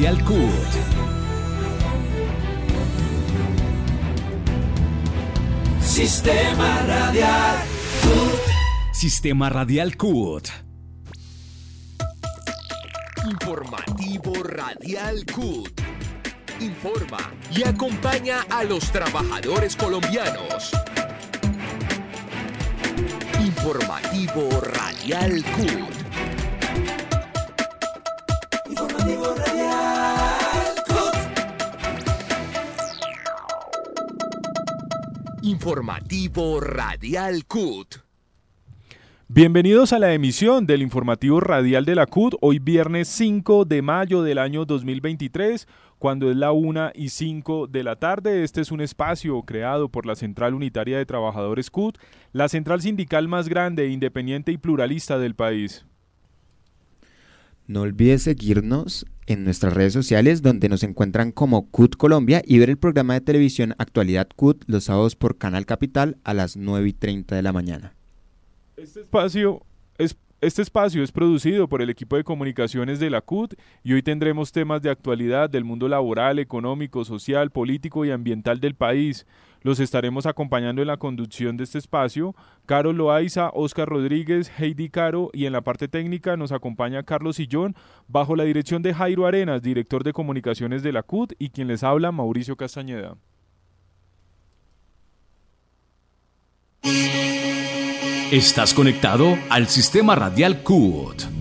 CUT. 0.00 0.40
Sistema 5.82 6.80
Radial 6.86 7.58
CUT. 8.02 8.94
Sistema 8.94 9.50
Radial 9.50 9.98
CUT. 9.98 10.48
Informativo 13.30 14.42
Radial 14.42 15.26
CUT. 15.26 15.80
Informa 16.60 17.30
y 17.54 17.68
acompaña 17.68 18.46
a 18.48 18.64
los 18.64 18.90
trabajadores 18.90 19.76
colombianos. 19.76 20.70
Informativo 23.38 24.48
Radial 24.62 25.44
CUT. 25.44 25.99
Informativo 35.70 36.58
Radial 36.58 37.44
CUT. 37.46 37.98
Bienvenidos 39.28 39.92
a 39.92 40.00
la 40.00 40.12
emisión 40.12 40.66
del 40.66 40.82
informativo 40.82 41.38
radial 41.38 41.84
de 41.84 41.94
la 41.94 42.06
CUT, 42.06 42.34
hoy 42.40 42.58
viernes 42.58 43.06
5 43.06 43.66
de 43.66 43.80
mayo 43.80 44.24
del 44.24 44.38
año 44.38 44.64
2023, 44.64 45.68
cuando 46.00 46.28
es 46.28 46.36
la 46.36 46.50
1 46.50 46.90
y 46.96 47.10
5 47.10 47.68
de 47.68 47.84
la 47.84 47.94
tarde. 47.94 48.42
Este 48.42 48.62
es 48.62 48.72
un 48.72 48.80
espacio 48.80 49.40
creado 49.42 49.88
por 49.88 50.06
la 50.06 50.16
Central 50.16 50.54
Unitaria 50.54 50.98
de 50.98 51.06
Trabajadores 51.06 51.70
CUT, 51.70 51.98
la 52.32 52.48
central 52.48 52.82
sindical 52.82 53.28
más 53.28 53.48
grande, 53.48 53.90
independiente 53.90 54.50
y 54.50 54.58
pluralista 54.58 55.20
del 55.20 55.36
país. 55.36 55.86
No 57.70 57.82
olvides 57.82 58.24
seguirnos 58.24 59.06
en 59.28 59.44
nuestras 59.44 59.74
redes 59.74 59.92
sociales 59.92 60.42
donde 60.42 60.68
nos 60.68 60.82
encuentran 60.82 61.30
como 61.30 61.70
CUT 61.70 61.94
Colombia 61.94 62.42
y 62.44 62.58
ver 62.58 62.68
el 62.68 62.78
programa 62.78 63.14
de 63.14 63.20
televisión 63.20 63.76
Actualidad 63.78 64.26
CUT 64.34 64.64
los 64.66 64.82
sábados 64.82 65.14
por 65.14 65.38
Canal 65.38 65.66
Capital 65.66 66.16
a 66.24 66.34
las 66.34 66.56
9 66.56 66.88
y 66.88 66.92
30 66.92 67.36
de 67.36 67.42
la 67.42 67.52
mañana. 67.52 67.94
Este 68.76 69.02
espacio 69.02 69.62
es, 69.98 70.16
este 70.40 70.62
espacio 70.62 71.04
es 71.04 71.12
producido 71.12 71.68
por 71.68 71.80
el 71.80 71.90
equipo 71.90 72.16
de 72.16 72.24
comunicaciones 72.24 72.98
de 72.98 73.08
la 73.08 73.20
CUT 73.20 73.54
y 73.84 73.92
hoy 73.92 74.02
tendremos 74.02 74.50
temas 74.50 74.82
de 74.82 74.90
actualidad 74.90 75.48
del 75.48 75.62
mundo 75.62 75.86
laboral, 75.86 76.40
económico, 76.40 77.04
social, 77.04 77.52
político 77.52 78.04
y 78.04 78.10
ambiental 78.10 78.58
del 78.58 78.74
país. 78.74 79.28
Los 79.62 79.78
estaremos 79.80 80.26
acompañando 80.26 80.80
en 80.80 80.88
la 80.88 80.96
conducción 80.96 81.56
de 81.56 81.64
este 81.64 81.78
espacio. 81.78 82.34
Carol 82.66 82.96
Loaiza, 82.96 83.50
Oscar 83.52 83.88
Rodríguez, 83.88 84.50
Heidi 84.58 84.88
Caro 84.88 85.30
y 85.32 85.46
en 85.46 85.52
la 85.52 85.60
parte 85.60 85.88
técnica 85.88 86.36
nos 86.36 86.52
acompaña 86.52 87.02
Carlos 87.02 87.36
Sillón 87.36 87.74
bajo 88.08 88.36
la 88.36 88.44
dirección 88.44 88.82
de 88.82 88.94
Jairo 88.94 89.26
Arenas, 89.26 89.62
director 89.62 90.02
de 90.02 90.12
comunicaciones 90.12 90.82
de 90.82 90.92
la 90.92 91.02
CUT 91.02 91.32
y 91.38 91.50
quien 91.50 91.68
les 91.68 91.82
habla 91.82 92.12
Mauricio 92.12 92.56
Castañeda. 92.56 93.16
Estás 98.32 98.72
conectado 98.74 99.36
al 99.50 99.66
Sistema 99.66 100.14
Radial 100.14 100.62
CUT. 100.62 101.39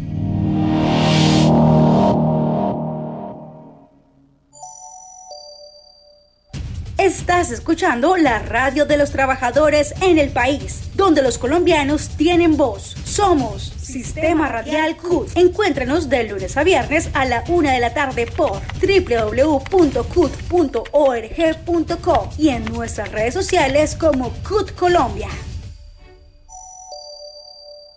Estás 7.10 7.50
escuchando 7.50 8.18
la 8.18 8.38
radio 8.38 8.86
de 8.86 8.96
los 8.96 9.10
trabajadores 9.10 9.96
en 10.00 10.20
el 10.20 10.30
país, 10.30 10.92
donde 10.94 11.24
los 11.24 11.40
colombianos 11.40 12.10
tienen 12.10 12.56
voz. 12.56 12.96
Somos 13.04 13.74
Sistema 13.82 14.48
Radial 14.48 14.96
CUT. 14.96 15.36
Encuéntranos 15.36 16.08
de 16.08 16.26
lunes 16.26 16.56
a 16.56 16.64
viernes 16.64 17.10
a 17.16 17.26
la 17.26 17.44
una 17.48 17.74
de 17.74 17.80
la 17.80 17.96
tarde 17.96 18.28
por 18.28 18.62
www.cut.org.co 18.80 20.00
y 22.38 22.50
en 22.50 22.66
nuestras 22.66 23.12
redes 23.12 23.34
sociales 23.34 23.96
como 23.96 24.30
CUT 24.48 24.76
Colombia 24.76 25.30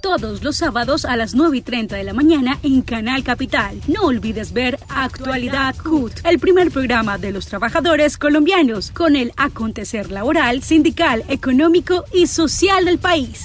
todos 0.03 0.43
los 0.43 0.57
sábados 0.57 1.05
a 1.05 1.17
las 1.17 1.35
9 1.35 1.57
y 1.57 1.63
30 1.63 1.97
de 1.97 2.05
la 2.05 2.13
mañana 2.13 2.59
en 2.63 2.83
Canal 2.83 3.23
Capital. 3.23 3.81
No 3.87 4.03
olvides 4.03 4.53
ver 4.53 4.79
Actualidad 4.89 5.77
CUT, 5.77 6.13
el 6.25 6.39
primer 6.41 6.71
programa 6.71 7.17
de 7.17 7.31
los 7.31 7.47
trabajadores 7.47 8.19
colombianos 8.19 8.91
con 8.91 9.15
el 9.17 9.33
acontecer 9.37 10.11
laboral, 10.11 10.63
sindical, 10.63 11.25
económico 11.29 12.05
y 12.13 12.27
social 12.27 12.85
del 12.85 12.99
país. 12.99 13.45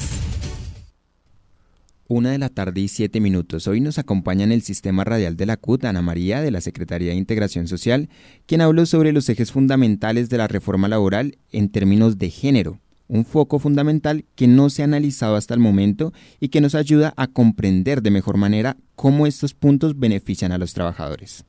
Una 2.10 2.32
de 2.32 2.38
la 2.40 2.50
tarde 2.50 2.82
y 2.82 2.88
siete 2.88 3.20
minutos. 3.20 3.68
Hoy 3.68 3.80
nos 3.80 4.00
acompaña 4.00 4.44
en 4.44 4.52
el 4.52 4.64
sistema 4.64 5.04
radial 5.04 5.38
de 5.38 5.46
la 5.46 5.58
CUT 5.58 5.86
Ana 5.86 6.02
María 6.02 6.42
de 6.42 6.52
la 6.52 6.62
Secretaría 6.62 7.12
de 7.12 7.18
Integración 7.18 7.68
Social, 7.68 8.10
quien 8.48 8.62
habló 8.62 8.86
sobre 8.86 9.12
los 9.12 9.30
ejes 9.30 9.52
fundamentales 9.52 10.30
de 10.30 10.38
la 10.38 10.48
reforma 10.48 10.88
laboral 10.88 11.38
en 11.52 11.70
términos 11.70 12.18
de 12.18 12.32
género 12.32 12.80
un 13.08 13.26
foco 13.26 13.60
fundamental 13.60 14.26
que 14.36 14.48
no 14.48 14.70
se 14.70 14.82
ha 14.82 14.86
analizado 14.86 15.36
hasta 15.36 15.54
el 15.54 15.60
momento 15.60 16.14
y 16.40 16.50
que 16.50 16.62
nos 16.62 16.76
ayuda 16.76 17.14
a 17.18 17.28
comprender 17.28 18.02
de 18.02 18.12
mejor 18.12 18.38
manera 18.38 18.78
cómo 18.96 19.28
estos 19.28 19.54
puntos 19.54 19.98
benefician 19.98 20.52
a 20.52 20.58
los 20.58 20.74
trabajadores. 20.74 21.46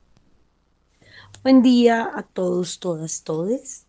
Buen 1.43 1.61
día 1.61 2.09
a 2.15 2.23
todos, 2.23 2.79
todas, 2.79 3.23
todes. 3.23 3.85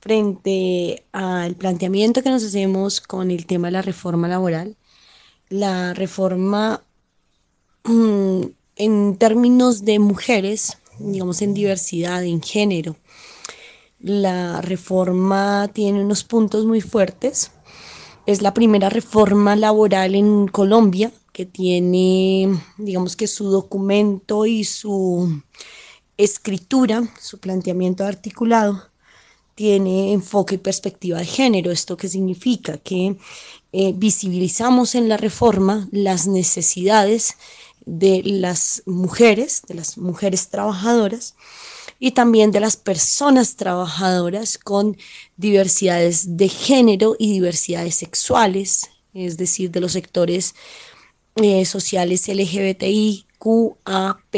frente 0.00 1.04
al 1.10 1.56
planteamiento 1.56 2.22
que 2.22 2.30
nos 2.30 2.44
hacemos 2.44 3.00
con 3.00 3.30
el 3.30 3.46
tema 3.46 3.68
de 3.68 3.72
la 3.72 3.82
reforma 3.82 4.28
laboral, 4.28 4.76
la 5.48 5.94
reforma 5.94 6.82
mm, 7.84 8.42
en 8.76 9.16
términos 9.16 9.84
de 9.84 9.98
mujeres, 9.98 10.78
digamos 11.00 11.42
en 11.42 11.54
diversidad, 11.54 12.24
en 12.24 12.40
género, 12.40 12.96
la 13.98 14.60
reforma 14.60 15.68
tiene 15.72 16.02
unos 16.02 16.24
puntos 16.24 16.66
muy 16.66 16.80
fuertes. 16.80 17.52
Es 18.26 18.42
la 18.42 18.54
primera 18.54 18.88
reforma 18.88 19.56
laboral 19.56 20.14
en 20.14 20.48
Colombia 20.48 21.12
que 21.32 21.46
tiene, 21.46 22.48
digamos 22.78 23.14
que 23.14 23.26
su 23.26 23.50
documento 23.50 24.46
y 24.46 24.64
su 24.64 25.42
escritura, 26.16 27.02
su 27.20 27.38
planteamiento 27.38 28.04
articulado, 28.04 28.90
tiene 29.54 30.12
enfoque 30.12 30.56
y 30.56 30.58
perspectiva 30.58 31.18
de 31.18 31.26
género. 31.26 31.70
¿Esto 31.70 31.96
qué 31.96 32.08
significa? 32.08 32.78
Que 32.78 33.16
eh, 33.72 33.92
visibilizamos 33.94 34.94
en 34.94 35.08
la 35.08 35.16
reforma 35.16 35.88
las 35.92 36.26
necesidades 36.26 37.34
de 37.84 38.22
las 38.24 38.82
mujeres, 38.86 39.62
de 39.68 39.74
las 39.74 39.98
mujeres 39.98 40.48
trabajadoras, 40.48 41.36
y 41.98 42.12
también 42.12 42.50
de 42.50 42.60
las 42.60 42.76
personas 42.76 43.56
trabajadoras 43.56 44.58
con 44.58 44.96
diversidades 45.36 46.36
de 46.36 46.48
género 46.48 47.16
y 47.18 47.32
diversidades 47.32 47.94
sexuales, 47.96 48.90
es 49.14 49.36
decir, 49.36 49.70
de 49.70 49.80
los 49.80 49.92
sectores 49.92 50.54
eh, 51.36 51.64
sociales 51.64 52.28
LGBTI, 52.28 53.26
QAP 53.38 54.34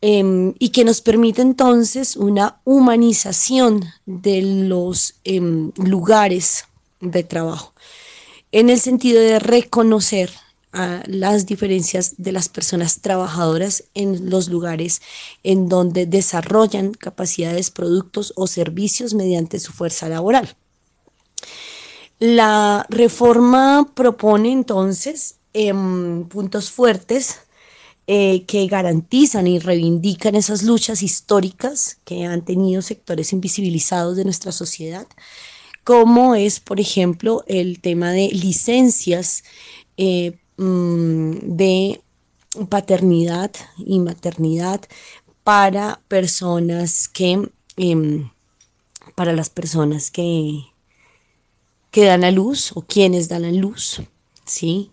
em, 0.00 0.54
y 0.58 0.68
que 0.70 0.84
nos 0.84 1.00
permite 1.00 1.42
entonces 1.42 2.16
una 2.16 2.60
humanización 2.64 3.84
de 4.06 4.42
los 4.42 5.14
em, 5.24 5.72
lugares 5.76 6.64
de 7.00 7.22
trabajo, 7.22 7.74
en 8.52 8.70
el 8.70 8.80
sentido 8.80 9.20
de 9.20 9.38
reconocer 9.38 10.30
las 11.06 11.46
diferencias 11.46 12.14
de 12.18 12.32
las 12.32 12.48
personas 12.48 13.00
trabajadoras 13.00 13.84
en 13.94 14.28
los 14.28 14.48
lugares 14.48 15.02
en 15.44 15.68
donde 15.68 16.06
desarrollan 16.06 16.94
capacidades, 16.94 17.70
productos 17.70 18.32
o 18.36 18.46
servicios 18.46 19.14
mediante 19.14 19.60
su 19.60 19.72
fuerza 19.72 20.08
laboral. 20.08 20.56
La 22.18 22.86
reforma 22.88 23.90
propone 23.94 24.52
entonces 24.52 25.36
em, 25.52 26.24
puntos 26.28 26.70
fuertes 26.70 27.40
eh, 28.06 28.44
que 28.46 28.66
garantizan 28.66 29.46
y 29.46 29.58
reivindican 29.58 30.34
esas 30.34 30.62
luchas 30.62 31.02
históricas 31.02 31.98
que 32.04 32.24
han 32.24 32.44
tenido 32.44 32.82
sectores 32.82 33.32
invisibilizados 33.32 34.16
de 34.16 34.24
nuestra 34.24 34.52
sociedad, 34.52 35.06
como 35.84 36.34
es, 36.34 36.60
por 36.60 36.80
ejemplo, 36.80 37.44
el 37.46 37.80
tema 37.80 38.10
de 38.10 38.28
licencias 38.28 39.44
eh, 39.96 40.38
Mm, 40.56 41.56
de 41.56 42.00
paternidad 42.68 43.50
y 43.76 43.98
maternidad 43.98 44.80
para 45.42 46.00
personas 46.08 47.08
que, 47.08 47.50
em, 47.76 48.30
para 49.16 49.32
las 49.32 49.50
personas 49.50 50.10
que, 50.12 50.60
que 51.90 52.04
dan 52.04 52.24
a 52.24 52.30
luz 52.30 52.72
o 52.74 52.82
quienes 52.82 53.28
dan 53.28 53.44
a 53.44 53.52
luz, 53.52 54.02
¿sí? 54.44 54.92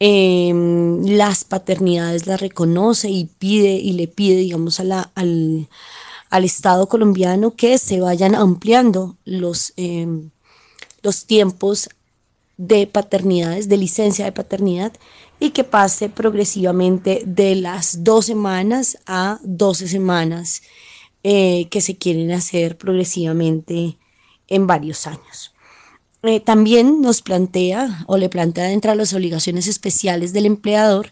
Em, 0.00 1.04
las 1.04 1.44
paternidades 1.44 2.26
las 2.26 2.40
reconoce 2.40 3.10
y 3.10 3.26
pide 3.26 3.74
y 3.74 3.92
le 3.92 4.08
pide, 4.08 4.36
digamos, 4.36 4.80
al, 4.80 4.92
al, 5.14 6.44
Estado 6.44 6.88
colombiano 6.88 7.56
que 7.56 7.78
se 7.78 8.00
vayan 8.00 8.34
ampliando 8.34 9.16
los, 9.24 9.72
em, 9.76 10.30
los 11.02 11.26
tiempos 11.26 11.88
de 12.58 12.86
paternidades, 12.86 13.68
de 13.68 13.78
licencia 13.78 14.26
de 14.26 14.32
paternidad, 14.32 14.92
y 15.40 15.50
que 15.50 15.64
pase 15.64 16.10
progresivamente 16.10 17.22
de 17.24 17.54
las 17.54 18.04
dos 18.04 18.26
semanas 18.26 18.98
a 19.06 19.38
12 19.44 19.88
semanas 19.88 20.62
eh, 21.22 21.68
que 21.70 21.80
se 21.80 21.96
quieren 21.96 22.32
hacer 22.32 22.76
progresivamente 22.76 23.96
en 24.48 24.66
varios 24.66 25.06
años. 25.06 25.54
Eh, 26.24 26.40
también 26.40 27.00
nos 27.00 27.22
plantea 27.22 28.04
o 28.08 28.16
le 28.16 28.28
plantea 28.28 28.64
dentro 28.64 28.90
de 28.90 28.96
las 28.96 29.14
obligaciones 29.14 29.68
especiales 29.68 30.32
del 30.32 30.46
empleador 30.46 31.10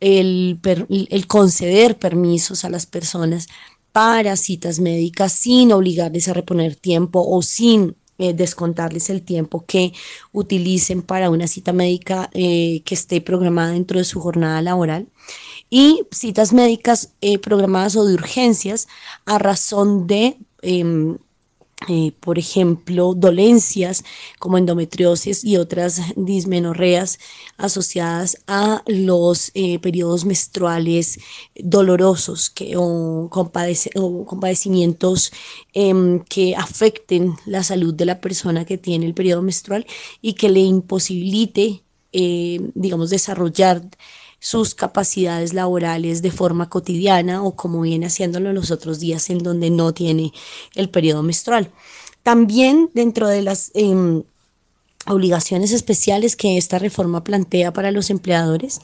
el, 0.00 0.58
el 0.88 1.26
conceder 1.26 1.98
permisos 1.98 2.64
a 2.64 2.70
las 2.70 2.86
personas 2.86 3.48
para 3.92 4.36
citas 4.36 4.80
médicas 4.80 5.32
sin 5.32 5.72
obligarles 5.72 6.28
a 6.28 6.32
reponer 6.32 6.76
tiempo 6.76 7.22
o 7.28 7.42
sin 7.42 7.96
eh, 8.18 8.34
descontarles 8.34 9.10
el 9.10 9.22
tiempo 9.22 9.64
que 9.66 9.92
utilicen 10.32 11.02
para 11.02 11.30
una 11.30 11.46
cita 11.46 11.72
médica 11.72 12.30
eh, 12.32 12.82
que 12.84 12.94
esté 12.94 13.20
programada 13.20 13.72
dentro 13.72 13.98
de 13.98 14.04
su 14.04 14.20
jornada 14.20 14.60
laboral. 14.62 15.08
Y 15.70 16.02
citas 16.10 16.52
médicas 16.52 17.12
eh, 17.20 17.38
programadas 17.38 17.96
o 17.96 18.04
de 18.04 18.14
urgencias 18.14 18.88
a 19.26 19.38
razón 19.38 20.06
de 20.06 20.36
em, 20.62 21.18
eh, 21.86 22.12
por 22.20 22.38
ejemplo, 22.38 23.14
dolencias 23.14 24.04
como 24.40 24.58
endometriosis 24.58 25.44
y 25.44 25.58
otras 25.58 26.00
dismenorreas 26.16 27.20
asociadas 27.56 28.38
a 28.48 28.82
los 28.86 29.52
eh, 29.54 29.78
periodos 29.78 30.24
menstruales 30.24 31.20
dolorosos 31.54 32.50
que, 32.50 32.74
o, 32.76 33.28
compadecimientos 33.30 35.30
em, 35.72 36.18
que 36.24 36.56
afecten 36.56 37.36
la 37.46 37.62
salud 37.62 37.94
de 37.94 38.06
la 38.06 38.20
persona 38.20 38.64
que 38.64 38.76
tiene 38.76 39.06
el 39.06 39.14
periodo 39.14 39.42
menstrual 39.42 39.86
y 40.20 40.34
que 40.34 40.48
le 40.48 40.60
imposibilite, 40.60 41.84
eh, 42.12 42.60
digamos, 42.74 43.10
desarrollar 43.10 43.82
sus 44.40 44.74
capacidades 44.74 45.52
laborales 45.52 46.22
de 46.22 46.30
forma 46.30 46.68
cotidiana 46.68 47.42
o 47.42 47.56
como 47.56 47.80
viene 47.80 48.06
haciéndolo 48.06 48.52
los 48.52 48.70
otros 48.70 49.00
días 49.00 49.30
en 49.30 49.38
donde 49.38 49.70
no 49.70 49.92
tiene 49.92 50.32
el 50.74 50.90
periodo 50.90 51.22
menstrual. 51.22 51.72
También 52.22 52.90
dentro 52.94 53.26
de 53.28 53.42
las 53.42 53.70
em, 53.74 54.22
obligaciones 55.06 55.72
especiales 55.72 56.36
que 56.36 56.56
esta 56.56 56.78
reforma 56.78 57.24
plantea 57.24 57.72
para 57.72 57.90
los 57.90 58.10
empleadores, 58.10 58.80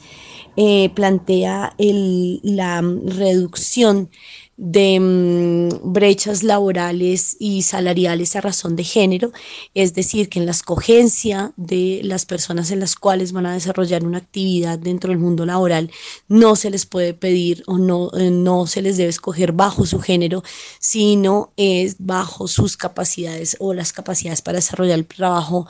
eh, 0.57 0.89
plantea 0.95 1.75
la 1.77 2.81
reducción 2.81 4.09
de 4.57 4.99
mm, 4.99 5.93
brechas 5.93 6.43
laborales 6.43 7.35
y 7.39 7.63
salariales 7.63 8.35
a 8.35 8.41
razón 8.41 8.75
de 8.75 8.83
género, 8.83 9.31
es 9.73 9.93
decir, 9.93 10.29
que 10.29 10.39
en 10.39 10.45
la 10.45 10.51
escogencia 10.51 11.51
de 11.57 12.01
las 12.03 12.25
personas 12.25 12.71
en 12.71 12.79
las 12.79 12.95
cuales 12.95 13.33
van 13.33 13.45
a 13.45 13.53
desarrollar 13.53 14.05
una 14.05 14.19
actividad 14.19 14.79
dentro 14.79 15.09
del 15.09 15.19
mundo 15.19 15.45
laboral 15.45 15.91
no 16.27 16.55
se 16.55 16.69
les 16.69 16.85
puede 16.85 17.13
pedir 17.13 17.63
o 17.67 17.77
no, 17.77 18.11
eh, 18.17 18.31
no 18.31 18.67
se 18.67 18.81
les 18.81 18.97
debe 18.97 19.09
escoger 19.09 19.51
bajo 19.51 19.85
su 19.85 19.99
género, 19.99 20.43
sino 20.79 21.51
es 21.57 21.97
bajo 21.99 22.47
sus 22.47 22.77
capacidades 22.77 23.57
o 23.59 23.73
las 23.73 23.91
capacidades 23.91 24.41
para 24.41 24.57
desarrollar 24.57 24.99
el 24.99 25.05
trabajo 25.05 25.67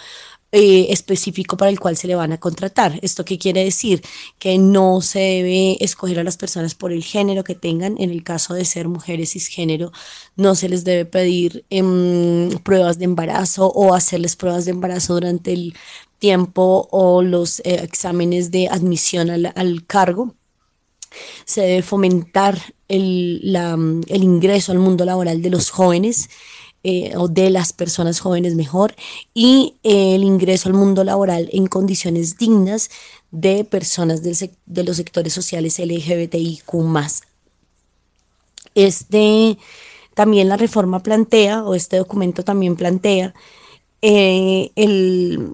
eh, 0.58 0.88
específico 0.94 1.58
para 1.58 1.70
el 1.70 1.82
cual 1.82 1.98
se 1.98 2.08
le 2.08 2.16
van 2.16 2.32
a 2.32 2.40
contratar. 2.40 2.98
¿Esto 3.02 3.26
qué 3.26 3.38
quiere 3.38 3.66
decir? 3.66 4.02
Que 4.40 4.58
no 4.58 5.02
se 5.02 5.20
debe 5.20 5.84
escoger 5.84 6.18
a 6.18 6.24
las 6.24 6.38
personas 6.38 6.76
por 6.76 6.94
el 6.94 7.04
género 7.04 7.44
que 7.44 7.56
tengan. 7.56 7.98
En 8.00 8.10
el 8.10 8.24
caso 8.24 8.54
de 8.54 8.64
ser 8.64 8.88
mujeres 8.88 9.32
cisgénero, 9.34 9.92
no 10.38 10.56
se 10.56 10.70
les 10.70 10.86
debe 10.86 11.04
pedir 11.04 11.66
em, 11.70 12.50
pruebas 12.64 12.98
de 13.00 13.04
embarazo 13.04 13.68
o 13.68 13.94
hacerles 13.94 14.38
pruebas 14.38 14.64
de 14.64 14.72
embarazo 14.72 15.16
durante 15.16 15.52
el 15.52 15.76
tiempo 16.20 16.88
o 16.90 17.22
los 17.22 17.60
eh, 17.60 17.82
exámenes 17.84 18.50
de 18.50 18.70
admisión 18.70 19.30
al, 19.30 19.86
cargo. 19.86 20.36
Se 21.44 21.62
debe 21.64 21.82
fomentar 21.82 22.58
el, 22.88 23.42
el 24.08 24.24
ingreso 24.24 24.72
al 24.72 24.80
mundo 24.80 25.04
laboral 25.04 25.42
de 25.42 25.50
los 25.50 25.70
jóvenes 25.70 26.30
eh, 26.88 27.14
o 27.18 27.28
de 27.28 27.50
las 27.50 27.74
personas 27.74 28.20
jóvenes 28.20 28.54
mejor 28.54 28.94
y 29.34 29.74
el 29.82 30.24
ingreso 30.24 30.70
al 30.70 30.76
mundo 30.76 31.04
laboral 31.04 31.50
en 31.52 31.66
condiciones 31.66 32.38
dignas 32.38 32.92
de 33.32 33.64
personas 33.64 34.22
de 34.22 34.84
los 34.84 34.98
sectores 34.98 35.34
sociales 35.34 35.80
LGBTIQ. 35.80 36.74
Este 38.76 39.58
también 40.14 40.48
la 40.48 40.58
reforma 40.58 41.02
plantea, 41.02 41.64
o 41.64 41.74
este 41.74 41.98
documento 41.98 42.44
también 42.44 42.76
plantea, 42.76 43.34
eh, 44.04 44.70
el, 44.76 45.54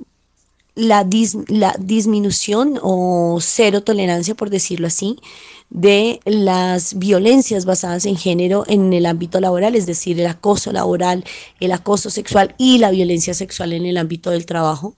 la, 0.76 1.08
la 1.48 1.76
disminución 1.80 2.78
o 2.82 3.40
cero 3.40 3.84
tolerancia, 3.84 4.36
por 4.36 4.50
decirlo 4.50 4.88
así, 4.88 5.18
de 5.72 6.20
las 6.26 7.00
violencias 7.00 7.64
basadas 7.64 8.06
en 8.06 8.18
género 8.18 8.66
en 8.68 8.92
el 8.92 9.06
ámbito 9.06 9.40
laboral, 9.40 9.74
es 9.76 9.86
decir, 9.86 10.20
el 10.20 10.28
acoso 10.28 10.74
laboral, 10.74 11.24
el 11.62 11.72
acoso 11.72 12.10
sexual 12.10 12.54
y 12.58 12.78
la 12.78 12.92
violencia 12.92 13.34
sexual 13.34 13.72
en 13.72 13.86
el 13.86 13.96
ámbito 13.96 14.32
del 14.32 14.46
trabajo, 14.46 14.96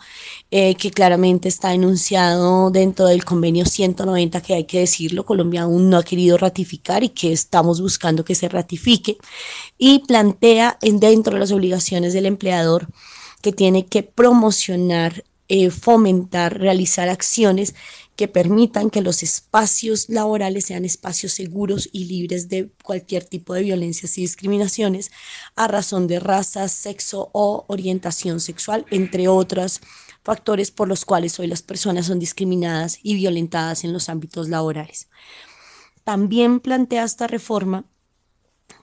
eh, 0.50 0.74
que 0.74 0.89
claramente 0.89 1.48
está 1.48 1.75
enunciado 1.75 2.72
dentro 2.72 3.06
del 3.06 3.24
convenio 3.24 3.65
190, 3.65 4.42
que 4.42 4.56
hay 4.56 4.63
que 4.63 4.80
decirlo, 4.80 5.25
Colombia 5.25 5.62
aún 5.62 5.92
no 5.92 5.98
ha 5.98 6.03
querido 6.03 6.38
ratificar 6.38 7.03
y 7.03 7.10
que 7.10 7.32
estamos 7.32 7.80
buscando 7.80 8.25
que 8.25 8.34
se 8.34 8.50
ratifique, 8.50 9.18
y 9.77 10.00
plantea 10.00 10.80
en 10.82 11.00
dentro 11.00 11.36
de 11.36 11.39
las 11.39 11.51
obligaciones 11.51 12.13
del 12.13 12.25
empleador 12.25 12.88
que 13.44 13.51
tiene 13.51 13.86
que 13.86 14.01
promocionar, 14.01 15.24
eh, 15.50 15.70
fomentar, 15.70 16.58
realizar 16.58 17.10
acciones 17.10 17.75
que 18.15 18.27
permitan 18.27 18.89
que 18.89 19.01
los 19.01 19.24
espacios 19.24 20.08
laborales 20.10 20.65
sean 20.65 20.86
espacios 20.86 21.34
seguros 21.34 21.89
y 21.91 22.05
libres 22.05 22.48
de 22.48 22.72
cualquier 22.84 23.25
tipo 23.25 23.53
de 23.53 23.63
violencias 23.63 24.17
y 24.17 24.22
discriminaciones 24.22 25.12
a 25.55 25.67
razón 25.67 26.08
de 26.08 26.20
raza, 26.20 26.67
sexo 26.67 27.29
o 27.34 27.65
orientación 27.67 28.39
sexual, 28.39 28.86
entre 28.91 29.27
otros 29.27 29.82
factores 30.24 30.72
por 30.72 30.88
los 30.88 31.05
cuales 31.05 31.39
hoy 31.39 31.48
las 31.48 31.62
personas 31.62 32.05
son 32.05 32.20
discriminadas 32.20 33.00
y 33.01 33.15
violentadas 33.15 33.84
en 33.84 33.93
los 33.93 34.10
ámbitos 34.10 34.48
laborales. 34.48 35.10
También 36.03 36.60
plantea 36.60 37.03
esta 37.03 37.27
reforma 37.27 37.86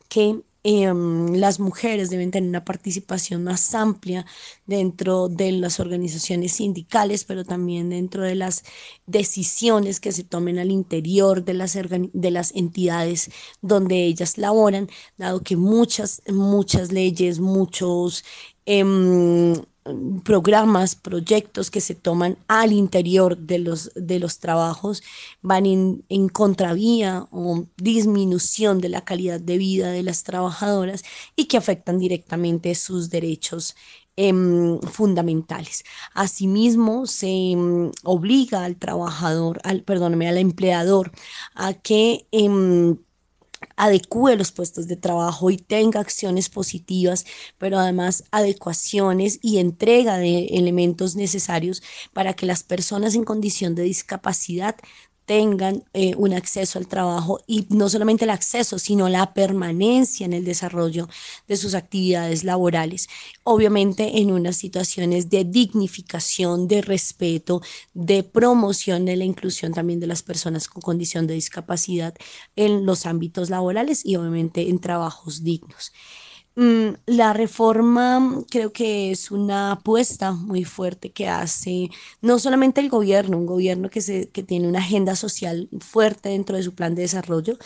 que 0.09 0.43
Em, 0.63 1.35
las 1.37 1.59
mujeres 1.59 2.11
deben 2.11 2.31
tener 2.31 2.49
una 2.49 2.65
participación 2.67 3.43
más 3.45 3.75
amplia 3.75 4.27
dentro 4.67 5.29
de 5.29 5.53
las 5.53 5.81
organizaciones 5.81 6.53
sindicales, 6.53 7.25
pero 7.25 7.45
también 7.45 7.89
dentro 7.89 8.23
de 8.25 8.35
las 8.35 8.65
decisiones 9.07 10.01
que 10.01 10.13
se 10.13 10.23
tomen 10.25 10.59
al 10.59 10.71
interior 10.71 11.45
de 11.45 11.55
las, 11.55 11.79
de 12.13 12.31
las 12.31 12.55
entidades 12.55 13.31
donde 13.63 14.05
ellas 14.05 14.37
laboran, 14.37 14.89
dado 15.17 15.41
que 15.43 15.57
muchas, 15.57 16.23
muchas 16.29 16.93
leyes, 16.93 17.41
muchos... 17.41 18.25
Em, 18.67 19.55
programas, 20.25 20.95
proyectos 20.95 21.71
que 21.71 21.81
se 21.81 21.95
toman 21.95 22.39
al 22.49 22.73
interior 22.73 23.37
de 23.37 23.59
los, 23.59 23.91
de 23.95 24.19
los 24.19 24.39
trabajos 24.39 25.03
van 25.43 25.67
en, 25.67 26.29
contravía 26.29 27.27
o 27.31 27.65
disminución 27.77 28.81
de 28.81 28.89
la 28.89 29.05
calidad 29.05 29.41
de 29.41 29.59
vida 29.59 29.91
de 29.91 30.03
las 30.03 30.23
trabajadoras 30.23 31.03
y 31.37 31.47
que 31.47 31.57
afectan 31.57 31.99
directamente 31.99 32.75
sus 32.75 33.11
derechos 33.11 33.77
em, 34.17 34.81
fundamentales. 34.81 35.85
Asimismo, 36.15 37.07
se 37.07 37.29
em, 37.53 37.91
obliga 38.05 38.65
al 38.65 38.77
trabajador, 38.77 39.61
al, 39.65 39.83
perdóname, 39.83 40.29
al 40.29 40.39
empleador 40.39 41.13
a 41.55 41.75
que 41.75 42.27
em, 42.33 42.97
adecue 43.77 44.37
los 44.37 44.53
puestos 44.53 44.87
de 44.87 44.97
trabajo 44.97 45.51
y 45.51 45.57
tenga 45.57 46.01
acciones 46.01 46.49
positivas, 46.49 47.27
pero 47.59 47.79
además 47.79 48.25
adecuaciones 48.31 49.39
y 49.43 49.59
entrega 49.59 50.19
de 50.19 50.47
elementos 50.47 51.17
necesarios 51.17 51.83
para 52.13 52.35
que 52.35 52.47
las 52.47 52.63
personas 52.63 53.15
en 53.15 53.25
condición 53.25 53.75
de 53.75 53.83
discapacidad 53.83 54.77
tengan 55.27 55.85
eh, 55.93 56.15
un 56.17 56.33
acceso 56.35 56.79
al 56.79 56.89
trabajo 56.89 57.41
y 57.47 57.67
no 57.71 57.89
solamente 57.89 58.25
el 58.25 58.31
acceso, 58.31 58.79
sino 58.79 59.09
la 59.09 59.33
permanencia 59.33 60.27
en 60.27 60.33
el 60.33 60.45
desarrollo 60.45 61.09
de 61.47 61.57
sus 61.57 61.75
actividades 61.75 62.45
laborales. 62.45 63.09
Obviamente 63.45 64.21
en 64.21 64.33
unas 64.33 64.57
situaciones 64.57 65.31
de 65.31 65.45
dignificación, 65.45 66.69
de 66.69 66.83
respeto, 66.83 67.63
de 67.95 68.23
promoción 68.23 69.05
de 69.05 69.17
la 69.17 69.25
inclusión 69.25 69.73
también 69.73 70.01
de 70.01 70.07
las 70.07 70.23
personas 70.23 70.69
con 70.69 70.83
condición 70.83 71.27
de 71.27 71.35
discapacidad 71.35 72.15
en 72.57 72.87
los 72.87 73.07
ámbitos 73.07 73.51
laborales 73.51 74.05
y 74.05 74.17
obviamente 74.17 74.69
en 74.69 74.81
trabajos 74.81 75.45
dignos. 75.45 75.93
Mm, 76.57 76.95
la 77.07 77.33
reforma 77.33 78.43
creo 78.51 78.73
que 78.73 79.13
es 79.13 79.31
una 79.31 79.73
apuesta 79.73 80.33
muy 80.33 80.65
fuerte 80.65 81.13
que 81.13 81.29
hace 81.29 81.91
no 82.21 82.39
solamente 82.41 82.81
el 82.81 82.89
gobierno, 82.91 83.39
un 83.39 83.47
gobierno 83.47 83.89
que, 83.89 84.01
se, 84.01 84.29
que 84.31 84.43
tiene 84.43 84.69
una 84.69 84.81
agenda 84.81 85.15
social 85.15 85.69
fuerte 85.81 86.31
dentro 86.31 86.57
de 86.57 86.65
su 86.65 86.75
plan 86.75 86.95
de 86.97 87.03
desarrollo, 87.03 87.57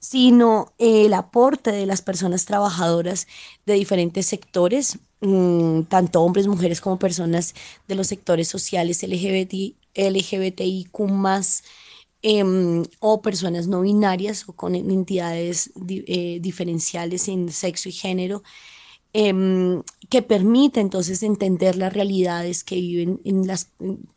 sino 0.00 0.72
el 0.78 1.14
aporte 1.14 1.70
de 1.70 1.86
las 1.86 2.02
personas 2.02 2.44
trabajadoras 2.44 3.28
de 3.64 3.74
diferentes 3.74 4.26
sectores, 4.26 4.98
mm, 5.20 5.82
tanto 5.84 6.22
hombres, 6.22 6.48
mujeres 6.48 6.80
como 6.80 6.98
personas 6.98 7.54
de 7.86 7.94
los 7.94 8.08
sectores 8.08 8.48
sociales 8.48 9.02
LGBT, 9.04 9.76
LGBTIQ 9.94 11.00
Em, 12.24 12.84
o 13.00 13.20
personas 13.20 13.66
no 13.66 13.80
binarias 13.82 14.48
o 14.48 14.52
con 14.54 14.76
entidades 14.76 15.72
eh, 16.06 16.38
diferenciales 16.40 17.26
en 17.26 17.50
sexo 17.50 17.88
y 17.88 17.92
género, 17.92 18.44
em, 19.12 19.82
que 20.10 20.22
permite 20.22 20.80
entonces 20.80 21.22
entender 21.22 21.76
las 21.76 21.92
realidades 21.92 22.64
que 22.64 22.76
viven 22.76 23.20
en 23.24 23.46
las, 23.46 23.70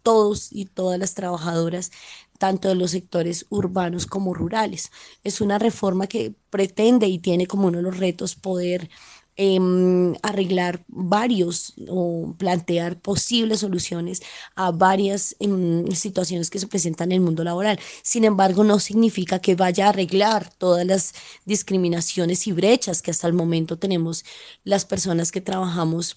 todos 0.04 0.50
y 0.52 0.66
todas 0.66 1.00
las 1.00 1.16
trabajadoras 1.16 1.92
tanto 2.38 2.68
de 2.70 2.76
los 2.76 2.92
sectores 2.92 3.46
urbanos 3.50 4.06
como 4.06 4.34
rurales. 4.34 4.92
Es 5.24 5.42
una 5.42 5.58
reforma 5.60 6.08
que 6.08 6.36
pretende 6.50 7.08
y 7.08 7.20
tiene 7.20 7.48
como 7.48 7.68
uno 7.68 7.78
de 7.78 7.84
los 7.84 7.98
retos 7.98 8.36
poder 8.36 8.90
Em, 9.38 10.14
arreglar 10.24 10.86
varios 10.88 11.74
o 11.90 12.34
plantear 12.38 12.98
posibles 13.02 13.60
soluciones 13.60 14.22
a 14.56 14.72
varias 14.72 15.36
em, 15.40 15.92
situaciones 15.92 16.50
que 16.50 16.58
se 16.58 16.68
presentan 16.68 17.12
en 17.12 17.18
el 17.18 17.22
mundo 17.22 17.44
laboral. 17.44 17.78
Sin 18.02 18.24
embargo, 18.24 18.64
no 18.64 18.80
significa 18.80 19.40
que 19.40 19.56
vaya 19.56 19.88
a 19.88 19.90
arreglar 19.90 20.50
todas 20.58 20.86
las 20.86 21.14
discriminaciones 21.46 22.48
y 22.48 22.54
brechas 22.54 23.02
que 23.02 23.12
hasta 23.12 23.28
el 23.28 23.34
momento 23.34 23.78
tenemos 23.78 24.24
las 24.64 24.86
personas 24.86 25.34
que 25.34 25.42
trabajamos 25.42 26.16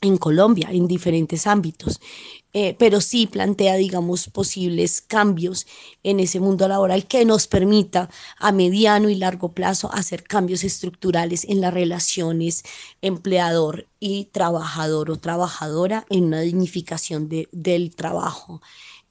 en 0.00 0.16
Colombia 0.16 0.68
en 0.70 0.86
diferentes 0.86 1.46
ámbitos, 1.46 2.00
eh, 2.52 2.74
pero 2.78 3.00
sí 3.00 3.26
plantea, 3.26 3.74
digamos, 3.74 4.28
posibles 4.28 5.02
cambios 5.02 5.66
en 6.02 6.20
ese 6.20 6.40
mundo 6.40 6.66
laboral 6.68 7.06
que 7.06 7.24
nos 7.24 7.46
permita 7.46 8.08
a 8.38 8.50
mediano 8.50 9.10
y 9.10 9.14
largo 9.14 9.52
plazo 9.52 9.92
hacer 9.92 10.24
cambios 10.24 10.64
estructurales 10.64 11.44
en 11.44 11.60
las 11.60 11.74
relaciones 11.74 12.62
empleador 13.02 13.86
y 14.00 14.26
trabajador 14.26 15.10
o 15.10 15.18
trabajadora 15.18 16.06
en 16.08 16.24
una 16.24 16.40
dignificación 16.40 17.28
del 17.28 17.94
trabajo 17.94 18.62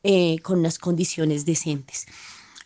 eh, 0.03 0.39
con 0.39 0.59
unas 0.59 0.79
condiciones 0.79 1.45
decentes. 1.45 2.07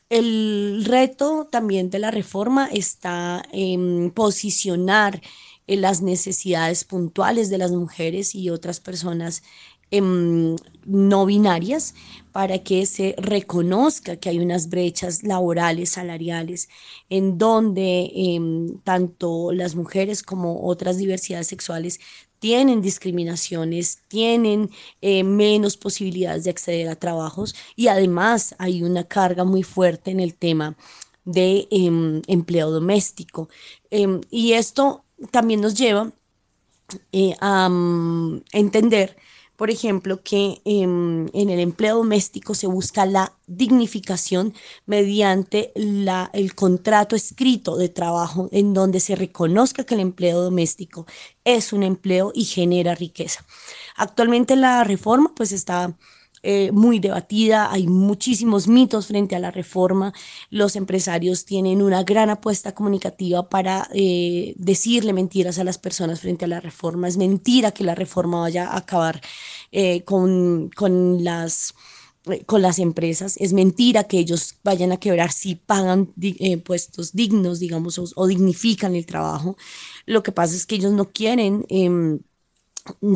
El 0.10 0.86
reto 0.86 1.48
también 1.52 1.90
de 1.90 2.00
la 2.00 2.10
reforma 2.10 2.68
está 2.72 3.44
en 3.52 4.12
posicionar 4.12 5.22
las 5.68 6.02
necesidades 6.02 6.84
puntuales 6.84 7.50
de 7.50 7.60
las 7.60 7.72
mujeres 7.72 8.34
y 8.34 8.50
otras 8.50 8.80
personas 8.80 9.44
em, 9.92 10.56
no 10.86 11.26
binarias 11.26 11.94
para 12.32 12.60
que 12.60 12.86
se 12.86 13.16
reconozca 13.18 14.18
que 14.18 14.30
hay 14.30 14.40
unas 14.40 14.70
brechas 14.70 15.24
laborales, 15.24 15.92
salariales, 15.92 16.70
en 17.10 17.38
donde 17.38 18.12
em, 18.16 18.80
tanto 18.84 19.52
las 19.52 19.76
mujeres 19.76 20.24
como 20.24 20.66
otras 20.66 20.98
diversidades 20.98 21.48
sexuales 21.48 22.00
tienen 22.40 22.82
discriminaciones, 22.82 24.00
tienen 24.08 24.72
eh, 25.02 25.24
menos 25.24 25.78
posibilidades 25.78 26.46
de 26.46 26.52
acceder 26.52 26.88
a 26.90 26.96
trabajos 26.96 27.56
y 27.76 27.88
además 27.88 28.56
hay 28.60 28.84
una 28.84 29.04
carga 29.04 29.44
muy 29.44 29.64
fuerte 29.64 30.12
en 30.12 30.20
el 30.20 30.36
tema 30.36 30.78
de 31.26 31.68
em, 31.72 32.22
empleo 32.28 32.72
doméstico. 32.72 33.50
y 34.32 34.54
esto 34.54 35.04
también 35.32 35.62
nos 35.62 35.76
lleva 35.76 36.12
eh, 37.12 37.36
a 37.40 37.70
mm, 37.70 38.44
entender, 38.52 39.16
por 39.60 39.70
ejemplo, 39.70 40.24
que 40.24 40.62
em, 40.64 41.28
en 41.34 41.50
el 41.50 41.60
empleo 41.60 41.98
doméstico 41.98 42.56
se 42.56 42.66
busca 42.66 43.06
la 43.06 43.34
dignificación 43.46 44.54
mediante 44.86 45.74
el 45.76 46.56
contrato 46.56 47.14
escrito 47.18 47.76
de 47.76 47.90
trabajo 47.90 48.48
en 48.54 48.74
donde 48.74 49.02
se 49.02 49.18
reconozca 49.18 49.84
que 49.84 49.96
el 49.96 50.00
empleo 50.00 50.40
doméstico 50.40 51.06
es 51.44 51.74
un 51.74 51.84
empleo 51.84 52.32
y 52.34 52.46
genera 52.46 52.96
riqueza. 52.96 53.46
Actualmente 53.98 54.56
la 54.56 54.86
reforma 54.86 55.34
pues 55.36 55.52
está 55.52 55.94
eh, 56.44 56.72
muy 56.72 57.00
debatida, 57.00 57.72
hay 57.72 57.88
muchísimos 57.88 58.68
mitos 58.68 59.08
frente 59.08 59.36
a 59.36 59.40
la 59.40 59.52
reforma, 59.52 60.14
los 60.50 60.76
empresarios 60.76 61.46
tienen 61.46 61.82
una 61.82 62.04
gran 62.04 62.30
apuesta 62.30 62.74
comunicativa 62.74 63.50
para 63.50 63.90
eh, 63.94 64.54
decirle 64.58 65.14
mentiras 65.14 65.60
a 65.60 65.64
las 65.64 65.78
personas 65.78 66.22
frente 66.22 66.46
a 66.46 66.48
la 66.48 66.60
reforma, 66.62 67.08
es 67.08 67.18
mentira 67.18 67.72
que 67.72 67.84
la 67.84 67.96
reforma 67.96 68.42
vaya 68.42 68.70
a 68.70 68.78
acabar 68.78 69.22
eh, 69.72 70.04
con, 70.04 70.70
con 70.76 71.24
las 71.24 71.74
con 72.46 72.62
las 72.62 72.80
empresas. 72.80 73.38
Es 73.38 73.54
mentira 73.54 74.04
que 74.04 74.20
ellos 74.20 74.58
vayan 74.64 74.92
a 74.92 74.98
quebrar 74.98 75.32
si 75.32 75.56
pagan 75.56 76.14
puestos 76.66 77.14
dignos, 77.14 77.60
digamos, 77.60 77.98
o, 78.16 78.28
dignifican 78.28 78.94
el 78.96 79.06
trabajo. 79.06 79.58
Lo 80.06 80.22
que 80.22 80.32
pasa 80.32 80.56
es 80.56 80.66
que 80.66 80.76
ellos 80.76 80.92
no 80.92 81.06
quieren 81.12 81.66
em, 83.02 83.16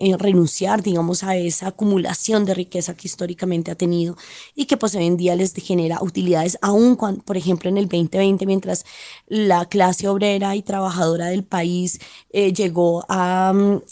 eh, 0.00 0.16
renunciar, 0.18 0.82
digamos, 0.82 1.22
a 1.22 1.36
esa 1.36 1.68
acumulación 1.68 2.44
de 2.44 2.54
riqueza 2.54 2.94
que 2.94 3.08
históricamente 3.08 3.70
ha 3.70 3.74
tenido 3.74 4.16
y 4.54 4.66
que 4.66 4.76
pues 4.76 4.94
hoy 4.94 5.06
en 5.06 5.16
día 5.16 5.36
les 5.36 5.54
genera 5.54 5.98
utilidades, 6.02 6.58
aún 6.62 6.96
cuando, 6.96 7.22
por 7.22 7.36
ejemplo, 7.36 7.68
en 7.70 7.78
el 7.78 7.88
2020, 7.88 8.46
mientras 8.46 8.84
la 9.26 9.66
clase 9.66 10.08
obrera 10.08 10.56
y 10.56 10.62
trabajadora 10.62 11.26
del 11.26 11.44
país 11.44 12.00
eh, 12.30 12.52
llegó 12.52 13.04
a, 13.08 13.52
mm, 13.52 13.82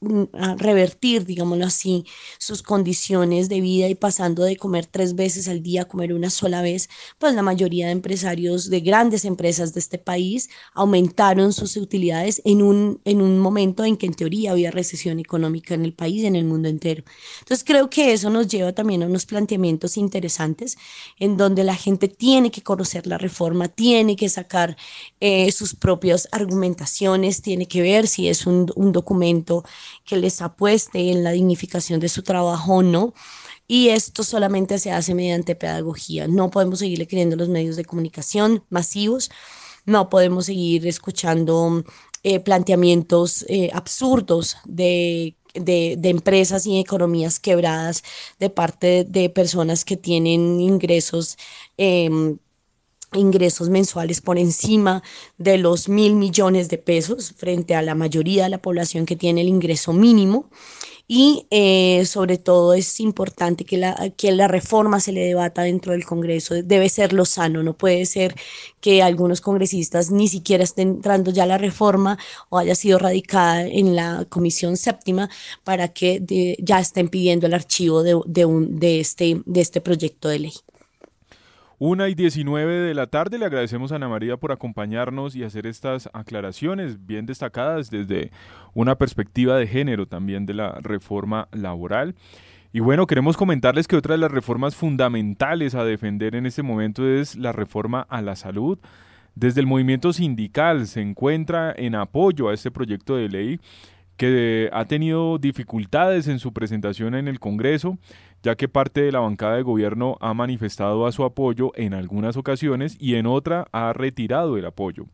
mm, 0.00 0.22
a, 0.34 0.54
revertir, 0.56 1.24
digámoslo 1.24 1.66
así, 1.66 2.04
sus 2.38 2.62
condiciones 2.62 3.48
de 3.48 3.60
vida 3.60 3.88
y 3.88 3.94
pasando 3.94 4.44
de 4.44 4.56
comer 4.56 4.86
tres 4.86 5.14
veces 5.14 5.48
al 5.48 5.62
día 5.62 5.82
a 5.82 5.84
comer 5.86 6.12
una 6.12 6.30
sola 6.30 6.62
vez, 6.62 6.88
pues 7.18 7.34
la 7.34 7.42
mayoría 7.42 7.86
de 7.86 7.92
empresarios 7.92 8.70
de 8.70 8.80
grandes 8.80 9.24
empresas 9.24 9.74
de 9.74 9.80
este 9.80 9.98
país 9.98 10.48
aumentaron 10.74 11.52
sus 11.52 11.76
utilidades 11.76 12.40
en 12.44 12.62
un, 12.62 13.00
en 13.04 13.22
un 13.22 13.38
momento 13.38 13.84
en 13.90 13.96
que 13.96 14.06
en 14.06 14.14
teoría 14.14 14.52
había 14.52 14.70
recesión 14.70 15.18
económica 15.20 15.74
en 15.74 15.84
el 15.84 15.92
país, 15.92 16.24
en 16.24 16.36
el 16.36 16.44
mundo 16.44 16.68
entero. 16.68 17.04
Entonces 17.40 17.64
creo 17.64 17.90
que 17.90 18.12
eso 18.12 18.30
nos 18.30 18.48
lleva 18.48 18.72
también 18.72 19.02
a 19.02 19.06
unos 19.06 19.26
planteamientos 19.26 19.96
interesantes 19.96 20.78
en 21.18 21.36
donde 21.36 21.64
la 21.64 21.74
gente 21.74 22.08
tiene 22.08 22.50
que 22.50 22.62
conocer 22.62 23.06
la 23.06 23.18
reforma, 23.18 23.68
tiene 23.68 24.16
que 24.16 24.28
sacar 24.28 24.76
eh, 25.20 25.52
sus 25.52 25.74
propias 25.74 26.28
argumentaciones, 26.32 27.42
tiene 27.42 27.66
que 27.66 27.82
ver 27.82 28.06
si 28.06 28.28
es 28.28 28.46
un, 28.46 28.72
un 28.76 28.92
documento 28.92 29.64
que 30.04 30.16
les 30.16 30.40
apueste 30.40 31.10
en 31.10 31.22
la 31.24 31.32
dignificación 31.32 32.00
de 32.00 32.08
su 32.08 32.22
trabajo 32.22 32.76
o 32.76 32.82
no. 32.82 33.14
Y 33.68 33.90
esto 33.90 34.24
solamente 34.24 34.80
se 34.80 34.90
hace 34.90 35.14
mediante 35.14 35.54
pedagogía. 35.54 36.26
No 36.26 36.50
podemos 36.50 36.80
seguirle 36.80 37.06
creyendo 37.06 37.36
los 37.36 37.48
medios 37.48 37.76
de 37.76 37.84
comunicación 37.84 38.64
masivos, 38.68 39.30
no 39.86 40.08
podemos 40.10 40.46
seguir 40.46 40.86
escuchando 40.86 41.84
eh, 42.22 42.40
planteamientos 42.40 43.44
eh, 43.48 43.70
absurdos 43.72 44.56
de, 44.66 45.36
empresas 45.54 46.66
y 46.66 46.78
economías 46.78 47.40
quebradas 47.40 48.04
de 48.38 48.50
parte 48.50 49.04
de, 49.04 49.30
personas 49.30 49.84
que 49.84 49.96
tienen 49.96 50.60
ingresos. 50.60 51.36
Em, 51.76 52.38
ingresos 53.12 53.70
mensuales 53.70 54.20
por 54.20 54.38
encima 54.38 55.02
de 55.36 55.58
los 55.58 55.88
mil 55.88 56.14
millones 56.14 56.68
de 56.68 56.78
pesos 56.78 57.32
frente 57.36 57.74
a 57.74 57.82
la 57.82 57.96
mayoría 57.96 58.44
de 58.44 58.50
la 58.50 58.62
población 58.62 59.04
que 59.04 59.16
tiene 59.16 59.40
el 59.40 59.48
ingreso 59.48 59.92
mínimo 59.92 60.48
y 61.12 61.48
eh, 61.50 62.06
sobre 62.06 62.38
todo 62.38 62.72
es 62.72 63.00
importante 63.00 63.64
que 63.64 63.76
la, 63.78 64.10
que 64.16 64.30
la 64.30 64.46
reforma 64.46 65.00
se 65.00 65.10
le 65.10 65.26
debata 65.26 65.62
dentro 65.62 65.90
del 65.90 66.04
Congreso. 66.04 66.54
Debe 66.62 66.88
ser 66.88 67.12
lo 67.12 67.24
sano, 67.24 67.64
no 67.64 67.76
puede 67.76 68.06
ser 68.06 68.36
que 68.80 69.02
algunos 69.02 69.40
congresistas 69.40 70.12
ni 70.12 70.28
siquiera 70.28 70.62
estén 70.62 70.90
entrando 70.90 71.32
ya 71.32 71.46
la 71.46 71.58
reforma 71.58 72.16
o 72.48 72.58
haya 72.58 72.76
sido 72.76 73.00
radicada 73.00 73.66
en 73.66 73.96
la 73.96 74.24
Comisión 74.28 74.76
Séptima 74.76 75.28
para 75.64 75.88
que 75.88 76.56
ya 76.60 76.78
estén 76.78 77.08
pidiendo 77.08 77.48
el 77.48 77.54
archivo 77.54 78.04
de, 78.04 78.20
de, 78.26 78.44
un, 78.44 78.78
de, 78.78 79.00
este, 79.00 79.42
de 79.46 79.60
este 79.62 79.80
proyecto 79.80 80.28
de 80.28 80.38
ley. 80.38 80.52
Una 81.82 82.10
y 82.10 82.14
diecinueve 82.14 82.74
de 82.74 82.92
la 82.92 83.06
tarde 83.06 83.38
le 83.38 83.46
agradecemos 83.46 83.90
a 83.90 83.96
Ana 83.96 84.06
María 84.06 84.36
por 84.36 84.52
acompañarnos 84.52 85.34
y 85.34 85.44
hacer 85.44 85.66
estas 85.66 86.10
aclaraciones 86.12 87.06
bien 87.06 87.24
destacadas 87.24 87.90
desde 87.90 88.32
una 88.74 88.96
perspectiva 88.96 89.56
de 89.56 89.66
género 89.66 90.04
también 90.04 90.44
de 90.44 90.52
la 90.52 90.72
reforma 90.82 91.48
laboral. 91.52 92.16
Y 92.74 92.80
bueno, 92.80 93.06
queremos 93.06 93.38
comentarles 93.38 93.88
que 93.88 93.96
otra 93.96 94.12
de 94.12 94.18
las 94.18 94.30
reformas 94.30 94.76
fundamentales 94.76 95.74
a 95.74 95.82
defender 95.82 96.34
en 96.34 96.44
este 96.44 96.62
momento 96.62 97.08
es 97.08 97.34
la 97.34 97.52
reforma 97.52 98.02
a 98.10 98.20
la 98.20 98.36
salud. 98.36 98.78
Desde 99.34 99.62
el 99.62 99.66
movimiento 99.66 100.12
sindical 100.12 100.86
se 100.86 101.00
encuentra 101.00 101.72
en 101.74 101.94
apoyo 101.94 102.50
a 102.50 102.52
este 102.52 102.70
proyecto 102.70 103.16
de 103.16 103.30
ley 103.30 103.60
que 104.18 104.68
ha 104.74 104.84
tenido 104.84 105.38
dificultades 105.38 106.28
en 106.28 106.40
su 106.40 106.52
presentación 106.52 107.14
en 107.14 107.26
el 107.26 107.40
Congreso, 107.40 107.96
ya 108.42 108.56
que 108.56 108.68
parte 108.68 109.02
de 109.02 109.12
la 109.12 109.20
bancada 109.20 109.56
de 109.56 109.62
gobierno 109.62 110.16
ha 110.20 110.34
manifestado 110.34 111.06
a 111.06 111.12
su 111.12 111.24
apoyo 111.24 111.72
en 111.74 111.94
algunas 111.94 112.36
ocasiones 112.36 112.96
y 112.98 113.16
en 113.16 113.26
otra 113.26 113.66
ha 113.72 113.92
retirado 113.92 114.56
el 114.56 114.66
apoyo. 114.66 115.06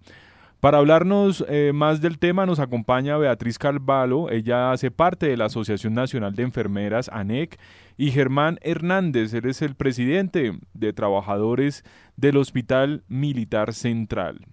Para 0.61 0.79
hablarnos 0.79 1.45
eh, 1.49 1.73
más 1.75 2.01
del 2.01 2.19
tema 2.19 2.47
nos 2.47 2.61
acompaña 2.61 3.19
Beatriz 3.19 3.59
Carvalho, 3.59 4.31
ella 4.31 4.73
hace 4.73 4.91
parte 4.91 5.27
de 5.29 5.37
la 5.37 5.45
Asociación 5.45 5.95
Nacional 5.95 6.35
de 6.35 6.45
Enfermeras, 6.45 7.11
ANEC, 7.13 7.59
y 7.99 8.11
Germán 8.11 8.59
Hernández, 8.63 9.35
él 9.35 9.47
es 9.47 9.63
el 9.63 9.75
presidente 9.75 10.59
de 10.73 10.93
trabajadores 10.93 11.85
del 12.17 12.39
Hospital 12.39 13.05
Militar 13.07 13.75
Central. 13.75 14.47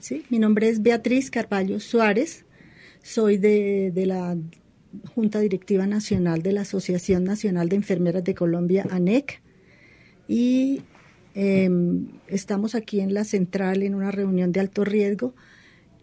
Sí, 0.00 0.24
mi 0.28 0.38
nombre 0.38 0.68
es 0.68 0.82
Beatriz 0.82 1.30
Carvalho 1.30 1.80
Suárez, 1.80 2.44
soy 3.02 3.38
de, 3.38 3.90
de 3.92 4.06
la 4.06 4.36
Junta 5.14 5.40
Directiva 5.40 5.86
Nacional 5.86 6.42
de 6.42 6.52
la 6.52 6.62
Asociación 6.62 7.24
Nacional 7.24 7.68
de 7.68 7.76
Enfermeras 7.76 8.24
de 8.24 8.34
Colombia, 8.34 8.86
ANEC, 8.90 9.42
y 10.28 10.82
Em, 11.38 12.08
estamos 12.28 12.74
aquí 12.74 13.00
en 13.00 13.12
la 13.12 13.24
central 13.24 13.82
en 13.82 13.94
una 13.94 14.10
reunión 14.10 14.52
de 14.52 14.60
alto 14.60 14.86
riesgo 14.86 15.34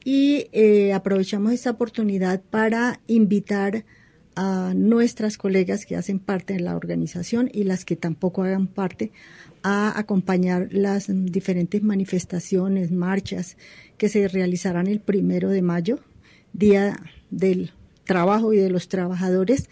y 0.06 0.46
eh, 0.52 0.94
aprovechamos 0.94 1.54
esta 1.54 1.72
oportunidad 1.72 2.44
para 2.52 3.00
invitar 3.08 3.84
a 4.36 4.74
nuestras 4.76 5.40
colegas 5.40 5.88
que 5.88 5.96
hacen 5.96 6.20
parte 6.20 6.54
de 6.54 6.60
la 6.60 6.76
organización 6.76 7.50
y 7.52 7.64
las 7.64 7.84
que 7.84 7.96
tampoco 7.96 8.44
hagan 8.44 8.68
parte 8.68 9.12
a 9.64 9.98
acompañar 9.98 10.68
las 10.72 11.08
diferentes 11.10 11.82
manifestaciones, 11.82 12.92
marchas 12.92 13.58
que 13.98 14.10
se 14.10 14.28
realizarán 14.28 14.86
el 14.86 15.00
primero 15.00 15.50
de 15.50 15.64
mayo, 15.64 16.00
Día 16.54 16.96
del 17.32 17.72
Trabajo 18.06 18.54
y 18.54 18.58
de 18.58 18.70
los 18.70 18.88
Trabajadores, 18.88 19.70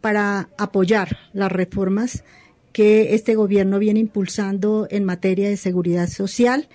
para 0.00 0.48
apoyar 0.58 1.18
las 1.32 1.50
reformas 1.50 2.24
que 2.72 3.14
este 3.14 3.34
gobierno 3.34 3.78
viene 3.78 4.00
impulsando 4.00 4.86
en 4.90 5.04
materia 5.04 5.48
de 5.48 5.56
seguridad 5.56 6.08
social 6.08 6.68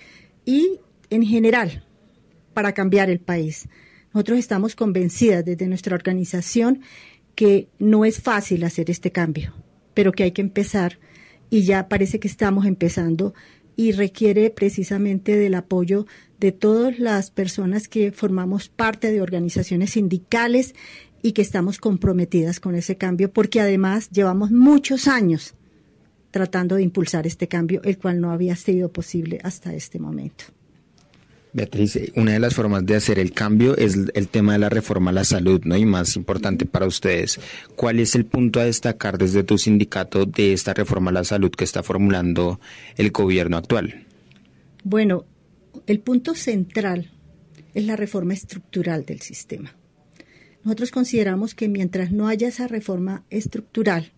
y 0.44 0.80
en 1.10 1.24
general 1.24 1.84
para 2.52 2.72
cambiar 2.72 3.10
el 3.10 3.20
país. 3.20 3.68
Nosotros 4.12 4.38
estamos 4.38 4.76
convencidas 4.76 5.44
desde 5.44 5.66
nuestra 5.66 5.94
organización 5.94 6.80
que 7.34 7.68
no 7.78 8.04
es 8.04 8.20
fácil 8.20 8.64
hacer 8.64 8.90
este 8.90 9.10
cambio, 9.10 9.54
pero 9.92 10.12
que 10.12 10.24
hay 10.24 10.32
que 10.32 10.42
empezar 10.42 10.98
y 11.50 11.62
ya 11.62 11.88
parece 11.88 12.20
que 12.20 12.28
estamos 12.28 12.66
empezando 12.66 13.34
y 13.76 13.92
requiere 13.92 14.50
precisamente 14.50 15.36
del 15.36 15.54
apoyo 15.54 16.06
de 16.38 16.52
todas 16.52 16.98
las 16.98 17.30
personas 17.30 17.88
que 17.88 18.12
formamos 18.12 18.68
parte 18.68 19.10
de 19.10 19.22
organizaciones 19.22 19.90
sindicales 19.90 20.74
y 21.22 21.32
que 21.32 21.42
estamos 21.42 21.78
comprometidas 21.78 22.60
con 22.60 22.74
ese 22.74 22.96
cambio, 22.96 23.32
porque 23.32 23.60
además 23.60 24.10
llevamos 24.10 24.50
muchos 24.50 25.08
años 25.08 25.54
tratando 26.30 26.76
de 26.76 26.82
impulsar 26.82 27.26
este 27.26 27.48
cambio, 27.48 27.80
el 27.84 27.96
cual 27.96 28.20
no 28.20 28.30
había 28.30 28.56
sido 28.56 28.92
posible 28.92 29.38
hasta 29.42 29.74
este 29.74 29.98
momento. 29.98 30.44
Beatriz, 31.54 31.96
una 32.16 32.32
de 32.32 32.40
las 32.40 32.52
formas 32.52 32.84
de 32.84 32.96
hacer 32.96 33.20
el 33.20 33.30
cambio 33.30 33.76
es 33.76 33.96
el 34.14 34.26
tema 34.26 34.54
de 34.54 34.58
la 34.58 34.68
reforma 34.68 35.10
a 35.10 35.14
la 35.14 35.22
salud, 35.22 35.60
¿no? 35.64 35.76
Y 35.76 35.86
más 35.86 36.16
importante 36.16 36.66
para 36.66 36.84
ustedes, 36.84 37.38
¿cuál 37.76 38.00
es 38.00 38.16
el 38.16 38.26
punto 38.26 38.58
a 38.58 38.64
destacar 38.64 39.18
desde 39.18 39.44
tu 39.44 39.56
sindicato 39.56 40.26
de 40.26 40.52
esta 40.52 40.74
reforma 40.74 41.12
a 41.12 41.14
la 41.14 41.22
salud 41.22 41.52
que 41.52 41.62
está 41.62 41.84
formulando 41.84 42.58
el 42.96 43.12
gobierno 43.12 43.56
actual? 43.56 44.04
Bueno, 44.82 45.26
el 45.86 46.00
punto 46.00 46.34
central 46.34 47.12
es 47.72 47.84
la 47.84 47.94
reforma 47.94 48.34
estructural 48.34 49.04
del 49.04 49.20
sistema. 49.20 49.76
Nosotros 50.64 50.90
consideramos 50.90 51.54
que 51.54 51.68
mientras 51.68 52.10
no 52.10 52.26
haya 52.26 52.48
esa 52.48 52.66
reforma 52.66 53.22
estructural, 53.30 54.12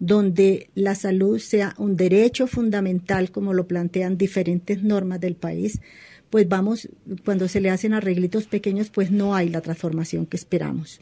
donde 0.00 0.68
la 0.74 0.96
salud 0.96 1.38
sea 1.38 1.76
un 1.78 1.96
derecho 1.96 2.48
fundamental, 2.48 3.30
como 3.30 3.54
lo 3.54 3.68
plantean 3.68 4.18
diferentes 4.18 4.82
normas 4.82 5.20
del 5.20 5.36
país, 5.36 5.80
pues 6.32 6.48
vamos, 6.48 6.88
cuando 7.26 7.46
se 7.46 7.60
le 7.60 7.68
hacen 7.68 7.92
arreglitos 7.92 8.46
pequeños, 8.46 8.88
pues 8.88 9.10
no 9.10 9.34
hay 9.34 9.50
la 9.50 9.60
transformación 9.60 10.24
que 10.24 10.38
esperamos. 10.38 10.98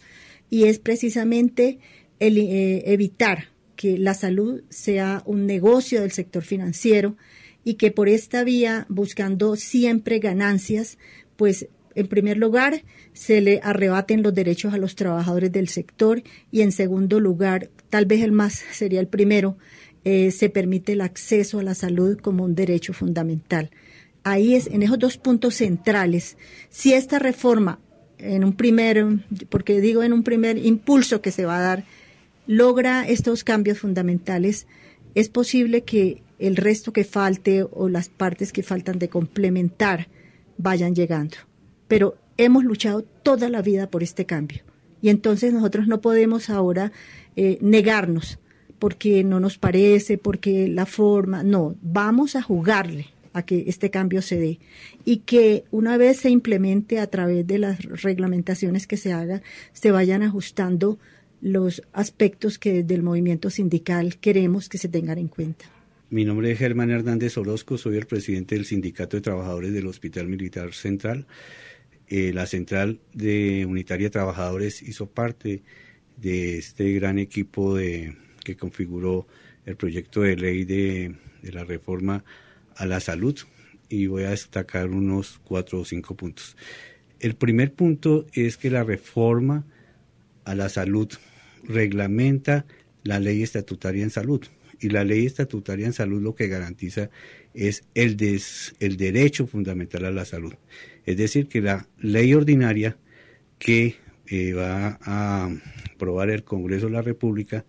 Y 0.50 0.64
es 0.64 0.80
precisamente 0.80 1.78
el, 2.18 2.36
eh, 2.36 2.82
evitar 2.92 3.44
que 3.76 3.96
la 3.96 4.14
salud 4.14 4.64
sea 4.70 5.22
un 5.26 5.46
negocio 5.46 6.00
del 6.00 6.10
sector 6.10 6.42
financiero 6.42 7.16
y 7.62 7.74
que 7.74 7.92
por 7.92 8.08
esta 8.08 8.42
vía, 8.42 8.86
buscando 8.88 9.54
siempre 9.54 10.18
ganancias, 10.18 10.98
pues 11.36 11.68
en 11.94 12.08
primer 12.08 12.36
lugar, 12.36 12.82
se 13.12 13.40
le 13.40 13.60
arrebaten 13.62 14.24
los 14.24 14.34
derechos 14.34 14.74
a 14.74 14.78
los 14.78 14.96
trabajadores 14.96 15.52
del 15.52 15.68
sector 15.68 16.24
y 16.50 16.62
en 16.62 16.72
segundo 16.72 17.20
lugar, 17.20 17.70
tal 17.88 18.04
vez 18.06 18.24
el 18.24 18.32
más 18.32 18.64
sería 18.72 18.98
el 18.98 19.06
primero, 19.06 19.58
eh, 20.02 20.32
se 20.32 20.50
permite 20.50 20.94
el 20.94 21.02
acceso 21.02 21.60
a 21.60 21.62
la 21.62 21.76
salud 21.76 22.18
como 22.18 22.42
un 22.42 22.56
derecho 22.56 22.92
fundamental. 22.92 23.70
Ahí 24.22 24.54
es, 24.54 24.66
en 24.66 24.82
esos 24.82 24.98
dos 24.98 25.16
puntos 25.16 25.54
centrales, 25.54 26.36
si 26.68 26.92
esta 26.92 27.18
reforma, 27.18 27.80
en 28.18 28.44
un 28.44 28.52
primer, 28.52 29.06
porque 29.48 29.80
digo 29.80 30.02
en 30.02 30.12
un 30.12 30.22
primer 30.22 30.58
impulso 30.58 31.22
que 31.22 31.30
se 31.30 31.46
va 31.46 31.58
a 31.58 31.62
dar, 31.62 31.84
logra 32.46 33.08
estos 33.08 33.44
cambios 33.44 33.78
fundamentales, 33.78 34.66
es 35.14 35.28
posible 35.28 35.82
que 35.82 36.22
el 36.38 36.56
resto 36.56 36.92
que 36.92 37.04
falte 37.04 37.62
o 37.62 37.88
las 37.88 38.08
partes 38.08 38.52
que 38.52 38.62
faltan 38.62 38.98
de 38.98 39.08
complementar 39.08 40.08
vayan 40.58 40.94
llegando 40.94 41.36
pero 41.90 42.16
hemos 42.36 42.62
luchado 42.62 43.02
toda 43.02 43.48
la 43.48 43.62
vida 43.62 43.90
por 43.90 44.04
este 44.04 44.24
cambio. 44.24 44.62
Y 45.02 45.08
entonces 45.08 45.52
nosotros 45.52 45.88
no 45.88 46.00
podemos 46.00 46.48
ahora 46.48 46.92
eh, 47.34 47.58
negarnos 47.60 48.38
porque 48.78 49.24
no 49.24 49.40
nos 49.40 49.58
parece, 49.58 50.16
porque 50.16 50.68
la 50.68 50.86
forma, 50.86 51.42
no, 51.42 51.74
vamos 51.82 52.36
a 52.36 52.42
jugarle 52.42 53.08
a 53.32 53.42
que 53.44 53.64
este 53.68 53.90
cambio 53.90 54.22
se 54.22 54.38
dé 54.38 54.58
y 55.04 55.18
que 55.18 55.64
una 55.70 55.96
vez 55.96 56.18
se 56.18 56.30
implemente 56.30 56.98
a 56.98 57.06
través 57.08 57.46
de 57.46 57.58
las 57.58 57.82
reglamentaciones 58.02 58.86
que 58.86 58.96
se 58.96 59.12
hagan, 59.12 59.42
se 59.72 59.90
vayan 59.90 60.22
ajustando 60.22 60.98
los 61.40 61.82
aspectos 61.92 62.58
que 62.58 62.82
desde 62.82 62.94
el 62.94 63.02
movimiento 63.02 63.50
sindical 63.50 64.18
queremos 64.18 64.68
que 64.68 64.78
se 64.78 64.88
tengan 64.88 65.18
en 65.18 65.28
cuenta. 65.28 65.66
Mi 66.10 66.24
nombre 66.24 66.50
es 66.50 66.58
Germán 66.58 66.90
Hernández 66.90 67.38
Orozco, 67.38 67.78
soy 67.78 67.96
el 67.96 68.06
presidente 68.06 68.56
del 68.56 68.64
Sindicato 68.64 69.16
de 69.16 69.20
Trabajadores 69.20 69.72
del 69.72 69.86
Hospital 69.86 70.26
Militar 70.26 70.72
Central. 70.74 71.26
Eh, 72.08 72.32
la 72.34 72.46
Central 72.46 72.98
de 73.14 73.64
Unitaria 73.64 74.08
de 74.08 74.10
Trabajadores 74.10 74.82
hizo 74.82 75.06
parte 75.06 75.62
de 76.16 76.58
este 76.58 76.92
gran 76.94 77.20
equipo 77.20 77.76
de, 77.76 78.16
que 78.42 78.56
configuró 78.56 79.28
el 79.64 79.76
proyecto 79.76 80.22
de 80.22 80.36
ley 80.36 80.64
de, 80.64 81.14
la 81.42 81.64
reforma 81.64 82.24
a 82.80 82.86
la 82.86 82.98
salud 82.98 83.38
y 83.90 84.06
voy 84.06 84.24
a 84.24 84.30
destacar 84.30 84.88
unos 84.88 85.38
cuatro 85.44 85.80
o 85.80 85.84
cinco 85.84 86.16
puntos. 86.16 86.56
El 87.18 87.34
primer 87.34 87.74
punto 87.74 88.26
es 88.32 88.56
que 88.56 88.70
la 88.70 88.84
reforma 88.84 89.66
a 90.44 90.54
la 90.54 90.70
salud 90.70 91.12
reglamenta 91.62 92.64
la 93.04 93.20
ley 93.20 93.42
estatutaria 93.42 94.02
en 94.02 94.08
salud 94.10 94.42
y 94.80 94.88
la 94.88 95.04
ley 95.04 95.26
estatutaria 95.26 95.84
en 95.84 95.92
salud 95.92 96.22
lo 96.22 96.34
que 96.34 96.48
garantiza 96.48 97.10
es 97.52 97.84
el, 97.94 98.16
el 98.80 98.96
derecho 98.96 99.46
fundamental 99.46 100.06
a 100.06 100.10
la 100.10 100.24
salud. 100.24 100.54
Es 101.04 101.18
decir, 101.18 101.48
que 101.48 101.60
la 101.60 101.86
ley 101.98 102.32
ordinaria 102.32 102.96
que 103.58 103.96
eh, 104.26 104.54
va 104.54 104.98
a 105.02 105.50
aprobar 105.92 106.30
el 106.30 106.44
Congreso 106.44 106.86
de 106.86 106.92
la 106.92 107.02
República 107.02 107.66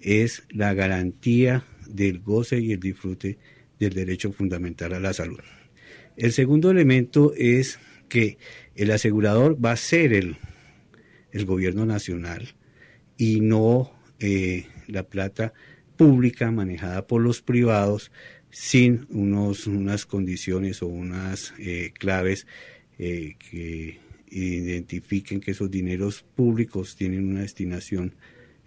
es 0.00 0.44
la 0.48 0.72
garantía 0.72 1.64
del 1.86 2.20
goce 2.20 2.60
y 2.60 2.72
el 2.72 2.80
disfrute 2.80 3.36
del 3.78 3.94
derecho 3.94 4.32
fundamental 4.32 4.92
a 4.94 5.00
la 5.00 5.12
salud. 5.12 5.40
El 6.16 6.32
segundo 6.32 6.70
elemento 6.70 7.32
es 7.36 7.78
que 8.08 8.38
el 8.74 8.90
asegurador 8.90 9.62
va 9.64 9.72
a 9.72 9.76
ser 9.76 10.12
el, 10.12 10.36
gobierno 11.44 11.86
nacional 11.86 12.48
y 13.16 13.40
no 13.40 13.92
eh, 14.18 14.66
la 14.88 15.04
plata 15.04 15.52
pública 15.96 16.50
manejada 16.50 17.06
por 17.06 17.22
los 17.22 17.42
privados 17.42 18.10
sin 18.50 19.06
unos, 19.10 19.68
unas 19.68 20.04
condiciones 20.04 20.82
o 20.82 20.88
unas 20.88 21.54
eh, 21.58 21.92
claves 21.96 22.48
eh, 22.98 23.36
que 23.38 24.00
identifiquen 24.30 25.40
que 25.40 25.52
esos 25.52 25.70
dineros 25.70 26.24
públicos 26.34 26.96
tienen 26.96 27.28
una 27.28 27.42
destinación 27.42 28.14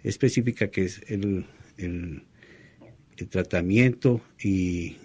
específica 0.02 0.70
que 0.70 0.84
es 0.84 1.02
el, 1.08 1.44
el, 1.76 2.22
el 3.16 3.28
tratamiento 3.28 4.22
y 4.42 4.96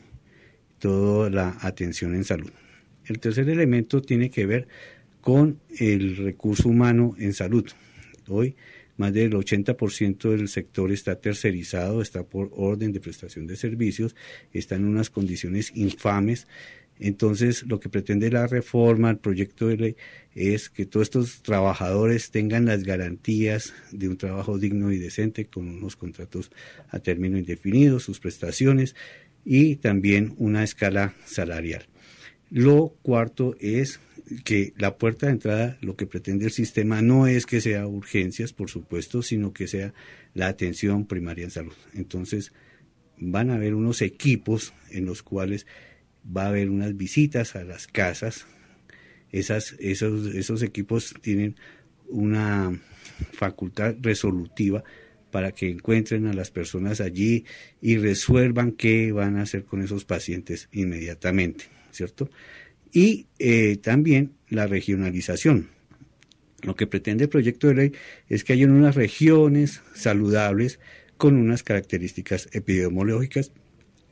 toda 0.80 1.30
la 1.30 1.58
atención 1.62 2.16
en 2.16 2.24
salud. 2.24 2.52
El 3.06 3.20
tercer 3.20 3.50
elemento 3.50 4.02
tiene 4.02 4.30
que 4.30 4.46
ver 4.46 4.68
con 5.22 5.60
el 5.80 6.18
recurso 6.18 6.70
humano 6.70 7.16
en 7.18 7.34
salud. 7.34 7.66
Hoy 8.28 8.56
más 8.98 9.14
del 9.14 9.34
80% 9.34 10.32
del 10.32 10.48
sector 10.50 10.92
está 10.92 11.20
tercerizado, 11.20 12.02
está 12.02 12.24
por 12.24 12.50
orden 12.54 12.92
de 12.92 13.00
prestación 13.00 13.48
de 13.48 13.56
servicios, 13.56 14.16
está 14.54 14.76
en 14.76 14.86
unas 14.86 15.10
condiciones 15.10 15.72
infames. 15.76 16.48
Entonces, 17.00 17.64
lo 17.68 17.80
que 17.80 17.90
pretende 17.90 18.32
la 18.32 18.48
reforma, 18.48 19.12
el 19.12 19.20
proyecto 19.20 19.68
de 19.68 19.78
ley, 19.78 19.96
es 20.34 20.70
que 20.72 20.88
todos 20.88 21.06
estos 21.06 21.44
trabajadores 21.44 22.32
tengan 22.32 22.66
las 22.66 22.84
garantías 22.84 23.74
de 23.92 24.10
un 24.10 24.18
trabajo 24.18 24.58
digno 24.58 24.92
y 24.92 24.98
decente, 24.98 25.46
con 25.46 25.68
unos 25.68 25.96
contratos 25.96 26.50
a 26.90 26.98
término 26.98 27.38
indefinido, 27.38 28.00
sus 28.00 28.20
prestaciones 28.20 28.96
y 29.50 29.78
también 29.78 30.34
una 30.38 30.62
escala 30.62 31.14
salarial. 31.26 31.88
Lo 32.50 32.98
cuarto 33.02 33.56
es 33.62 34.02
que 34.44 34.74
la 34.76 34.98
puerta 34.98 35.28
de 35.28 35.32
entrada, 35.32 35.78
lo 35.80 35.96
que 35.96 36.06
pretende 36.06 36.44
el 36.44 36.52
sistema 36.52 37.02
no 37.02 37.28
es 37.28 37.46
que 37.46 37.62
sea 37.62 37.88
urgencias, 37.88 38.52
por 38.52 38.70
supuesto, 38.70 39.22
sino 39.22 39.54
que 39.54 39.70
sea 39.70 39.94
la 40.34 40.48
atención 40.48 41.06
primaria 41.06 41.46
en 41.46 41.52
salud. 41.52 41.74
Entonces, 41.94 42.52
van 43.18 43.50
a 43.50 43.56
haber 43.56 43.74
unos 43.74 44.02
equipos 44.02 44.74
en 44.92 45.06
los 45.06 45.24
cuales 45.24 45.66
va 46.26 46.44
a 46.44 46.50
haber 46.50 46.70
unas 46.70 46.98
visitas 46.98 47.56
a 47.56 47.64
las 47.64 47.88
casas. 47.88 48.48
Esas, 49.32 49.78
esos, 49.80 50.36
esos 50.36 50.62
equipos 50.62 51.14
tienen 51.22 51.56
una 52.10 52.78
facultad 53.32 53.96
resolutiva 54.02 54.84
para 55.32 55.52
que 55.52 55.70
encuentren 55.70 56.28
a 56.28 56.34
las 56.34 56.52
personas 56.52 57.02
allí 57.02 57.46
y 57.82 57.98
resuelvan 57.98 58.72
qué 58.72 59.12
van 59.12 59.38
a 59.38 59.44
hacer 59.44 59.64
con 59.64 59.82
esos 59.82 60.06
pacientes 60.06 60.70
inmediatamente, 60.72 61.66
¿cierto? 61.92 62.30
Y 62.92 63.28
eh, 63.40 63.78
también 63.78 64.34
la 64.50 64.68
regionalización. 64.68 65.70
Lo 66.64 66.76
que 66.76 66.88
pretende 66.88 67.26
el 67.26 67.30
proyecto 67.30 67.68
de 67.68 67.76
ley 67.76 67.92
es 68.30 68.44
que 68.44 68.54
haya 68.54 68.66
unas 68.66 68.96
regiones 68.96 69.82
saludables 69.94 70.80
con 71.18 71.36
unas 71.36 71.64
características 71.64 72.50
epidemiológicas 72.52 73.52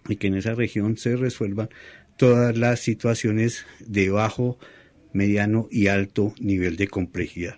y 0.07 0.17
que 0.17 0.27
en 0.27 0.35
esa 0.35 0.53
región 0.53 0.97
se 0.97 1.15
resuelvan 1.15 1.69
todas 2.17 2.57
las 2.57 2.79
situaciones 2.79 3.65
de 3.79 4.09
bajo, 4.09 4.57
mediano 5.13 5.67
y 5.71 5.87
alto 5.87 6.33
nivel 6.39 6.75
de 6.75 6.87
complejidad. 6.87 7.57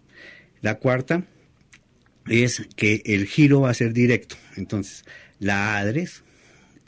La 0.61 0.75
cuarta 0.75 1.25
es 2.29 2.67
que 2.75 3.01
el 3.05 3.25
giro 3.25 3.61
va 3.61 3.71
a 3.71 3.73
ser 3.73 3.93
directo. 3.93 4.35
Entonces, 4.55 5.03
la 5.39 5.77
ADRES 5.77 6.23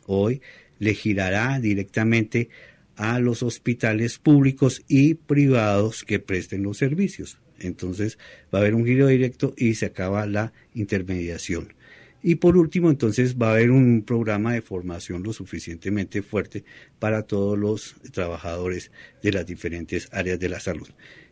hoy 0.06 0.42
le 0.80 0.94
girará 0.94 1.60
directamente 1.60 2.50
a 2.96 3.20
los 3.20 3.44
hospitales 3.44 4.18
públicos 4.18 4.82
y 4.88 5.14
privados 5.14 6.04
que 6.04 6.20
presten 6.20 6.64
los 6.64 6.78
servicios. 6.78 7.38
Entonces, 7.60 8.18
va 8.54 8.60
a 8.60 8.62
haber 8.62 8.76
un 8.76 8.86
giro 8.86 9.08
directo 9.08 9.54
y 9.58 9.76
se 9.76 9.88
acaba 9.88 10.26
la 10.26 10.54
intermediación. 10.74 11.74
Y 12.22 12.36
por 12.36 12.58
último, 12.58 12.90
entonces 12.90 13.38
va 13.38 13.50
a 13.50 13.52
haber 13.52 13.72
un 13.72 14.02
programa 14.02 14.54
de 14.54 14.62
formación 14.62 15.24
lo 15.24 15.32
suficientemente 15.32 16.22
fuerte 16.22 16.66
para 17.00 17.24
todos 17.24 17.58
los 17.58 17.96
trabajadores 18.12 18.92
de 19.24 19.32
las 19.32 19.46
diferentes 19.46 20.10
áreas 20.12 20.40
de 20.40 20.50
la 20.50 20.60
salud. 20.60 20.90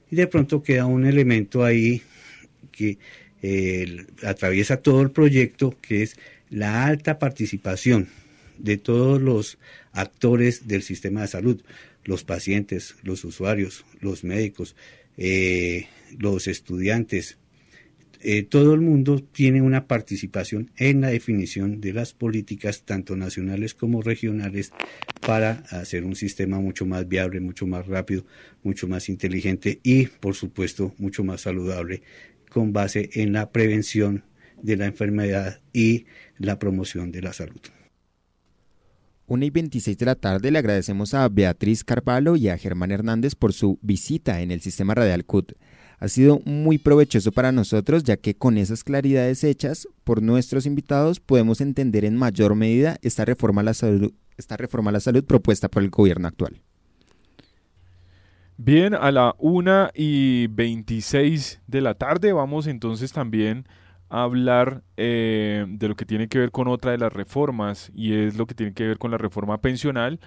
Y 0.10 0.16
de 0.16 0.28
pronto 0.28 0.64
queda 0.64 0.86
un 0.86 1.06
elemento 1.06 1.66
ahí 1.66 2.02
que 2.72 2.98
atraviesa 4.24 4.78
todo 4.78 5.02
el 5.02 5.12
proyecto, 5.12 5.76
que 5.82 6.04
es 6.04 6.18
la 6.50 6.86
alta 6.86 7.20
participación 7.20 8.08
de 8.58 8.78
todos 8.78 9.22
los 9.22 9.58
actores 9.92 10.68
del 10.68 10.84
sistema 10.84 11.22
de 11.22 11.28
salud, 11.28 11.62
los 12.04 12.24
pacientes, 12.24 12.96
los 13.04 13.24
usuarios, 13.26 13.86
los 14.00 14.24
médicos, 14.24 14.76
eh, 15.18 15.88
los 16.18 16.48
estudiantes, 16.48 17.38
eh, 18.20 18.44
todo 18.44 18.74
el 18.74 18.82
mundo 18.82 19.22
tiene 19.22 19.62
una 19.62 19.86
participación 19.86 20.72
en 20.78 21.02
la 21.02 21.10
definición 21.10 21.82
de 21.82 21.94
las 21.94 22.14
políticas, 22.14 22.84
tanto 22.84 23.16
nacionales 23.16 23.76
como 23.76 24.02
regionales, 24.02 24.72
para 25.26 25.64
hacer 25.70 26.04
un 26.04 26.16
sistema 26.16 26.60
mucho 26.60 26.86
más 26.86 27.08
viable, 27.08 27.40
mucho 27.42 27.68
más 27.68 27.86
rápido, 27.86 28.26
mucho 28.64 28.88
más 28.88 29.10
inteligente 29.10 29.80
y, 29.84 30.08
por 30.08 30.36
supuesto, 30.36 30.96
mucho 30.98 31.24
más 31.24 31.42
saludable, 31.42 32.02
con 32.50 32.74
base 32.74 33.10
en 33.14 33.34
la 33.34 33.52
prevención 33.52 34.24
de 34.62 34.78
la 34.78 34.86
enfermedad 34.86 35.62
y 35.74 36.06
la 36.38 36.60
promoción 36.60 37.12
de 37.12 37.22
la 37.22 37.34
salud. 37.34 37.62
1 39.28 39.46
y 39.46 39.50
26 39.50 39.98
de 39.98 40.06
la 40.06 40.16
tarde 40.16 40.52
le 40.52 40.60
agradecemos 40.60 41.14
a 41.14 41.28
Beatriz 41.28 41.84
Carvalho 41.84 42.36
y 42.36 42.48
a 42.48 42.58
Germán 42.58 42.92
Hernández 42.92 43.36
por 43.36 43.54
su 43.54 43.78
visita 43.82 44.42
en 44.42 44.52
el 44.52 44.62
sistema 44.62 44.96
radial 44.96 45.26
CUT 45.26 45.54
ha 46.00 46.08
sido 46.08 46.42
muy 46.46 46.78
provechoso 46.78 47.32
para 47.32 47.52
nosotros 47.52 48.04
ya 48.04 48.18
que 48.18 48.36
con 48.36 48.58
esas 48.58 48.84
claridades 48.84 49.44
hechas 49.44 49.88
por 50.04 50.22
nuestros 50.22 50.66
invitados 50.66 51.20
podemos 51.20 51.62
entender 51.62 52.06
en 52.06 52.16
mayor 52.16 52.56
medida 52.56 52.98
esta 53.02 53.26
reforma 53.26 53.62
a 53.62 53.66
la 53.66 53.74
salud, 53.74 54.14
esta 54.38 54.58
reforma 54.58 54.90
a 54.90 54.94
la 54.94 55.00
salud 55.00 55.24
propuesta 55.24 55.70
por 55.70 55.84
el 55.84 55.90
gobierno 55.90 56.28
actual. 56.28 56.62
Bien, 58.60 58.96
a 58.96 59.12
la 59.12 59.36
1 59.38 59.92
y 59.94 60.48
26 60.48 61.62
de 61.68 61.82
la 61.82 61.94
tarde 61.94 62.34
vamos 62.34 62.66
entonces 62.66 63.14
también 63.14 63.68
a 64.10 64.24
hablar 64.24 64.84
eh, 64.98 65.66
de 65.70 65.88
lo 65.88 65.96
que 65.96 66.06
tiene 66.06 66.28
que 66.28 66.40
ver 66.40 66.52
con 66.52 66.68
otra 66.68 66.90
de 66.92 66.98
las 66.98 67.14
reformas 67.14 67.92
y 67.94 68.14
es 68.14 68.36
lo 68.36 68.48
que 68.48 68.56
tiene 68.56 68.74
que 68.74 68.88
ver 68.88 68.98
con 68.98 69.12
la 69.12 69.20
reforma 69.20 69.62
pensional 69.62 70.20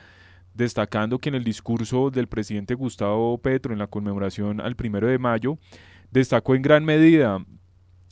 destacando 0.54 1.18
que 1.18 1.28
en 1.28 1.34
el 1.34 1.44
discurso 1.44 2.10
del 2.10 2.28
presidente 2.28 2.74
Gustavo 2.74 3.38
Petro 3.38 3.72
en 3.72 3.80
la 3.80 3.88
conmemoración 3.88 4.60
al 4.60 4.76
primero 4.76 5.08
de 5.08 5.18
mayo, 5.18 5.58
destacó 6.10 6.54
en 6.54 6.62
gran 6.62 6.84
medida 6.84 7.44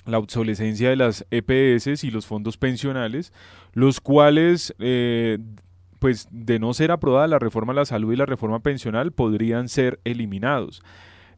la 0.04 0.18
obsolescencia 0.18 0.88
de 0.88 0.96
las 0.96 1.26
EPS 1.30 2.02
y 2.04 2.10
los 2.10 2.26
fondos 2.26 2.56
pensionales, 2.56 3.32
los 3.72 4.00
cuales, 4.00 4.74
eh, 4.78 5.38
pues 5.98 6.28
de 6.30 6.58
no 6.58 6.74
ser 6.74 6.90
aprobada 6.90 7.26
la 7.26 7.38
reforma 7.38 7.72
a 7.72 7.76
la 7.76 7.84
salud 7.84 8.12
y 8.12 8.16
la 8.16 8.26
reforma 8.26 8.60
pensional, 8.60 9.12
podrían 9.12 9.68
ser 9.68 10.00
eliminados. 10.04 10.82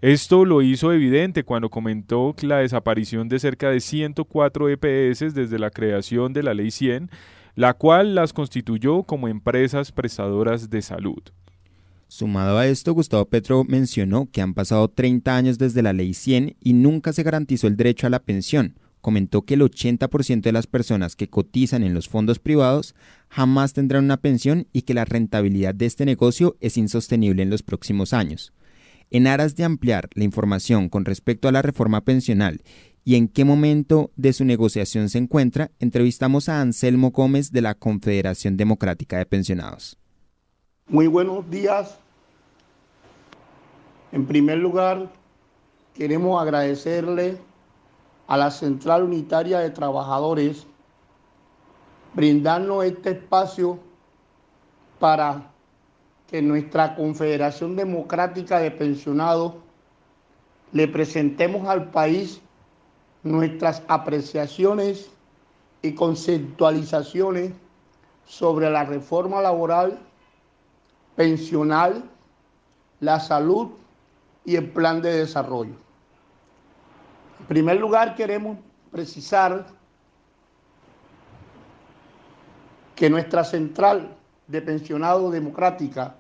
Esto 0.01 0.45
lo 0.45 0.63
hizo 0.63 0.93
evidente 0.93 1.45
cuando 1.45 1.69
comentó 1.69 2.35
la 2.43 2.59
desaparición 2.59 3.29
de 3.29 3.39
cerca 3.39 3.71
de 3.71 3.81
104 3.81 4.69
EPS 4.71 5.35
desde 5.35 5.59
la 5.59 5.71
creación 5.71 6.33
de 6.33 6.43
la 6.43 6.55
Ley 6.55 6.71
100 6.71 7.11
la 7.55 7.75
cual 7.75 8.15
las 8.15 8.33
constituyó 8.33 9.03
como 9.03 9.29
empresas 9.29 9.93
prestadoras 9.93 10.71
de 10.71 10.83
salud. 10.83 11.23
Sumado 12.09 12.59
a 12.59 12.67
esto, 12.67 12.93
Gustavo 12.93 13.25
Petro 13.27 13.65
mencionó 13.65 14.29
que 14.33 14.43
han 14.43 14.55
pasado 14.55 14.89
30 14.89 15.37
años 15.37 15.59
desde 15.59 15.83
la 15.83 15.93
Ley 15.93 16.15
100 16.15 16.57
y 16.61 16.73
nunca 16.73 17.13
se 17.13 17.23
garantizó 17.23 17.67
el 17.67 17.77
derecho 17.77 18.07
a 18.07 18.11
la 18.11 18.21
pensión. 18.21 18.79
Comentó 19.01 19.43
que 19.43 19.55
el 19.55 19.61
80% 19.61 20.41
de 20.41 20.53
las 20.53 20.67
personas 20.67 21.17
que 21.17 21.29
cotizan 21.29 21.83
en 21.85 21.95
los 21.95 22.09
fondos 22.09 22.39
privados 22.39 22.95
jamás 23.31 23.73
tendrán 23.73 24.05
una 24.05 24.19
pensión 24.19 24.67
y 24.73 24.83
que 24.83 24.93
la 24.93 25.05
rentabilidad 25.05 25.75
de 25.75 25.87
este 25.87 26.05
negocio 26.05 26.57
es 26.61 26.77
insostenible 26.77 27.43
en 27.43 27.51
los 27.51 27.63
próximos 27.63 28.13
años. 28.13 28.53
En 29.11 29.27
aras 29.27 29.57
de 29.57 29.65
ampliar 29.65 30.09
la 30.15 30.25
información 30.25 30.89
con 30.89 31.05
respecto 31.05 31.49
a 31.49 31.53
la 31.53 31.63
reforma 31.63 32.03
pensional 32.03 32.63
y 33.05 33.15
en 33.15 33.29
qué 33.29 33.45
momento 33.45 34.11
de 34.17 34.33
su 34.33 34.45
negociación 34.45 35.09
se 35.09 35.19
encuentra, 35.19 35.71
entrevistamos 35.79 36.49
a 36.49 36.61
Anselmo 36.61 37.11
Gómez 37.11 37.51
de 37.51 37.63
la 37.63 37.75
Confederación 37.75 38.57
Democrática 38.57 39.17
de 39.17 39.27
Pensionados. 39.27 39.97
Muy 40.87 41.07
buenos 41.07 41.49
días. 41.49 41.99
En 44.13 44.27
primer 44.27 44.59
lugar, 44.59 45.11
queremos 45.95 46.41
agradecerle 46.43 47.39
a 48.27 48.37
la 48.37 48.51
Central 48.51 49.05
Unitaria 49.05 49.61
de 49.61 49.71
Trabajadores 49.71 50.67
brindarnos 52.15 52.85
este 52.85 53.11
espacio 53.11 53.79
para 54.99 55.51
que 56.29 56.43
nuestra 56.43 56.95
Confederación 56.95 57.77
Democrática 57.77 58.59
de 58.59 58.71
Pensionados 58.71 59.55
le 60.73 60.87
presentemos 60.87 61.69
al 61.69 61.91
país 61.91 62.41
nuestras 63.23 63.83
apreciaciones 63.89 65.11
y 65.83 65.95
conceptualizaciones 65.95 67.53
sobre 68.25 68.71
la 68.71 68.85
reforma 68.85 69.41
laboral, 69.41 69.99
pensional, 71.17 72.05
la 73.01 73.19
salud 73.19 73.71
y 74.45 74.57
el 74.57 74.71
plan 74.71 75.03
de 75.03 75.13
desarrollo. 75.19 75.75
En 77.41 77.47
primer 77.47 77.79
lugar, 77.81 78.15
queremos 78.15 78.59
precisar 78.93 79.67
que 83.01 83.09
nuestra 83.09 83.45
central 83.45 84.15
de 84.47 84.61
pensionados 84.61 85.33
democrática 85.33 86.17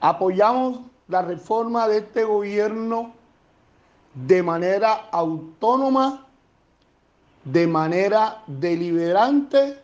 apoyamos 0.00 0.78
la 1.08 1.22
reforma 1.22 1.88
de 1.88 1.98
este 1.98 2.22
gobierno 2.22 3.14
de 4.14 4.44
manera 4.44 5.08
autónoma, 5.10 6.24
de 7.42 7.66
manera 7.66 8.44
deliberante 8.46 9.82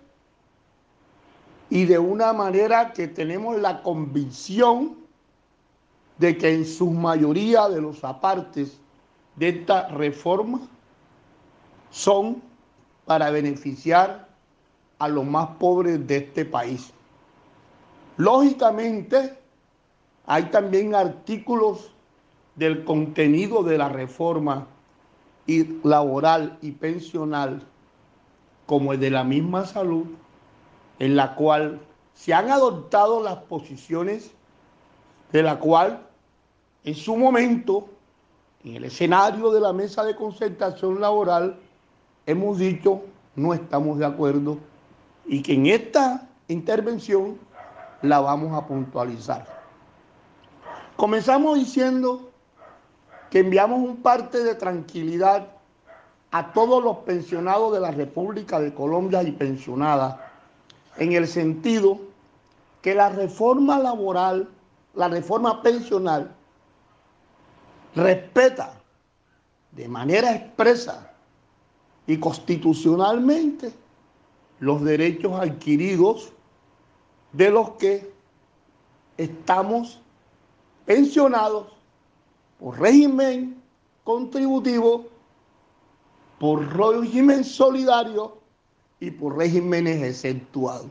y 1.69 1.85
de 1.87 1.99
una 1.99 2.33
manera 2.33 2.93
que 2.93 3.09
tenemos 3.09 3.59
la 3.59 3.83
convicción 3.83 4.99
de 6.17 6.39
que 6.39 6.55
en 6.55 6.65
su 6.65 6.93
mayoría 6.93 7.69
de 7.69 7.81
los 7.81 8.05
apartes 8.05 8.79
de 9.35 9.49
esta 9.49 9.89
reforma 9.89 10.61
son 11.91 12.41
para 13.05 13.31
beneficiar 13.31 14.32
a 15.03 15.09
los 15.09 15.25
más 15.25 15.49
pobres 15.59 16.07
de 16.07 16.19
este 16.19 16.45
país. 16.45 16.93
Lógicamente, 18.19 19.37
hay 20.27 20.45
también 20.45 20.95
artículos 20.95 21.91
del 22.55 22.85
contenido 22.85 23.65
de 23.65 23.79
la 23.79 23.89
reforma 23.89 24.69
laboral 25.83 26.57
y 26.63 26.71
pensional, 26.71 27.67
como 28.67 28.93
el 28.93 29.01
de 29.01 29.11
la 29.11 29.25
misma 29.25 29.67
salud, 29.67 30.07
en 31.01 31.17
la 31.17 31.35
cual 31.35 31.81
se 32.15 32.33
han 32.33 32.53
adoptado 32.53 33.25
las 33.25 33.39
posiciones 33.39 34.31
de 35.33 35.43
la 35.43 35.59
cual 35.59 36.07
en 36.85 36.95
su 36.95 37.17
momento, 37.17 37.89
en 38.63 38.77
el 38.77 38.85
escenario 38.85 39.51
de 39.51 39.61
la 39.61 39.73
mesa 39.73 40.05
de 40.05 40.15
concertación 40.15 41.01
laboral, 41.01 41.59
hemos 42.25 42.59
dicho 42.59 43.03
no 43.35 43.53
estamos 43.53 43.99
de 43.99 44.07
acuerdo 44.07 44.59
y 45.27 45.43
que 45.43 45.55
en 45.55 45.67
esta 45.67 46.29
intervención 46.49 47.39
la 48.03 48.21
vamos 48.21 48.53
a 48.55 48.67
puntualizar. 48.67 49.47
Comenzamos 50.97 51.59
diciendo 51.59 52.31
que 53.31 53.41
enviamos 53.41 53.81
un 53.81 53.97
parte 53.97 54.43
de 54.45 54.55
tranquilidad 54.55 55.49
a 56.33 56.53
todos 56.53 56.83
los 56.83 56.99
pensionados 56.99 57.73
de 57.73 57.81
la 57.81 57.91
República 57.91 58.61
de 58.61 58.75
Colombia 58.75 59.23
y 59.23 59.33
pensionadas, 59.33 60.17
en 60.97 61.13
el 61.13 61.27
sentido 61.27 61.99
que 62.81 62.95
la 62.95 63.11
reforma 63.11 63.79
laboral, 63.79 64.49
la 64.95 65.09
reforma 65.09 65.63
pensional, 65.63 66.31
respeta 67.95 68.75
de 69.71 69.89
manera 69.89 70.35
expresa 70.35 71.11
y 72.07 72.19
constitucionalmente 72.19 73.73
los 74.63 74.85
derechos 74.85 75.33
adquiridos 75.41 76.33
de 77.33 77.51
los 77.51 77.71
que 77.71 78.13
estamos 79.17 80.01
pensionados 80.87 81.67
por 82.61 82.79
régimen 82.79 83.61
contributivo, 84.05 85.07
por 86.39 86.61
régimen 86.77 87.43
solidario 87.43 88.39
y 89.01 89.11
por 89.11 89.37
regímenes 89.37 90.01
exceptuados. 90.01 90.87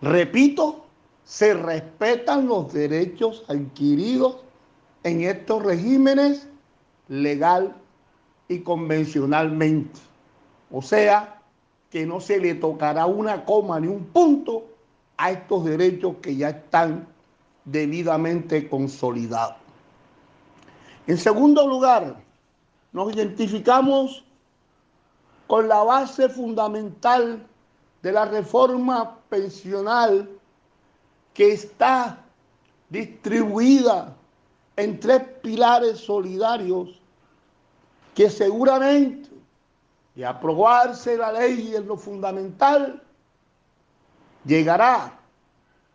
Repito, 0.00 0.84
se 1.24 1.54
respetan 1.54 2.46
los 2.46 2.72
derechos 2.72 3.44
adquiridos 3.48 4.36
en 5.02 5.22
estos 5.22 5.60
regímenes 5.64 6.46
legal 7.08 7.74
y 8.46 8.60
convencionalmente. 8.60 9.98
O 10.70 10.80
sea, 10.80 11.35
que 11.90 12.06
no 12.06 12.20
se 12.20 12.40
le 12.40 12.54
tocará 12.54 13.06
una 13.06 13.44
coma 13.44 13.80
ni 13.80 13.88
un 13.88 14.04
punto 14.06 14.64
a 15.16 15.30
estos 15.30 15.64
derechos 15.64 16.16
que 16.20 16.36
ya 16.36 16.50
están 16.50 17.06
debidamente 17.64 18.68
consolidados. 18.68 19.56
En 21.06 21.18
segundo 21.18 21.66
lugar, 21.66 22.16
nos 22.92 23.12
identificamos 23.14 24.24
con 25.46 25.68
la 25.68 25.82
base 25.82 26.28
fundamental 26.28 27.46
de 28.02 28.12
la 28.12 28.24
reforma 28.24 29.18
pensional 29.28 30.28
que 31.34 31.52
está 31.52 32.24
distribuida 32.88 34.16
en 34.76 34.98
tres 34.98 35.22
pilares 35.42 35.98
solidarios 35.98 37.00
que 38.14 38.30
seguramente 38.30 39.28
de 40.16 40.24
aprobarse 40.24 41.16
la 41.16 41.30
ley 41.30 41.76
en 41.76 41.86
lo 41.86 41.96
fundamental, 41.96 43.02
llegará 44.46 45.12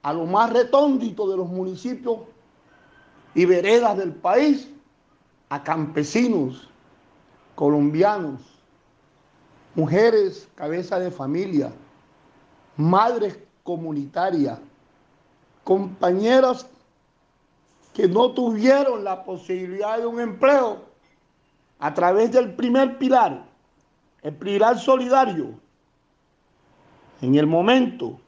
a 0.03 0.13
lo 0.13 0.25
más 0.25 0.53
retóndito 0.53 1.29
de 1.29 1.37
los 1.37 1.49
municipios 1.49 2.19
y 3.33 3.45
veredas 3.45 3.97
del 3.97 4.13
país, 4.13 4.69
a 5.49 5.63
campesinos 5.63 6.69
colombianos, 7.55 8.41
mujeres 9.75 10.47
cabeza 10.55 10.99
de 10.99 11.11
familia, 11.11 11.71
madres 12.77 13.37
comunitarias, 13.63 14.59
compañeros 15.63 16.67
que 17.93 18.07
no 18.07 18.31
tuvieron 18.31 19.03
la 19.03 19.23
posibilidad 19.23 19.97
de 19.97 20.05
un 20.05 20.19
empleo 20.19 20.79
a 21.79 21.93
través 21.93 22.31
del 22.31 22.53
primer 22.53 22.97
pilar, 22.97 23.50
el 24.23 24.33
pilar 24.35 24.77
solidario, 24.77 25.59
en 27.21 27.35
el 27.35 27.47
momento 27.47 28.19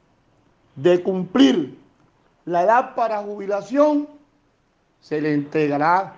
de 0.76 1.02
cumplir 1.02 1.78
la 2.44 2.62
edad 2.62 2.94
para 2.94 3.22
jubilación, 3.22 4.08
se 5.00 5.20
le 5.20 5.34
entregará 5.34 6.16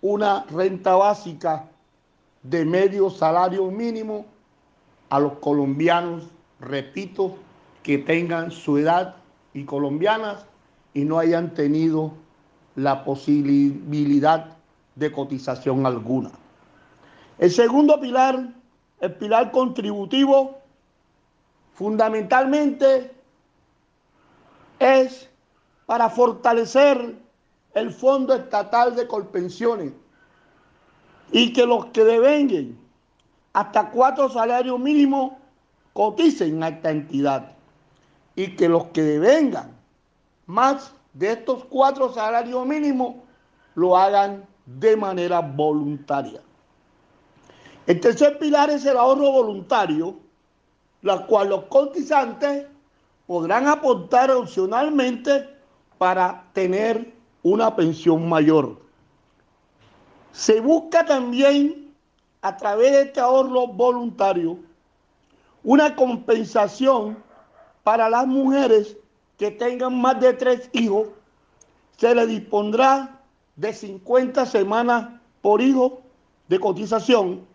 una 0.00 0.44
renta 0.50 0.94
básica 0.94 1.68
de 2.42 2.64
medio 2.64 3.10
salario 3.10 3.70
mínimo 3.70 4.26
a 5.10 5.18
los 5.20 5.34
colombianos, 5.34 6.24
repito, 6.60 7.36
que 7.82 7.98
tengan 7.98 8.50
su 8.50 8.78
edad 8.78 9.16
y 9.54 9.64
colombianas 9.64 10.46
y 10.94 11.04
no 11.04 11.18
hayan 11.18 11.54
tenido 11.54 12.12
la 12.74 13.04
posibilidad 13.04 14.56
de 14.94 15.12
cotización 15.12 15.86
alguna. 15.86 16.30
El 17.38 17.50
segundo 17.50 18.00
pilar, 18.00 18.55
el 19.00 19.14
pilar 19.14 19.50
contributivo, 19.50 20.58
fundamentalmente 21.74 23.12
es 24.78 25.28
para 25.86 26.08
fortalecer 26.08 27.16
el 27.74 27.90
Fondo 27.90 28.34
Estatal 28.34 28.96
de 28.96 29.06
Colpensiones 29.06 29.92
y 31.30 31.52
que 31.52 31.66
los 31.66 31.86
que 31.86 32.04
devenguen 32.04 32.78
hasta 33.52 33.90
cuatro 33.90 34.28
salarios 34.28 34.78
mínimos 34.78 35.32
coticen 35.92 36.62
a 36.62 36.68
esta 36.68 36.90
entidad 36.90 37.52
y 38.34 38.54
que 38.56 38.68
los 38.68 38.86
que 38.86 39.02
devengan 39.02 39.76
más 40.46 40.94
de 41.14 41.32
estos 41.32 41.64
cuatro 41.64 42.12
salarios 42.12 42.66
mínimos 42.66 43.16
lo 43.74 43.96
hagan 43.96 44.46
de 44.66 44.96
manera 44.96 45.40
voluntaria. 45.40 46.40
El 47.86 48.00
tercer 48.00 48.38
pilar 48.38 48.70
es 48.70 48.84
el 48.84 48.96
ahorro 48.96 49.30
voluntario, 49.30 50.16
la 51.02 51.24
cual 51.26 51.50
los 51.50 51.64
cotizantes 51.64 52.66
podrán 53.26 53.68
aportar 53.68 54.30
opcionalmente 54.30 55.48
para 55.98 56.44
tener 56.52 57.12
una 57.42 57.74
pensión 57.74 58.28
mayor. 58.28 58.76
Se 60.32 60.60
busca 60.60 61.04
también 61.04 61.94
a 62.42 62.56
través 62.56 62.92
de 62.92 63.02
este 63.02 63.20
ahorro 63.20 63.68
voluntario 63.68 64.58
una 65.62 65.96
compensación 65.96 67.16
para 67.82 68.10
las 68.10 68.26
mujeres 68.26 68.96
que 69.38 69.50
tengan 69.50 70.00
más 70.00 70.20
de 70.20 70.32
tres 70.32 70.68
hijos, 70.72 71.08
se 71.96 72.14
le 72.14 72.26
dispondrá 72.26 73.20
de 73.54 73.72
50 73.72 74.44
semanas 74.46 75.08
por 75.40 75.60
hijo 75.60 76.02
de 76.48 76.58
cotización. 76.60 77.46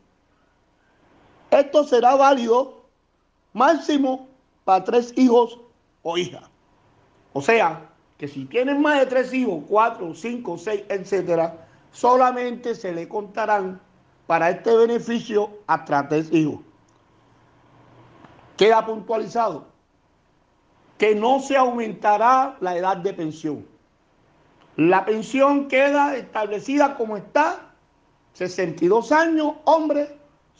Esto 1.52 1.84
será 1.84 2.16
válido 2.16 2.86
máximo 3.54 4.28
para 4.64 4.84
tres 4.84 5.14
hijos 5.18 5.60
o 6.02 6.18
hijas. 6.18 6.50
O 7.34 7.42
sea, 7.42 7.90
que 8.18 8.28
si 8.28 8.46
tienen 8.46 8.82
más 8.82 9.00
de 9.00 9.06
tres 9.06 9.34
hijos, 9.34 9.64
cuatro, 9.68 10.14
cinco, 10.16 10.58
seis, 10.58 10.84
etcétera, 10.90 11.68
solamente 11.92 12.74
se 12.74 12.94
le 12.94 13.08
contarán 13.08 13.82
para 14.28 14.50
este 14.50 14.76
beneficio 14.76 15.50
hasta 15.68 16.08
tres 16.08 16.32
hijos. 16.32 16.60
Queda 18.58 18.86
puntualizado 18.86 19.66
que 20.98 21.16
no 21.16 21.40
se 21.40 21.58
aumentará 21.58 22.58
la 22.60 22.78
edad 22.78 22.98
de 22.98 23.14
pensión. 23.14 23.66
La 24.78 25.04
pensión 25.04 25.68
queda 25.68 26.16
establecida 26.16 26.96
como 26.96 27.18
está, 27.18 27.74
62 28.34 29.12
años 29.12 29.56
hombres, 29.66 30.10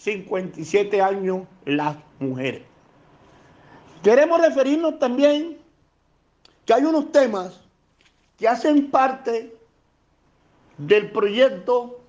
57 0.04 1.00
años 1.00 1.44
las 1.64 1.96
mujeres. 2.20 2.64
Queremos 4.02 4.42
referirnos 4.42 4.98
también 4.98 5.60
que 6.66 6.74
hay 6.74 6.86
unos 6.86 7.12
temas 7.12 7.62
que 8.38 8.48
hacen 8.48 8.90
parte 8.90 9.56
del 10.80 11.12
proyecto 11.12 12.00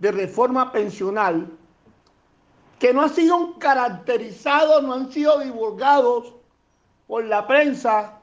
de 0.00 0.10
reforma 0.10 0.72
pensional 0.72 1.48
que 2.80 2.92
no 2.92 3.02
han 3.02 3.10
sido 3.10 3.56
caracterizados, 3.60 4.82
no 4.82 4.94
han 4.94 5.12
sido 5.12 5.38
divulgados 5.38 6.34
por 7.06 7.24
la 7.24 7.46
prensa 7.46 8.18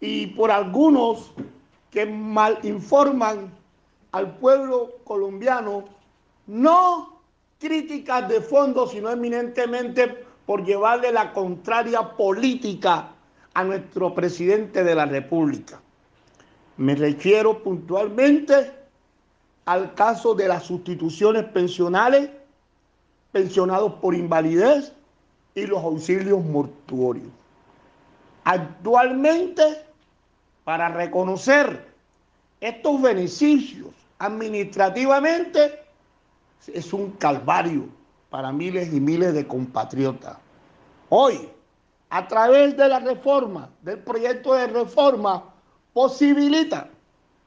y 0.00 0.26
por 0.26 0.50
algunos 0.50 1.30
que 1.92 2.04
mal 2.04 2.58
informan 2.64 3.54
al 4.10 4.36
pueblo 4.38 4.96
colombiano, 5.04 5.84
no 6.48 7.15
críticas 7.58 8.28
de 8.28 8.40
fondo, 8.40 8.86
sino 8.86 9.10
eminentemente 9.10 10.24
por 10.44 10.64
llevarle 10.64 11.12
la 11.12 11.32
contraria 11.32 12.16
política 12.16 13.12
a 13.54 13.64
nuestro 13.64 14.14
presidente 14.14 14.84
de 14.84 14.94
la 14.94 15.06
República. 15.06 15.80
Me 16.76 16.94
refiero 16.94 17.62
puntualmente 17.62 18.72
al 19.64 19.94
caso 19.94 20.34
de 20.34 20.46
las 20.46 20.64
sustituciones 20.64 21.44
pensionales, 21.46 22.30
pensionados 23.32 23.94
por 23.94 24.14
invalidez 24.14 24.92
y 25.54 25.66
los 25.66 25.82
auxilios 25.82 26.44
mortuorios. 26.44 27.28
Actualmente, 28.44 29.84
para 30.64 30.88
reconocer 30.88 31.86
estos 32.60 33.02
beneficios 33.02 33.88
administrativamente 34.18 35.85
es 36.72 36.92
un 36.92 37.12
calvario 37.12 37.88
para 38.30 38.52
miles 38.52 38.92
y 38.92 39.00
miles 39.00 39.34
de 39.34 39.46
compatriotas. 39.46 40.38
Hoy, 41.08 41.48
a 42.10 42.26
través 42.26 42.76
de 42.76 42.88
la 42.88 43.00
reforma, 43.00 43.70
del 43.82 43.98
proyecto 44.00 44.54
de 44.54 44.66
reforma, 44.66 45.44
posibilita 45.92 46.88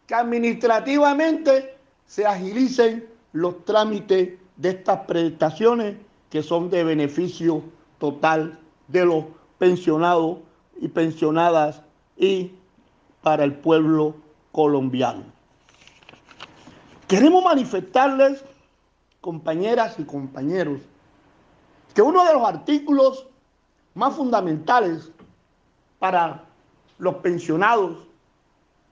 que 0.07 0.15
administrativamente 0.15 1.77
se 2.05 2.25
agilicen 2.25 3.07
los 3.33 3.63
trámites 3.65 4.39
de 4.57 4.69
estas 4.69 5.01
prestaciones 5.01 5.97
que 6.29 6.41
son 6.41 6.69
de 6.69 6.83
beneficio 6.83 7.63
total 7.99 8.57
de 8.87 9.05
los 9.05 9.25
pensionados 9.57 10.39
y 10.79 10.87
pensionadas 10.87 11.81
y 12.17 12.51
para 13.21 13.43
el 13.43 13.53
pueblo 13.53 14.15
colombiano. 14.51 15.23
Queremos 17.07 17.43
manifestarles, 17.43 18.43
compañeras 19.21 19.99
y 19.99 20.03
compañeros, 20.03 20.81
que 21.93 22.01
uno 22.01 22.25
de 22.25 22.33
los 22.33 22.43
artículos 22.43 23.27
más 23.93 24.15
fundamentales 24.15 25.11
para 25.99 26.45
los 26.97 27.15
pensionados 27.15 27.97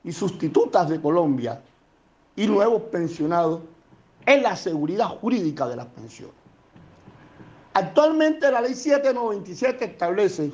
y 0.04 0.12
sustitutas 0.12 0.90
de 0.90 1.02
Colombia 1.02 1.62
y 2.36 2.48
nuevos 2.48 2.84
pensionados 2.84 3.62
es 4.26 4.42
la 4.42 4.56
seguridad 4.56 5.08
jurídica 5.08 5.68
de 5.68 5.76
las 5.78 5.88
pensiones. 5.88 6.36
Actualmente 7.74 8.52
la 8.52 8.62
ley 8.62 8.74
797 8.74 9.86
establece 9.86 10.52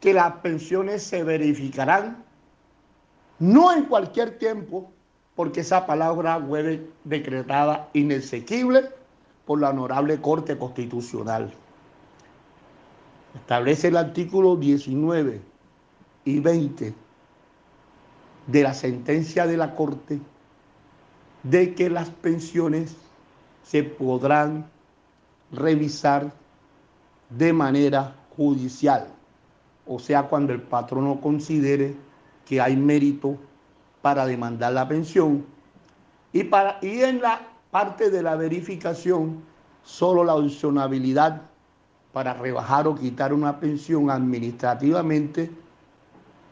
que 0.00 0.14
las 0.14 0.34
pensiones 0.36 1.02
se 1.02 1.24
verificarán 1.24 2.24
no 3.38 3.72
en 3.72 3.84
cualquier 3.84 4.38
tiempo, 4.38 4.90
porque 5.38 5.60
esa 5.60 5.86
palabra 5.86 6.44
fue 6.44 6.84
decretada 7.04 7.90
inexequible 7.92 8.90
por 9.46 9.60
la 9.60 9.70
Honorable 9.70 10.20
Corte 10.20 10.58
Constitucional. 10.58 11.52
Establece 13.36 13.86
el 13.86 13.98
artículo 13.98 14.56
19 14.56 15.40
y 16.24 16.40
20 16.40 16.92
de 18.48 18.62
la 18.64 18.74
sentencia 18.74 19.46
de 19.46 19.56
la 19.56 19.76
Corte 19.76 20.18
de 21.44 21.72
que 21.76 21.88
las 21.88 22.10
pensiones 22.10 22.96
se 23.62 23.84
podrán 23.84 24.68
revisar 25.52 26.32
de 27.30 27.52
manera 27.52 28.16
judicial, 28.36 29.06
o 29.86 30.00
sea, 30.00 30.24
cuando 30.24 30.52
el 30.52 30.62
patrono 30.62 31.20
considere 31.20 31.94
que 32.44 32.60
hay 32.60 32.76
mérito 32.76 33.38
para 34.08 34.24
demandar 34.24 34.72
la 34.72 34.88
pensión. 34.88 35.44
Y, 36.32 36.44
para, 36.44 36.78
y 36.80 37.02
en 37.02 37.20
la 37.20 37.46
parte 37.70 38.08
de 38.08 38.22
la 38.22 38.36
verificación 38.36 39.42
solo 39.82 40.24
la 40.24 40.34
opcionabilidad 40.34 41.42
para 42.14 42.32
rebajar 42.32 42.88
o 42.88 42.94
quitar 42.94 43.34
una 43.34 43.60
pensión 43.60 44.08
administrativamente 44.08 45.50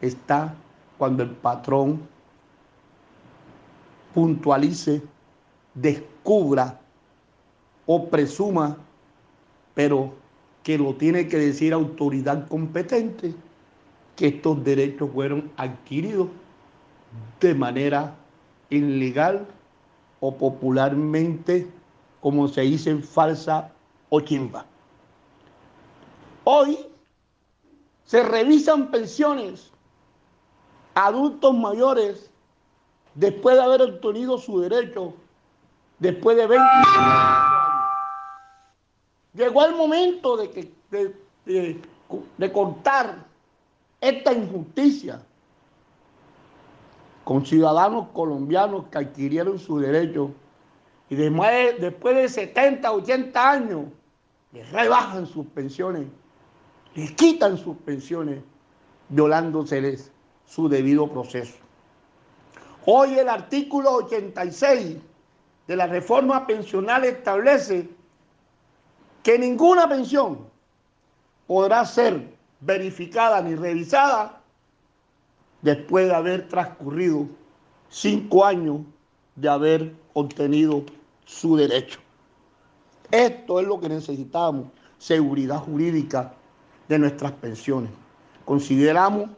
está 0.02 0.54
cuando 0.98 1.22
el 1.22 1.30
patrón 1.30 2.06
puntualice, 4.12 5.00
descubra 5.72 6.78
o 7.86 8.06
presuma, 8.06 8.76
pero 9.72 10.12
que 10.62 10.76
lo 10.76 10.94
tiene 10.94 11.26
que 11.26 11.38
decir 11.38 11.72
autoridad 11.72 12.46
competente, 12.48 13.34
que 14.14 14.26
estos 14.26 14.62
derechos 14.62 15.08
fueron 15.10 15.50
adquiridos 15.56 16.28
de 17.40 17.54
manera 17.54 18.14
ilegal 18.70 19.46
o 20.20 20.36
popularmente, 20.36 21.68
como 22.20 22.48
se 22.48 22.62
dice, 22.62 22.96
falsa 22.98 23.72
o 24.08 24.20
chimba. 24.20 24.64
Hoy 26.44 26.78
se 28.04 28.22
revisan 28.22 28.90
pensiones 28.90 29.72
a 30.94 31.06
adultos 31.06 31.54
mayores 31.54 32.30
después 33.14 33.56
de 33.56 33.62
haber 33.62 33.82
obtenido 33.82 34.38
su 34.38 34.60
derecho, 34.60 35.14
después 35.98 36.36
de 36.36 36.46
20 36.46 36.64
años. 36.64 37.56
Llegó 39.34 39.66
el 39.66 39.74
momento 39.74 40.36
de, 40.36 40.50
que, 40.50 40.72
de, 40.90 41.80
de 42.38 42.52
cortar 42.52 43.26
esta 44.00 44.32
injusticia 44.32 45.20
con 47.26 47.44
ciudadanos 47.44 48.10
colombianos 48.12 48.84
que 48.86 48.98
adquirieron 48.98 49.58
su 49.58 49.80
derecho 49.80 50.30
y 51.10 51.16
después, 51.16 51.80
después 51.80 52.14
de 52.14 52.28
70, 52.28 52.92
80 52.92 53.50
años 53.50 53.86
les 54.52 54.70
rebajan 54.70 55.26
sus 55.26 55.44
pensiones, 55.48 56.06
les 56.94 57.10
quitan 57.10 57.58
sus 57.58 57.78
pensiones, 57.78 58.44
violándoseles 59.08 60.12
su 60.44 60.68
debido 60.68 61.10
proceso. 61.10 61.56
Hoy 62.84 63.18
el 63.18 63.28
artículo 63.28 63.94
86 63.94 64.96
de 65.66 65.76
la 65.76 65.88
reforma 65.88 66.46
pensional 66.46 67.04
establece 67.04 67.88
que 69.24 69.36
ninguna 69.36 69.88
pensión 69.88 70.46
podrá 71.48 71.84
ser 71.86 72.36
verificada 72.60 73.42
ni 73.42 73.56
revisada 73.56 74.42
después 75.62 76.06
de 76.06 76.14
haber 76.14 76.48
transcurrido 76.48 77.26
cinco 77.88 78.44
años 78.44 78.80
de 79.36 79.48
haber 79.48 79.94
obtenido 80.14 80.84
su 81.24 81.56
derecho. 81.56 82.00
Esto 83.10 83.60
es 83.60 83.66
lo 83.66 83.78
que 83.80 83.88
necesitamos, 83.88 84.68
seguridad 84.98 85.58
jurídica 85.58 86.32
de 86.88 86.98
nuestras 86.98 87.32
pensiones. 87.32 87.90
Consideramos 88.44 89.30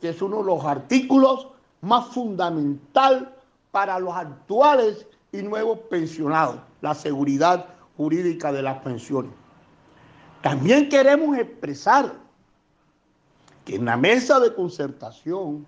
que 0.00 0.10
es 0.10 0.22
uno 0.22 0.38
de 0.38 0.44
los 0.44 0.64
artículos 0.64 1.48
más 1.80 2.06
fundamental 2.08 3.34
para 3.70 3.98
los 3.98 4.14
actuales 4.14 5.06
y 5.32 5.42
nuevos 5.42 5.78
pensionados, 5.90 6.56
la 6.80 6.94
seguridad 6.94 7.66
jurídica 7.96 8.52
de 8.52 8.62
las 8.62 8.78
pensiones. 8.78 9.32
También 10.42 10.88
queremos 10.88 11.36
expresar 11.38 12.12
que 13.66 13.74
en 13.74 13.84
la 13.84 13.96
mesa 13.96 14.38
de 14.38 14.54
concertación, 14.54 15.66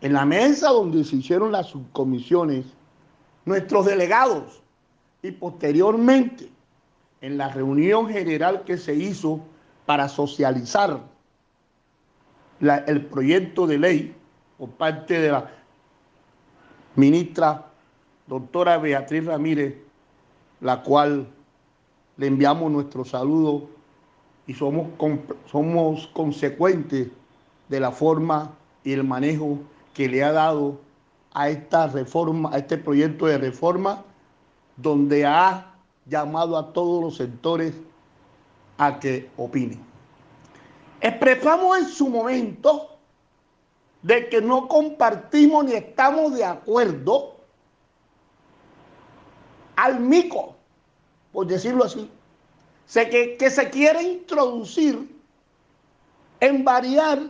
en 0.00 0.12
la 0.12 0.26
mesa 0.26 0.70
donde 0.70 1.04
se 1.04 1.16
hicieron 1.16 1.52
las 1.52 1.68
subcomisiones, 1.68 2.66
nuestros 3.44 3.86
delegados 3.86 4.60
y 5.22 5.30
posteriormente 5.30 6.50
en 7.20 7.38
la 7.38 7.48
reunión 7.48 8.08
general 8.08 8.64
que 8.64 8.76
se 8.76 8.96
hizo 8.96 9.40
para 9.86 10.08
socializar 10.08 11.00
el 12.60 13.06
proyecto 13.06 13.66
de 13.66 13.78
ley 13.78 14.16
por 14.58 14.70
parte 14.70 15.20
de 15.20 15.30
la 15.30 15.50
ministra 16.96 17.66
doctora 18.26 18.76
Beatriz 18.78 19.24
Ramírez, 19.24 19.76
la 20.60 20.82
cual 20.82 21.28
le 22.16 22.26
enviamos 22.26 22.72
nuestro 22.72 23.04
saludo 23.04 23.73
y 24.46 24.54
somos, 24.54 24.88
somos 25.50 26.06
consecuentes 26.08 27.08
de 27.68 27.80
la 27.80 27.90
forma 27.90 28.54
y 28.82 28.92
el 28.92 29.04
manejo 29.04 29.58
que 29.94 30.08
le 30.08 30.22
ha 30.22 30.32
dado 30.32 30.80
a 31.32 31.48
esta 31.48 31.86
reforma, 31.86 32.50
a 32.52 32.58
este 32.58 32.76
proyecto 32.76 33.26
de 33.26 33.38
reforma, 33.38 34.04
donde 34.76 35.24
ha 35.24 35.74
llamado 36.06 36.56
a 36.56 36.72
todos 36.72 37.02
los 37.02 37.16
sectores 37.16 37.74
a 38.78 38.98
que 38.98 39.30
opinen. 39.36 39.80
Expresamos 41.00 41.78
en 41.78 41.88
su 41.88 42.08
momento 42.08 42.90
de 44.02 44.28
que 44.28 44.40
no 44.40 44.68
compartimos 44.68 45.64
ni 45.64 45.72
estamos 45.72 46.34
de 46.34 46.44
acuerdo 46.44 47.36
al 49.76 50.00
mico, 50.00 50.54
por 51.32 51.46
decirlo 51.46 51.84
así, 51.84 52.10
que, 52.86 53.36
que 53.36 53.50
se 53.50 53.70
quiere 53.70 54.02
introducir 54.02 55.08
en 56.40 56.64
variar 56.64 57.20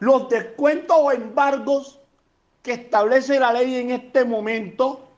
los 0.00 0.28
descuentos 0.28 0.96
o 0.98 1.12
embargos 1.12 1.98
que 2.62 2.72
establece 2.72 3.40
la 3.40 3.52
ley 3.52 3.76
en 3.76 3.90
este 3.90 4.24
momento, 4.24 5.08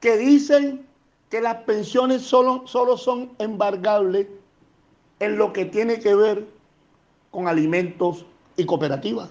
que 0.00 0.16
dicen 0.16 0.86
que 1.30 1.40
las 1.40 1.56
pensiones 1.64 2.22
solo, 2.22 2.66
solo 2.66 2.96
son 2.96 3.32
embargables 3.38 4.26
en 5.18 5.38
lo 5.38 5.52
que 5.52 5.64
tiene 5.64 5.98
que 5.98 6.14
ver 6.14 6.46
con 7.30 7.48
alimentos 7.48 8.26
y 8.56 8.66
cooperativas. 8.66 9.30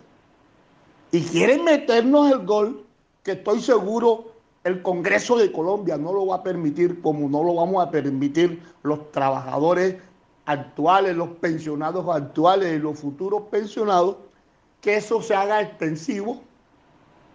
Y 1.12 1.22
quieren 1.22 1.64
meternos 1.64 2.32
el 2.32 2.40
gol 2.46 2.86
que 3.24 3.34
estoy 3.34 3.62
seguro 3.62 4.31
el 4.64 4.82
Congreso 4.82 5.38
de 5.38 5.52
Colombia 5.52 5.98
no 5.98 6.14
lo 6.14 6.28
va 6.28 6.38
a 6.38 6.44
permitir 6.44 7.02
como 7.02 7.28
no 7.28 7.44
lo 7.44 7.56
vamos 7.56 7.86
a 7.86 7.90
permitir 7.90 8.62
los 8.84 9.12
trabajadores 9.12 9.96
actuales, 10.46 11.16
los 11.16 11.30
pensionados 11.30 12.06
actuales 12.10 12.76
y 12.76 12.80
los 12.80 13.00
futuros 13.00 13.44
pensionados, 13.50 14.18
que 14.82 14.98
eso 14.98 15.22
se 15.22 15.34
haga 15.34 15.62
extensivo 15.62 16.42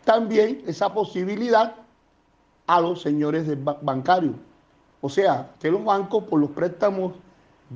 también 0.05 0.63
esa 0.67 0.93
posibilidad 0.93 1.75
a 2.67 2.81
los 2.81 3.03
señores 3.03 3.47
bancarios. 3.83 4.35
O 5.01 5.09
sea, 5.09 5.51
que 5.61 5.71
los 5.71 5.85
bancos 5.85 6.25
por 6.25 6.41
los 6.41 6.51
préstamos 6.51 7.15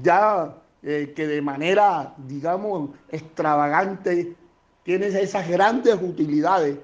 ya 0.03 0.55
eh, 0.83 1.13
que 1.15 1.27
de 1.27 1.43
manera, 1.43 2.15
digamos, 2.17 2.91
extravagante 3.11 4.37
tienen 4.85 5.15
esas 5.17 5.49
grandes 5.49 5.97
utilidades 6.01 6.79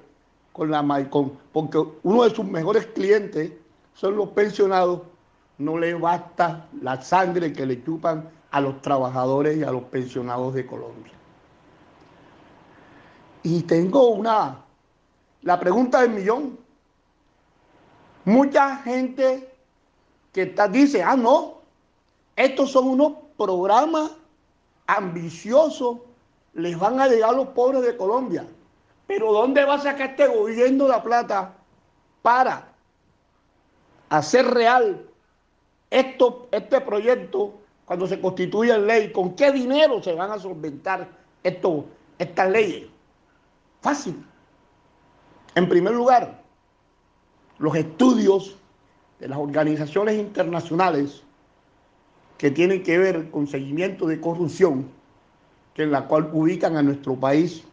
con 0.57 0.71
la 0.71 1.09
con, 1.11 1.33
porque 1.53 1.77
uno 2.01 2.23
de 2.23 2.31
sus 2.31 2.43
mejores 2.43 2.87
clientes 2.87 3.53
son 3.93 4.17
los 4.17 4.29
pensionados, 4.29 5.03
no 5.59 5.77
le 5.77 5.93
basta 5.93 6.67
la 6.81 6.99
sangre 6.99 7.53
que 7.53 7.65
le 7.65 7.83
chupan 7.83 8.27
a 8.49 8.59
los 8.59 8.81
trabajadores 8.81 9.57
y 9.57 9.63
a 9.63 9.71
los 9.71 9.83
pensionados 9.83 10.55
de 10.55 10.65
Colombia. 10.65 11.13
Y 13.43 13.61
tengo 13.61 14.09
una, 14.09 14.63
la 15.43 15.59
pregunta 15.59 16.01
del 16.01 16.11
millón. 16.11 16.57
Mucha 18.25 18.77
gente 18.77 19.53
que 20.33 20.41
está, 20.41 20.67
dice, 20.67 21.03
ah, 21.03 21.15
no, 21.15 21.59
estos 22.35 22.71
son 22.71 22.87
unos 22.87 23.13
programas 23.37 24.11
ambiciosos, 24.87 25.99
les 26.55 26.77
van 26.77 26.99
a 26.99 27.07
llegar 27.07 27.29
a 27.29 27.33
los 27.33 27.49
pobres 27.49 27.83
de 27.83 27.95
Colombia. 27.95 28.47
Pero 29.07 29.31
¿dónde 29.31 29.63
va 29.63 29.75
a 29.75 29.79
sacar 29.79 30.11
este 30.11 30.27
gobierno 30.27 30.87
la 30.87 31.01
plata 31.01 31.53
para 32.21 32.67
hacer 34.09 34.45
real 34.45 35.09
esto, 35.89 36.49
este 36.51 36.81
proyecto 36.81 37.53
cuando 37.85 38.05
se 38.05 38.19
constituya 38.19 38.75
en 38.75 38.85
ley? 38.85 39.11
¿Con 39.13 39.33
qué 39.33 39.51
dinero 39.51 40.03
se 40.03 40.13
van 40.13 40.31
a 40.31 40.39
solventar 40.39 41.07
esto, 41.41 41.85
estas 42.19 42.51
leyes? 42.51 42.87
Fácil. 43.81 44.21
En 45.55 45.69
primer 45.69 45.93
lugar, 45.93 46.43
los 47.57 47.75
estudios 47.75 48.57
de 49.19 49.29
las 49.29 49.39
organizaciones 49.39 50.15
internacionales 50.15 51.23
que 52.37 52.51
tienen 52.51 52.83
que 52.83 52.97
ver 52.97 53.31
con 53.31 53.47
seguimiento 53.47 54.05
de 54.05 54.19
corrupción, 54.19 54.91
que 55.73 55.83
en 55.83 55.91
la 55.91 56.07
cual 56.07 56.29
ubican 56.33 56.75
a 56.75 56.83
nuestro 56.83 57.15
país 57.15 57.63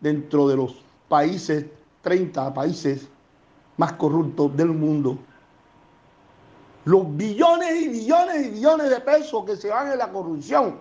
dentro 0.00 0.48
de 0.48 0.56
los 0.56 0.76
países, 1.08 1.66
30 2.02 2.54
países 2.54 3.08
más 3.76 3.92
corruptos 3.92 4.56
del 4.56 4.68
mundo. 4.68 5.18
Los 6.84 7.16
billones 7.16 7.82
y 7.82 7.88
billones 7.88 8.46
y 8.46 8.50
billones 8.50 8.90
de 8.90 9.00
pesos 9.00 9.44
que 9.44 9.56
se 9.56 9.68
van 9.68 9.90
en 9.90 9.98
la 9.98 10.10
corrupción, 10.10 10.80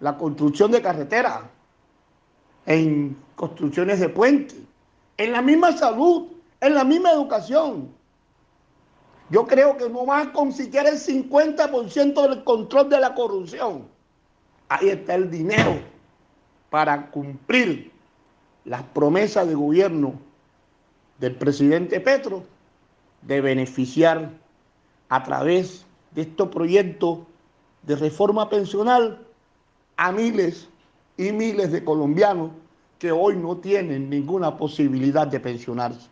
la 0.00 0.16
construcción 0.16 0.70
de 0.70 0.82
carreteras, 0.82 1.40
en 2.66 3.16
construcciones 3.36 4.00
de 4.00 4.08
puentes, 4.08 4.58
en 5.16 5.32
la 5.32 5.42
misma 5.42 5.72
salud, 5.72 6.26
en 6.60 6.74
la 6.74 6.84
misma 6.84 7.12
educación, 7.12 7.88
yo 9.30 9.46
creo 9.46 9.76
que 9.76 9.88
no 9.88 10.06
más 10.06 10.28
con 10.28 10.52
siquiera 10.52 10.88
el 10.88 10.98
50% 10.98 12.28
del 12.28 12.44
control 12.44 12.88
de 12.88 13.00
la 13.00 13.14
corrupción. 13.14 13.86
Ahí 14.68 14.88
está 14.88 15.14
el 15.14 15.30
dinero 15.30 15.80
para 16.70 17.10
cumplir 17.10 17.92
las 18.68 18.82
promesas 18.82 19.48
de 19.48 19.54
gobierno 19.54 20.14
del 21.18 21.34
presidente 21.34 22.00
Petro 22.00 22.44
de 23.22 23.40
beneficiar 23.40 24.30
a 25.08 25.22
través 25.24 25.86
de 26.12 26.22
estos 26.22 26.48
proyectos 26.48 27.20
de 27.82 27.96
reforma 27.96 28.48
pensional 28.50 29.26
a 29.96 30.12
miles 30.12 30.68
y 31.16 31.32
miles 31.32 31.72
de 31.72 31.82
colombianos 31.82 32.50
que 32.98 33.10
hoy 33.10 33.36
no 33.36 33.56
tienen 33.56 34.10
ninguna 34.10 34.56
posibilidad 34.56 35.26
de 35.26 35.40
pensionarse. 35.40 36.08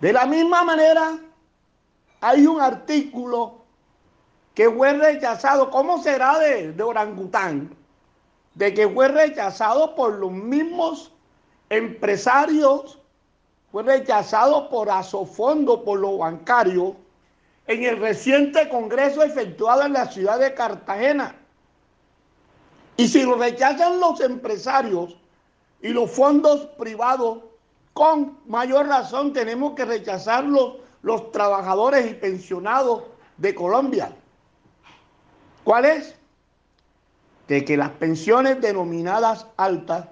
De 0.00 0.12
la 0.12 0.26
misma 0.26 0.64
manera, 0.64 1.18
hay 2.20 2.46
un 2.46 2.60
artículo 2.60 3.64
que 4.54 4.70
fue 4.70 4.94
rechazado. 4.94 5.70
¿Cómo 5.70 6.02
será 6.02 6.38
de, 6.38 6.82
orangután? 6.82 7.76
De 8.54 8.72
que 8.72 8.88
fue 8.88 9.08
rechazado 9.08 9.94
por 9.94 10.14
los 10.14 10.30
mismos 10.30 11.13
empresarios, 11.76 12.98
fue 13.70 13.82
rechazado 13.82 14.70
por 14.70 14.90
Asofondo, 14.90 15.84
por 15.84 15.98
los 15.98 16.18
bancarios, 16.18 16.94
en 17.66 17.82
el 17.82 17.98
reciente 17.98 18.68
congreso 18.68 19.22
efectuado 19.22 19.82
en 19.82 19.94
la 19.94 20.06
ciudad 20.06 20.38
de 20.38 20.54
Cartagena. 20.54 21.34
Y 22.96 23.08
si 23.08 23.22
lo 23.22 23.36
rechazan 23.36 23.98
los 23.98 24.20
empresarios 24.20 25.16
y 25.82 25.88
los 25.88 26.10
fondos 26.10 26.66
privados, 26.78 27.38
con 27.92 28.38
mayor 28.46 28.86
razón 28.86 29.32
tenemos 29.32 29.74
que 29.74 29.84
rechazarlos 29.84 30.76
los 31.02 31.32
trabajadores 31.32 32.10
y 32.10 32.14
pensionados 32.14 33.04
de 33.36 33.54
Colombia. 33.54 34.14
¿Cuál 35.64 35.84
es? 35.86 36.16
De 37.48 37.64
que 37.64 37.76
las 37.76 37.90
pensiones 37.90 38.60
denominadas 38.60 39.46
altas, 39.56 40.06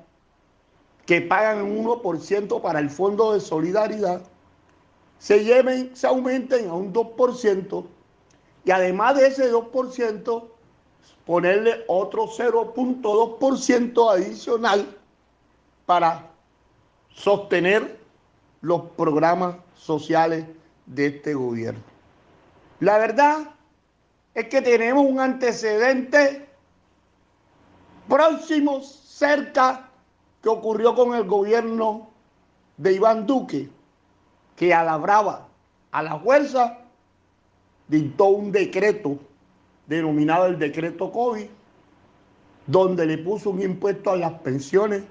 que 1.06 1.20
pagan 1.20 1.62
un 1.62 1.84
1% 1.84 2.60
para 2.60 2.78
el 2.78 2.90
Fondo 2.90 3.32
de 3.32 3.40
Solidaridad, 3.40 4.22
se 5.18 5.44
lleven, 5.44 5.94
se 5.94 6.06
aumenten 6.06 6.68
a 6.68 6.74
un 6.74 6.92
2% 6.92 7.84
y 8.64 8.70
además 8.70 9.16
de 9.16 9.26
ese 9.26 9.52
2%, 9.52 10.44
ponerle 11.26 11.84
otro 11.88 12.26
0.2% 12.26 14.12
adicional 14.12 14.96
para 15.86 16.30
sostener 17.10 18.00
los 18.60 18.82
programas 18.96 19.56
sociales 19.74 20.46
de 20.86 21.06
este 21.06 21.34
gobierno. 21.34 21.82
La 22.80 22.98
verdad 22.98 23.50
es 24.34 24.48
que 24.48 24.62
tenemos 24.62 25.04
un 25.04 25.20
antecedente 25.20 26.48
próximo, 28.08 28.80
cerca, 28.82 29.88
que 30.42 30.48
ocurrió 30.48 30.94
con 30.94 31.14
el 31.14 31.24
gobierno 31.24 32.10
de 32.76 32.94
Iván 32.94 33.26
Duque, 33.26 33.70
que 34.56 34.74
a 34.74 34.82
la 34.82 34.96
brava, 34.96 35.48
a 35.92 36.02
la 36.02 36.18
fuerza, 36.18 36.78
dictó 37.88 38.26
un 38.26 38.50
decreto 38.50 39.18
denominado 39.86 40.46
el 40.46 40.58
decreto 40.58 41.12
COVID, 41.12 41.46
donde 42.66 43.06
le 43.06 43.18
puso 43.18 43.50
un 43.50 43.62
impuesto 43.62 44.10
a 44.10 44.16
las 44.16 44.32
pensiones 44.40 45.02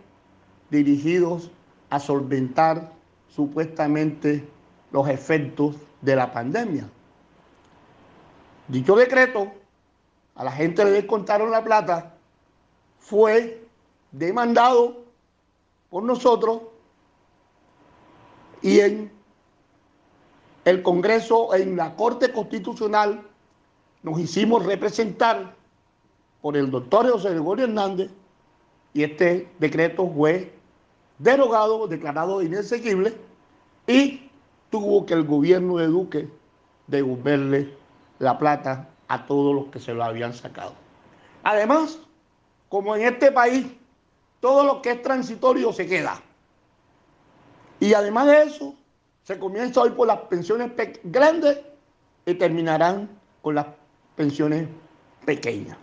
dirigidos 0.69 1.49
a 1.89 1.99
solventar 1.99 2.91
supuestamente 3.27 4.47
los 4.91 5.07
efectos 5.07 5.75
de 6.01 6.15
la 6.15 6.31
pandemia. 6.31 6.89
Dicho 8.67 8.95
decreto, 8.95 9.51
a 10.35 10.43
la 10.43 10.51
gente 10.51 10.83
le 10.83 10.91
descontaron 10.91 11.51
la 11.51 11.63
plata, 11.63 12.15
fue 12.99 13.65
demandado 14.11 15.00
por 15.91 16.03
nosotros 16.03 16.61
y 18.63 18.79
en 18.79 19.11
el 20.63 20.81
Congreso, 20.81 21.53
en 21.53 21.75
la 21.75 21.95
Corte 21.95 22.31
Constitucional, 22.31 23.21
nos 24.01 24.19
hicimos 24.19 24.65
representar 24.65 25.53
por 26.41 26.55
el 26.55 26.71
doctor 26.71 27.11
José 27.11 27.31
Gregorio 27.31 27.65
Hernández 27.65 28.09
y 28.93 29.03
este 29.03 29.51
decreto 29.59 30.09
fue 30.09 30.53
derogado, 31.19 31.87
declarado 31.87 32.41
inexequible 32.41 33.13
y 33.85 34.29
tuvo 34.69 35.05
que 35.05 35.13
el 35.13 35.25
gobierno 35.25 35.77
de 35.77 35.87
Duque 35.87 36.29
devolverle 36.87 37.75
la 38.19 38.37
plata 38.37 38.89
a 39.07 39.25
todos 39.25 39.53
los 39.53 39.65
que 39.65 39.79
se 39.79 39.93
lo 39.93 40.03
habían 40.03 40.33
sacado. 40.33 40.73
Además, 41.43 41.99
como 42.69 42.95
en 42.95 43.13
este 43.13 43.31
país, 43.31 43.65
todo 44.41 44.65
lo 44.65 44.81
que 44.81 44.91
es 44.91 45.01
transitorio 45.01 45.71
se 45.71 45.87
queda. 45.87 46.21
Y 47.79 47.93
además 47.93 48.27
de 48.27 48.43
eso, 48.43 48.75
se 49.23 49.39
comienza 49.39 49.81
hoy 49.81 49.91
por 49.91 50.07
las 50.07 50.19
pensiones 50.21 50.71
grandes 51.03 51.59
y 52.25 52.33
terminarán 52.33 53.09
con 53.41 53.55
las 53.55 53.67
pensiones 54.15 54.67
pequeñas. 55.25 55.77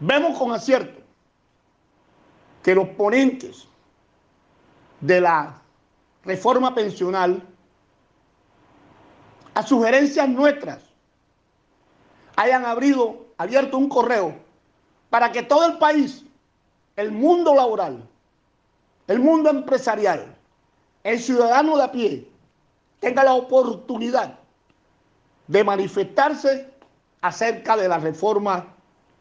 Vemos 0.00 0.38
con 0.38 0.52
acierto 0.52 1.00
que 2.62 2.74
los 2.74 2.88
ponentes 2.90 3.66
de 5.00 5.20
la 5.20 5.60
reforma 6.24 6.74
pensional, 6.74 7.42
a 9.54 9.62
sugerencias 9.62 10.28
nuestras, 10.28 10.82
hayan 12.36 12.64
abierto 12.64 13.78
un 13.78 13.88
correo 13.88 14.34
para 15.10 15.32
que 15.32 15.42
todo 15.42 15.66
el 15.66 15.78
país, 15.78 16.24
el 16.96 17.12
mundo 17.12 17.54
laboral, 17.54 18.06
el 19.06 19.18
mundo 19.18 19.50
empresarial, 19.50 20.36
el 21.04 21.18
ciudadano 21.18 21.76
de 21.76 21.82
a 21.82 21.92
pie, 21.92 22.28
tenga 23.00 23.24
la 23.24 23.34
oportunidad 23.34 24.38
de 25.46 25.64
manifestarse 25.64 26.70
acerca 27.20 27.76
de 27.76 27.88
la 27.88 27.98
reforma 27.98 28.66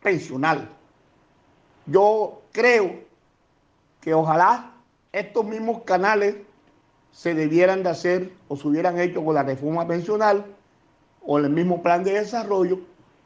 pensional. 0.01 0.70
Yo 1.86 2.41
creo 2.51 2.99
que 4.01 4.13
ojalá 4.13 4.72
estos 5.11 5.45
mismos 5.45 5.84
canales 5.84 6.36
se 7.11 7.34
debieran 7.34 7.84
de 7.84 7.89
hacer 7.89 8.32
o 8.47 8.55
se 8.55 8.67
hubieran 8.67 8.99
hecho 8.99 9.24
con 9.24 9.34
la 9.34 9.43
reforma 9.43 9.88
pensional 9.88 10.45
o 11.26 11.38
el 11.39 11.49
mismo 11.49 11.82
plan 11.82 12.03
de 12.03 12.13
desarrollo, 12.13 12.80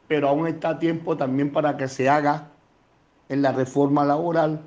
pero 0.08 0.28
aún 0.28 0.46
está 0.46 0.78
tiempo 0.78 1.16
también 1.16 1.52
para 1.52 1.76
que 1.76 1.88
se 1.88 2.08
haga 2.08 2.48
en 3.28 3.42
la 3.42 3.52
reforma 3.52 4.04
laboral 4.04 4.60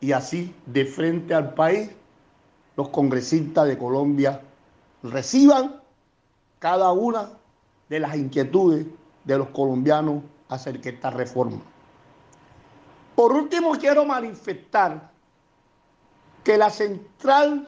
y 0.00 0.12
así 0.12 0.54
de 0.66 0.84
frente 0.84 1.34
al 1.34 1.54
país 1.54 1.90
los 2.76 2.90
congresistas 2.90 3.66
de 3.66 3.78
Colombia 3.78 4.40
reciban 5.02 5.80
cada 6.58 6.92
una 6.92 7.30
de 7.88 8.00
las 8.00 8.14
inquietudes 8.16 8.86
de 9.24 9.38
los 9.38 9.48
colombianos 9.48 10.22
acerca 10.48 10.84
de 10.84 10.96
esta 10.96 11.10
reforma. 11.10 11.60
Por 13.14 13.32
último, 13.32 13.72
quiero 13.72 14.04
manifestar 14.04 15.10
que 16.44 16.58
la 16.58 16.70
central 16.70 17.66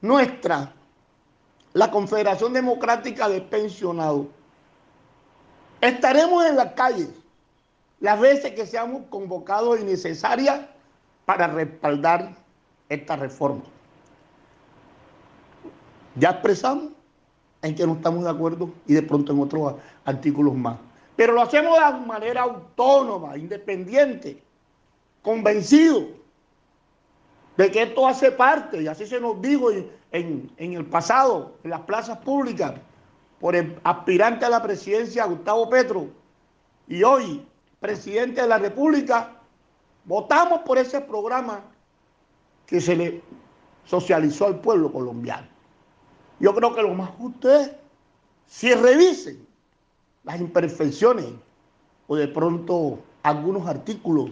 nuestra, 0.00 0.72
la 1.72 1.90
Confederación 1.90 2.52
Democrática 2.52 3.28
de 3.28 3.40
Pensionados, 3.40 4.26
estaremos 5.80 6.46
en 6.46 6.56
las 6.56 6.72
calles 6.72 7.10
las 8.00 8.20
veces 8.20 8.52
que 8.52 8.66
seamos 8.66 9.02
convocados 9.08 9.80
y 9.80 9.84
necesarias 9.84 10.60
para 11.24 11.46
respaldar 11.46 12.34
esta 12.88 13.16
reforma. 13.16 13.62
Ya 16.14 16.30
expresamos 16.30 16.92
en 17.62 17.74
que 17.74 17.86
no 17.86 17.94
estamos 17.94 18.24
de 18.24 18.30
acuerdo 18.30 18.70
y 18.86 18.94
de 18.94 19.02
pronto 19.02 19.32
en 19.32 19.40
otros 19.40 19.74
artículos 20.04 20.54
más. 20.54 20.78
Pero 21.16 21.32
lo 21.32 21.42
hacemos 21.42 21.76
de 21.76 22.06
manera 22.06 22.42
autónoma, 22.42 23.36
independiente, 23.36 24.40
convencido 25.22 26.06
de 27.56 27.70
que 27.72 27.82
esto 27.82 28.06
hace 28.06 28.30
parte, 28.30 28.80
y 28.80 28.86
así 28.86 29.04
se 29.04 29.20
nos 29.20 29.42
dijo 29.42 29.72
en, 30.12 30.50
el 30.56 30.86
pasado, 30.86 31.56
en 31.64 31.70
las 31.70 31.80
plazas 31.80 32.18
públicas, 32.18 32.74
por 33.40 33.56
el 33.56 33.80
aspirante 33.82 34.44
a 34.44 34.48
la 34.48 34.62
presidencia 34.62 35.24
Gustavo 35.24 35.68
Petro, 35.68 36.06
y 36.86 37.02
hoy 37.02 37.44
presidente 37.80 38.42
de 38.42 38.48
la 38.48 38.58
República, 38.58 39.32
votamos 40.04 40.60
por 40.60 40.78
ese 40.78 41.00
programa 41.00 41.62
que 42.66 42.80
se 42.80 42.96
le 42.96 43.22
socializó 43.84 44.46
al 44.46 44.60
pueblo 44.60 44.92
colombiano. 44.92 45.46
Yo 46.40 46.54
creo 46.54 46.74
que 46.74 46.82
lo 46.82 46.94
más 46.94 47.10
justo 47.10 47.52
es 47.52 47.70
si 48.46 48.72
revisen 48.74 49.46
las 50.24 50.40
imperfecciones 50.40 51.26
o 52.06 52.16
de 52.16 52.28
pronto 52.28 52.98
algunos 53.22 53.66
artículos, 53.66 54.30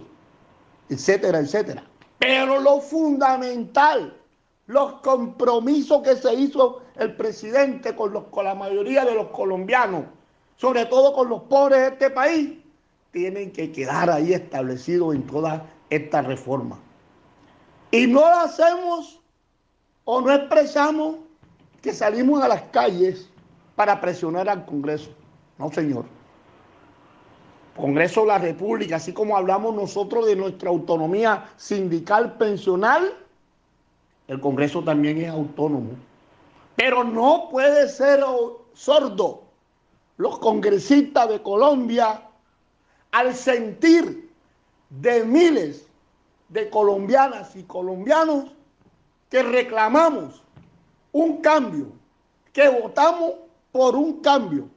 etcétera, 0.89 1.39
etcétera. 1.39 1.83
Pero 2.19 2.59
lo 2.59 2.79
fundamental, 2.79 4.15
los 4.67 4.93
compromisos 5.01 6.01
que 6.01 6.15
se 6.15 6.33
hizo 6.33 6.81
el 6.95 7.15
presidente 7.15 7.95
con, 7.95 8.13
los, 8.13 8.25
con 8.25 8.45
la 8.45 8.55
mayoría 8.55 9.05
de 9.05 9.15
los 9.15 9.27
colombianos, 9.27 10.05
sobre 10.55 10.85
todo 10.85 11.13
con 11.13 11.29
los 11.29 11.43
pobres 11.43 11.79
de 11.79 11.87
este 11.87 12.09
país, 12.09 12.57
tienen 13.11 13.51
que 13.51 13.71
quedar 13.71 14.09
ahí 14.09 14.33
establecidos 14.33 15.15
en 15.15 15.25
toda 15.25 15.65
esta 15.89 16.21
reforma. 16.21 16.79
Y 17.91 18.07
no 18.07 18.21
lo 18.21 18.39
hacemos 18.39 19.19
o 20.05 20.21
no 20.21 20.31
expresamos 20.31 21.17
que 21.81 21.93
salimos 21.93 22.41
a 22.43 22.47
las 22.47 22.63
calles 22.63 23.29
para 23.75 23.99
presionar 24.01 24.49
al 24.49 24.65
Congreso. 24.65 25.11
No, 25.57 25.71
señor. 25.71 26.05
Congreso 27.75 28.21
de 28.21 28.27
la 28.27 28.37
República, 28.39 28.95
así 28.95 29.13
como 29.13 29.37
hablamos 29.37 29.75
nosotros 29.75 30.25
de 30.25 30.35
nuestra 30.35 30.69
autonomía 30.69 31.45
sindical 31.57 32.35
pensional, 32.37 33.13
el 34.27 34.41
Congreso 34.41 34.83
también 34.83 35.21
es 35.21 35.29
autónomo. 35.29 35.91
Pero 36.75 37.03
no 37.03 37.47
puede 37.51 37.87
ser 37.87 38.23
sordo 38.73 39.43
los 40.17 40.39
congresistas 40.39 41.29
de 41.29 41.41
Colombia 41.41 42.26
al 43.17 43.33
sentir 43.33 44.29
de 44.91 45.25
miles 45.25 45.87
de 46.49 46.69
colombianas 46.69 47.55
y 47.55 47.63
colombianos 47.63 48.51
que 49.31 49.41
reclamamos 49.41 50.43
un 51.11 51.41
cambio, 51.41 51.87
que 52.53 52.69
votamos 52.69 53.33
por 53.71 53.95
un 53.95 54.21
cambio. 54.21 54.69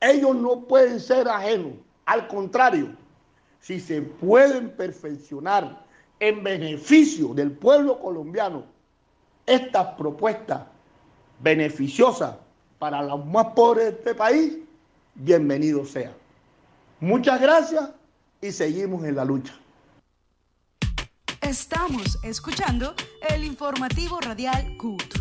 Ellos 0.00 0.36
no 0.36 0.60
pueden 0.60 1.00
ser 1.00 1.26
ajenos. 1.28 1.72
Al 2.06 2.28
contrario, 2.28 2.94
si 3.58 3.80
se 3.80 4.00
pueden 4.00 4.70
perfeccionar 4.76 5.84
en 6.20 6.44
beneficio 6.44 7.34
del 7.34 7.50
pueblo 7.50 7.98
colombiano 7.98 8.62
estas 9.44 9.88
propuestas 9.94 10.62
beneficiosas 11.40 12.36
para 12.78 13.02
los 13.02 13.26
más 13.26 13.46
pobres 13.56 13.86
de 13.86 13.90
este 13.90 14.14
país, 14.14 14.58
bienvenido 15.16 15.84
sea. 15.84 16.14
Muchas 17.00 17.40
gracias 17.40 17.90
y 18.40 18.52
seguimos 18.52 19.04
en 19.04 19.16
la 19.16 19.24
lucha. 19.24 19.54
Estamos 21.40 22.18
escuchando 22.24 22.94
el 23.30 23.44
informativo 23.44 24.20
radial 24.20 24.76
CUT. 24.76 25.18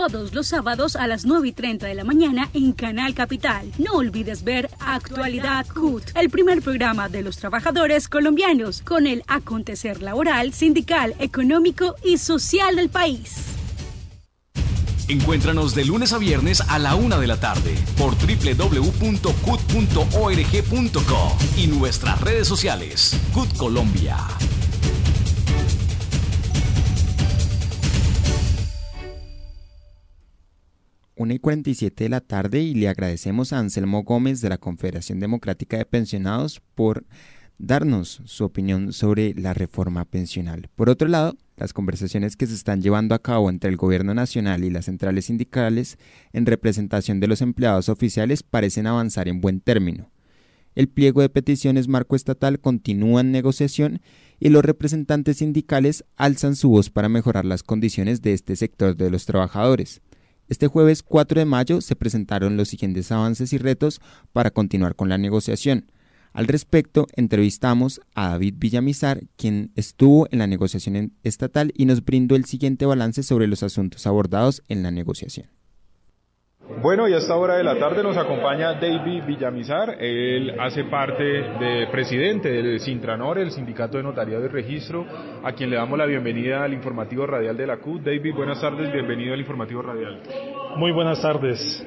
todos 0.00 0.32
los 0.32 0.46
sábados 0.46 0.96
a 0.96 1.06
las 1.06 1.26
9 1.26 1.48
y 1.48 1.52
30 1.52 1.86
de 1.86 1.94
la 1.94 2.04
mañana 2.04 2.48
en 2.54 2.72
Canal 2.72 3.14
Capital. 3.14 3.70
No 3.76 3.98
olvides 3.98 4.44
ver 4.44 4.70
Actualidad 4.78 5.66
CUT, 5.66 6.02
el 6.14 6.30
primer 6.30 6.62
programa 6.62 7.10
de 7.10 7.20
los 7.20 7.36
trabajadores 7.36 8.08
colombianos 8.08 8.80
con 8.80 9.06
el 9.06 9.22
acontecer 9.28 10.00
laboral, 10.00 10.54
sindical, 10.54 11.14
económico 11.18 11.96
y 12.02 12.16
social 12.16 12.76
del 12.76 12.88
país. 12.88 13.59
Encuéntranos 15.10 15.74
de 15.74 15.84
lunes 15.84 16.12
a 16.12 16.18
viernes 16.18 16.60
a 16.60 16.78
la 16.78 16.94
una 16.94 17.18
de 17.18 17.26
la 17.26 17.40
tarde 17.40 17.74
por 17.98 18.14
www.cut.org.co 18.14 19.26
y 21.56 21.66
nuestras 21.66 22.20
redes 22.20 22.46
sociales. 22.46 23.20
CUT 23.34 23.56
Colombia. 23.56 24.16
1 31.16 31.34
y 31.34 31.38
47 31.40 32.04
de 32.04 32.08
la 32.08 32.20
tarde 32.20 32.60
y 32.60 32.74
le 32.74 32.88
agradecemos 32.88 33.52
a 33.52 33.58
Anselmo 33.58 34.04
Gómez 34.04 34.40
de 34.40 34.50
la 34.50 34.58
Confederación 34.58 35.18
Democrática 35.18 35.76
de 35.76 35.86
Pensionados 35.86 36.62
por 36.76 37.04
darnos 37.58 38.22
su 38.26 38.44
opinión 38.44 38.92
sobre 38.92 39.34
la 39.34 39.54
reforma 39.54 40.04
pensional. 40.04 40.70
Por 40.76 40.88
otro 40.88 41.08
lado, 41.08 41.36
las 41.60 41.74
conversaciones 41.74 42.36
que 42.36 42.46
se 42.46 42.54
están 42.54 42.80
llevando 42.80 43.14
a 43.14 43.20
cabo 43.20 43.50
entre 43.50 43.70
el 43.70 43.76
Gobierno 43.76 44.14
Nacional 44.14 44.64
y 44.64 44.70
las 44.70 44.86
centrales 44.86 45.26
sindicales 45.26 45.98
en 46.32 46.46
representación 46.46 47.20
de 47.20 47.28
los 47.28 47.42
empleados 47.42 47.88
oficiales 47.88 48.42
parecen 48.42 48.86
avanzar 48.86 49.28
en 49.28 49.40
buen 49.40 49.60
término. 49.60 50.10
El 50.74 50.88
pliego 50.88 51.20
de 51.20 51.28
peticiones 51.28 51.86
marco 51.86 52.16
estatal 52.16 52.60
continúa 52.60 53.20
en 53.20 53.32
negociación 53.32 54.00
y 54.38 54.48
los 54.48 54.64
representantes 54.64 55.38
sindicales 55.38 56.04
alzan 56.16 56.56
su 56.56 56.70
voz 56.70 56.88
para 56.88 57.08
mejorar 57.08 57.44
las 57.44 57.62
condiciones 57.62 58.22
de 58.22 58.32
este 58.32 58.56
sector 58.56 58.96
de 58.96 59.10
los 59.10 59.26
trabajadores. 59.26 60.00
Este 60.48 60.66
jueves 60.66 61.02
4 61.02 61.40
de 61.40 61.44
mayo 61.44 61.80
se 61.80 61.94
presentaron 61.94 62.56
los 62.56 62.68
siguientes 62.68 63.12
avances 63.12 63.52
y 63.52 63.58
retos 63.58 64.00
para 64.32 64.50
continuar 64.50 64.96
con 64.96 65.08
la 65.08 65.18
negociación. 65.18 65.92
Al 66.32 66.46
respecto, 66.46 67.06
entrevistamos 67.16 68.00
a 68.14 68.30
David 68.30 68.54
Villamizar, 68.58 69.22
quien 69.36 69.72
estuvo 69.74 70.28
en 70.30 70.38
la 70.38 70.46
negociación 70.46 71.12
estatal 71.24 71.72
y 71.76 71.86
nos 71.86 72.04
brindó 72.04 72.36
el 72.36 72.44
siguiente 72.44 72.86
balance 72.86 73.22
sobre 73.22 73.48
los 73.48 73.62
asuntos 73.62 74.06
abordados 74.06 74.62
en 74.68 74.82
la 74.82 74.90
negociación. 74.90 75.48
Bueno, 76.82 77.08
y 77.08 77.12
a 77.12 77.18
esta 77.18 77.36
hora 77.36 77.56
de 77.56 77.64
la 77.64 77.78
tarde 77.78 78.02
nos 78.02 78.16
acompaña 78.16 78.74
David 78.74 79.24
Villamizar. 79.26 79.96
Él 80.00 80.54
hace 80.58 80.84
parte 80.84 81.24
de 81.24 81.88
presidente 81.90 82.48
del 82.48 82.78
Sintranor, 82.78 83.38
el 83.38 83.50
Sindicato 83.50 83.96
de 83.96 84.04
Notariado 84.04 84.44
y 84.44 84.48
Registro, 84.48 85.04
a 85.42 85.52
quien 85.52 85.68
le 85.68 85.76
damos 85.76 85.98
la 85.98 86.06
bienvenida 86.06 86.62
al 86.62 86.72
informativo 86.72 87.26
radial 87.26 87.56
de 87.56 87.66
la 87.66 87.78
CUT. 87.78 88.02
David, 88.02 88.34
buenas 88.34 88.60
tardes, 88.60 88.92
bienvenido 88.92 89.34
al 89.34 89.40
informativo 89.40 89.82
radial. 89.82 90.22
Muy 90.76 90.92
buenas 90.92 91.20
tardes. 91.20 91.84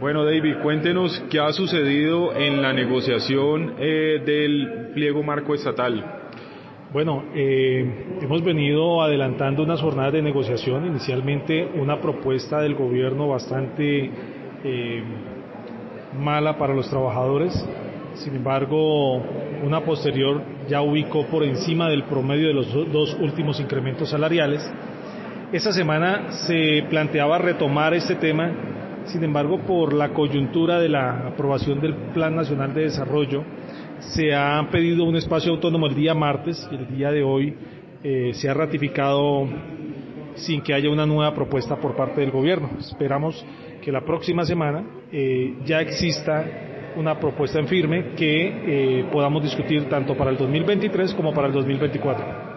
Bueno, 0.00 0.24
David, 0.24 0.58
cuéntenos 0.62 1.24
qué 1.28 1.40
ha 1.40 1.52
sucedido 1.52 2.32
en 2.32 2.62
la 2.62 2.72
negociación 2.72 3.74
eh, 3.80 4.22
del 4.24 4.90
pliego 4.94 5.24
marco 5.24 5.54
estatal. 5.54 6.04
Bueno, 6.92 7.24
eh, 7.34 8.18
hemos 8.22 8.44
venido 8.44 9.02
adelantando 9.02 9.64
unas 9.64 9.80
jornadas 9.80 10.12
de 10.12 10.22
negociación, 10.22 10.86
inicialmente 10.86 11.68
una 11.74 12.00
propuesta 12.00 12.60
del 12.60 12.76
gobierno 12.76 13.26
bastante 13.26 14.10
eh, 14.62 15.02
mala 16.16 16.56
para 16.58 16.74
los 16.74 16.88
trabajadores, 16.88 17.52
sin 18.14 18.36
embargo, 18.36 19.16
una 19.64 19.80
posterior 19.80 20.42
ya 20.68 20.80
ubicó 20.80 21.26
por 21.26 21.42
encima 21.42 21.88
del 21.88 22.04
promedio 22.04 22.46
de 22.46 22.54
los 22.54 22.72
dos 22.92 23.16
últimos 23.20 23.58
incrementos 23.58 24.10
salariales. 24.10 24.72
Esta 25.52 25.72
semana 25.72 26.30
se 26.30 26.84
planteaba 26.88 27.38
retomar 27.38 27.94
este 27.94 28.14
tema, 28.14 28.52
sin 29.08 29.24
embargo, 29.24 29.60
por 29.60 29.92
la 29.92 30.10
coyuntura 30.10 30.78
de 30.78 30.88
la 30.88 31.28
aprobación 31.28 31.80
del 31.80 31.94
Plan 32.12 32.36
Nacional 32.36 32.74
de 32.74 32.82
Desarrollo, 32.82 33.44
se 33.98 34.34
ha 34.34 34.68
pedido 34.70 35.04
un 35.04 35.16
espacio 35.16 35.52
autónomo 35.52 35.86
el 35.86 35.94
día 35.94 36.14
martes 36.14 36.68
y 36.70 36.74
el 36.76 36.88
día 36.88 37.10
de 37.10 37.22
hoy 37.22 37.54
eh, 38.02 38.30
se 38.34 38.48
ha 38.48 38.54
ratificado 38.54 39.48
sin 40.34 40.62
que 40.62 40.72
haya 40.72 40.88
una 40.90 41.04
nueva 41.04 41.34
propuesta 41.34 41.76
por 41.76 41.96
parte 41.96 42.20
del 42.20 42.30
gobierno. 42.30 42.70
Esperamos 42.78 43.44
que 43.82 43.90
la 43.90 44.02
próxima 44.02 44.44
semana 44.44 44.84
eh, 45.10 45.56
ya 45.64 45.80
exista 45.80 46.44
una 46.96 47.18
propuesta 47.18 47.58
en 47.58 47.68
firme 47.68 48.12
que 48.16 49.00
eh, 49.00 49.04
podamos 49.10 49.42
discutir 49.42 49.88
tanto 49.88 50.16
para 50.16 50.30
el 50.30 50.36
2023 50.36 51.14
como 51.14 51.32
para 51.32 51.48
el 51.48 51.52
2024. 51.52 52.47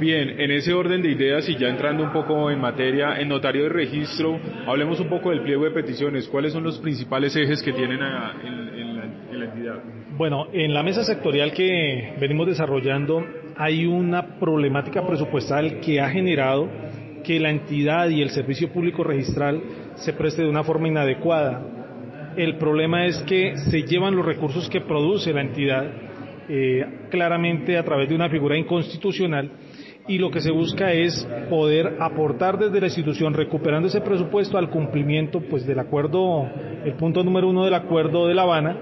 Bien, 0.00 0.40
en 0.40 0.52
ese 0.52 0.72
orden 0.72 1.02
de 1.02 1.10
ideas 1.10 1.48
y 1.48 1.56
ya 1.56 1.68
entrando 1.68 2.04
un 2.04 2.12
poco 2.12 2.52
en 2.52 2.60
materia, 2.60 3.18
en 3.18 3.28
notario 3.28 3.64
de 3.64 3.68
registro, 3.68 4.38
hablemos 4.64 5.00
un 5.00 5.08
poco 5.08 5.30
del 5.30 5.42
pliego 5.42 5.64
de 5.64 5.72
peticiones. 5.72 6.28
¿Cuáles 6.28 6.52
son 6.52 6.62
los 6.62 6.78
principales 6.78 7.34
ejes 7.34 7.60
que 7.64 7.72
tienen 7.72 7.98
en, 8.00 8.00
la, 8.00 8.34
la 9.32 9.44
entidad? 9.44 9.82
Bueno, 10.16 10.46
en 10.52 10.72
la 10.72 10.84
mesa 10.84 11.02
sectorial 11.02 11.52
que 11.52 12.14
venimos 12.20 12.46
desarrollando 12.46 13.26
hay 13.56 13.86
una 13.86 14.38
problemática 14.38 15.04
presupuestal 15.04 15.80
que 15.80 16.00
ha 16.00 16.08
generado 16.10 16.68
que 17.24 17.40
la 17.40 17.50
entidad 17.50 18.08
y 18.08 18.22
el 18.22 18.30
servicio 18.30 18.72
público 18.72 19.02
registral 19.02 19.60
se 19.96 20.12
preste 20.12 20.42
de 20.42 20.48
una 20.48 20.62
forma 20.62 20.86
inadecuada. 20.86 21.60
El 22.36 22.56
problema 22.56 23.04
es 23.06 23.20
que 23.22 23.56
se 23.56 23.82
llevan 23.82 24.14
los 24.14 24.24
recursos 24.24 24.68
que 24.70 24.80
produce 24.80 25.32
la 25.32 25.40
entidad 25.40 25.90
eh, 26.48 26.86
claramente 27.10 27.76
a 27.76 27.82
través 27.82 28.08
de 28.08 28.14
una 28.14 28.30
figura 28.30 28.56
inconstitucional 28.56 29.50
y 30.08 30.18
lo 30.18 30.30
que 30.30 30.40
se 30.40 30.50
busca 30.50 30.92
es 30.92 31.28
poder 31.50 31.98
aportar 32.00 32.58
desde 32.58 32.80
la 32.80 32.86
institución, 32.86 33.34
recuperando 33.34 33.88
ese 33.88 34.00
presupuesto 34.00 34.58
al 34.58 34.70
cumplimiento 34.70 35.40
pues 35.40 35.66
del 35.66 35.78
acuerdo, 35.78 36.48
el 36.84 36.94
punto 36.94 37.22
número 37.22 37.48
uno 37.48 37.64
del 37.64 37.74
acuerdo 37.74 38.26
de 38.26 38.34
La 38.34 38.42
Habana, 38.42 38.76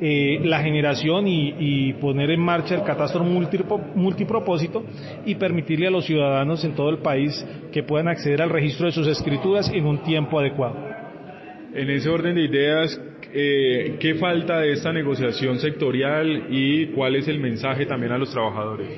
eh, 0.00 0.40
la 0.42 0.60
generación 0.60 1.28
y, 1.28 1.92
poner 2.00 2.32
en 2.32 2.40
marcha 2.40 2.74
el 2.74 2.82
catastro 2.82 3.22
multipropósito 3.22 4.82
y 5.24 5.36
permitirle 5.36 5.86
a 5.86 5.90
los 5.92 6.04
ciudadanos 6.06 6.64
en 6.64 6.74
todo 6.74 6.90
el 6.90 6.98
país 6.98 7.46
que 7.70 7.84
puedan 7.84 8.08
acceder 8.08 8.42
al 8.42 8.50
registro 8.50 8.86
de 8.86 8.92
sus 8.92 9.06
escrituras 9.06 9.70
en 9.72 9.86
un 9.86 10.02
tiempo 10.02 10.40
adecuado. 10.40 10.74
En 11.72 11.88
ese 11.88 12.08
orden 12.08 12.34
de 12.34 12.42
ideas, 12.42 13.00
eh, 13.32 13.96
¿qué 14.00 14.16
falta 14.16 14.58
de 14.58 14.72
esta 14.72 14.92
negociación 14.92 15.60
sectorial 15.60 16.46
y 16.50 16.86
cuál 16.88 17.14
es 17.14 17.28
el 17.28 17.38
mensaje 17.38 17.86
también 17.86 18.10
a 18.10 18.18
los 18.18 18.32
trabajadores? 18.32 18.88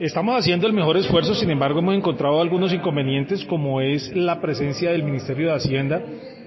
Estamos 0.00 0.38
haciendo 0.38 0.66
el 0.66 0.74
mejor 0.74 0.98
esfuerzo, 0.98 1.34
sin 1.34 1.50
embargo 1.50 1.78
hemos 1.78 1.94
encontrado 1.94 2.42
algunos 2.42 2.70
inconvenientes 2.70 3.46
como 3.46 3.80
es 3.80 4.14
la 4.14 4.42
presencia 4.42 4.90
del 4.90 5.02
Ministerio 5.02 5.48
de 5.48 5.54
Hacienda 5.54 6.02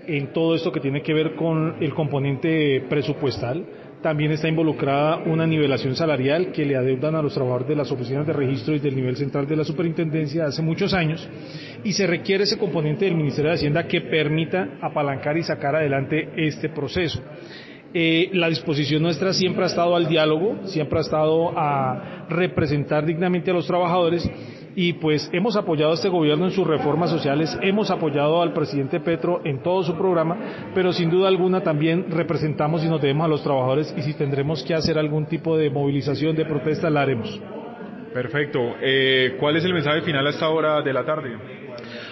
en 0.05 0.31
todo 0.33 0.53
esto 0.53 0.71
que 0.71 0.79
tiene 0.79 1.01
que 1.01 1.15
ver 1.15 1.35
con 1.35 1.77
el 1.81 1.95
componente 1.95 2.85
presupuestal. 2.87 3.65
También 4.03 4.31
está 4.31 4.47
involucrada 4.47 5.23
una 5.25 5.47
nivelación 5.47 5.95
salarial 5.95 6.51
que 6.51 6.63
le 6.63 6.75
adeudan 6.75 7.15
a 7.15 7.23
los 7.23 7.33
trabajadores 7.33 7.69
de 7.69 7.75
las 7.75 7.91
oficinas 7.91 8.27
de 8.27 8.33
registro 8.33 8.75
y 8.75 8.79
del 8.79 8.95
nivel 8.95 9.17
central 9.17 9.47
de 9.47 9.55
la 9.55 9.63
superintendencia 9.63 10.45
hace 10.45 10.61
muchos 10.61 10.93
años 10.93 11.27
y 11.83 11.93
se 11.93 12.05
requiere 12.05 12.43
ese 12.43 12.59
componente 12.59 13.05
del 13.05 13.15
Ministerio 13.15 13.49
de 13.49 13.55
Hacienda 13.55 13.87
que 13.87 14.01
permita 14.01 14.77
apalancar 14.79 15.37
y 15.37 15.43
sacar 15.43 15.75
adelante 15.75 16.29
este 16.37 16.69
proceso. 16.69 17.19
Eh, 17.93 18.29
la 18.33 18.49
disposición 18.49 19.01
nuestra 19.01 19.33
siempre 19.33 19.63
ha 19.63 19.67
estado 19.67 19.95
al 19.95 20.07
diálogo, 20.07 20.57
siempre 20.65 20.99
ha 20.99 21.01
estado 21.01 21.57
a 21.57 22.25
representar 22.29 23.05
dignamente 23.05 23.49
a 23.49 23.53
los 23.55 23.65
trabajadores 23.65 24.29
y 24.75 24.93
pues 24.93 25.27
hemos 25.33 25.55
apoyado 25.55 25.91
a 25.91 25.95
este 25.95 26.09
gobierno 26.09 26.45
en 26.45 26.51
sus 26.51 26.67
reformas 26.67 27.09
sociales, 27.09 27.57
hemos 27.63 27.89
apoyado 27.89 28.41
al 28.43 28.53
presidente 28.53 28.99
Petro 28.99 29.41
en 29.43 29.63
todo 29.63 29.83
su 29.83 29.97
programa, 29.97 30.37
pero 30.75 30.93
sin 30.93 31.09
duda 31.09 31.27
alguna 31.27 31.61
también 31.61 32.05
representamos 32.11 32.83
y 32.83 32.87
nos 32.87 33.01
debemos 33.01 33.25
a 33.25 33.29
los 33.29 33.43
trabajadores 33.43 33.93
y 33.97 34.03
si 34.03 34.13
tendremos 34.13 34.63
que 34.63 34.75
hacer 34.75 34.99
algún 34.99 35.25
tipo 35.25 35.57
de 35.57 35.71
movilización, 35.71 36.35
de 36.35 36.45
protesta, 36.45 36.89
la 36.89 37.01
haremos. 37.01 37.41
Perfecto. 38.13 38.75
Eh, 38.81 39.35
¿Cuál 39.39 39.57
es 39.57 39.65
el 39.65 39.73
mensaje 39.73 40.01
final 40.01 40.25
a 40.27 40.29
esta 40.29 40.49
hora 40.49 40.81
de 40.81 40.93
la 40.93 41.05
tarde? 41.05 41.37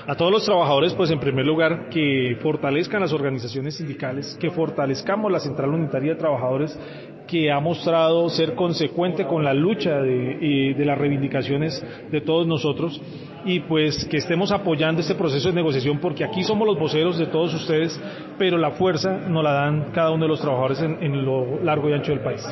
A 0.10 0.16
todos 0.16 0.32
los 0.32 0.46
trabajadores, 0.46 0.94
pues 0.94 1.12
en 1.12 1.20
primer 1.20 1.46
lugar, 1.46 1.90
que 1.90 2.38
fortalezcan 2.42 3.02
las 3.02 3.12
organizaciones 3.12 3.76
sindicales, 3.76 4.38
que 4.40 4.50
fortalezcamos 4.50 5.30
la 5.30 5.42
Central 5.42 5.72
Unitaria 5.72 6.14
de 6.14 6.20
Trabajadores, 6.20 6.80
que 7.28 7.52
ha 7.52 7.60
mostrado 7.60 8.30
ser 8.30 8.56
consecuente 8.56 9.28
con 9.28 9.44
la 9.44 9.54
lucha 9.54 9.98
de, 9.98 10.74
de 10.78 10.86
las 10.86 10.98
reivindicaciones 10.98 11.86
de 12.10 12.22
todos 12.22 12.48
nosotros 12.48 13.02
y 13.44 13.60
pues 13.60 14.06
que 14.06 14.16
estemos 14.16 14.54
apoyando 14.54 15.02
este 15.02 15.14
proceso 15.14 15.50
de 15.50 15.56
negociación 15.56 16.00
porque 16.00 16.24
aquí 16.24 16.42
somos 16.42 16.66
los 16.66 16.80
voceros 16.80 17.18
de 17.18 17.26
todos 17.26 17.54
ustedes, 17.54 18.02
pero 18.38 18.58
la 18.58 18.72
fuerza 18.72 19.12
nos 19.28 19.44
la 19.44 19.52
dan 19.52 19.92
cada 19.92 20.12
uno 20.12 20.24
de 20.24 20.30
los 20.30 20.40
trabajadores 20.40 20.82
en, 20.84 21.04
en 21.04 21.26
lo 21.26 21.62
largo 21.66 21.90
y 21.90 21.94
ancho 21.94 22.14
del 22.14 22.22
país. 22.22 22.48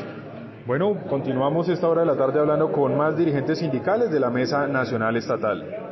Bueno, 0.67 0.97
continuamos 1.07 1.69
esta 1.69 1.87
hora 1.87 2.01
de 2.01 2.07
la 2.07 2.17
tarde 2.17 2.37
hablando 2.37 2.73
con 2.73 2.97
más 2.97 3.15
dirigentes 3.15 3.59
sindicales 3.59 4.11
de 4.11 4.19
la 4.19 4.29
Mesa 4.29 4.67
Nacional 4.67 5.15
Estatal. 5.15 5.84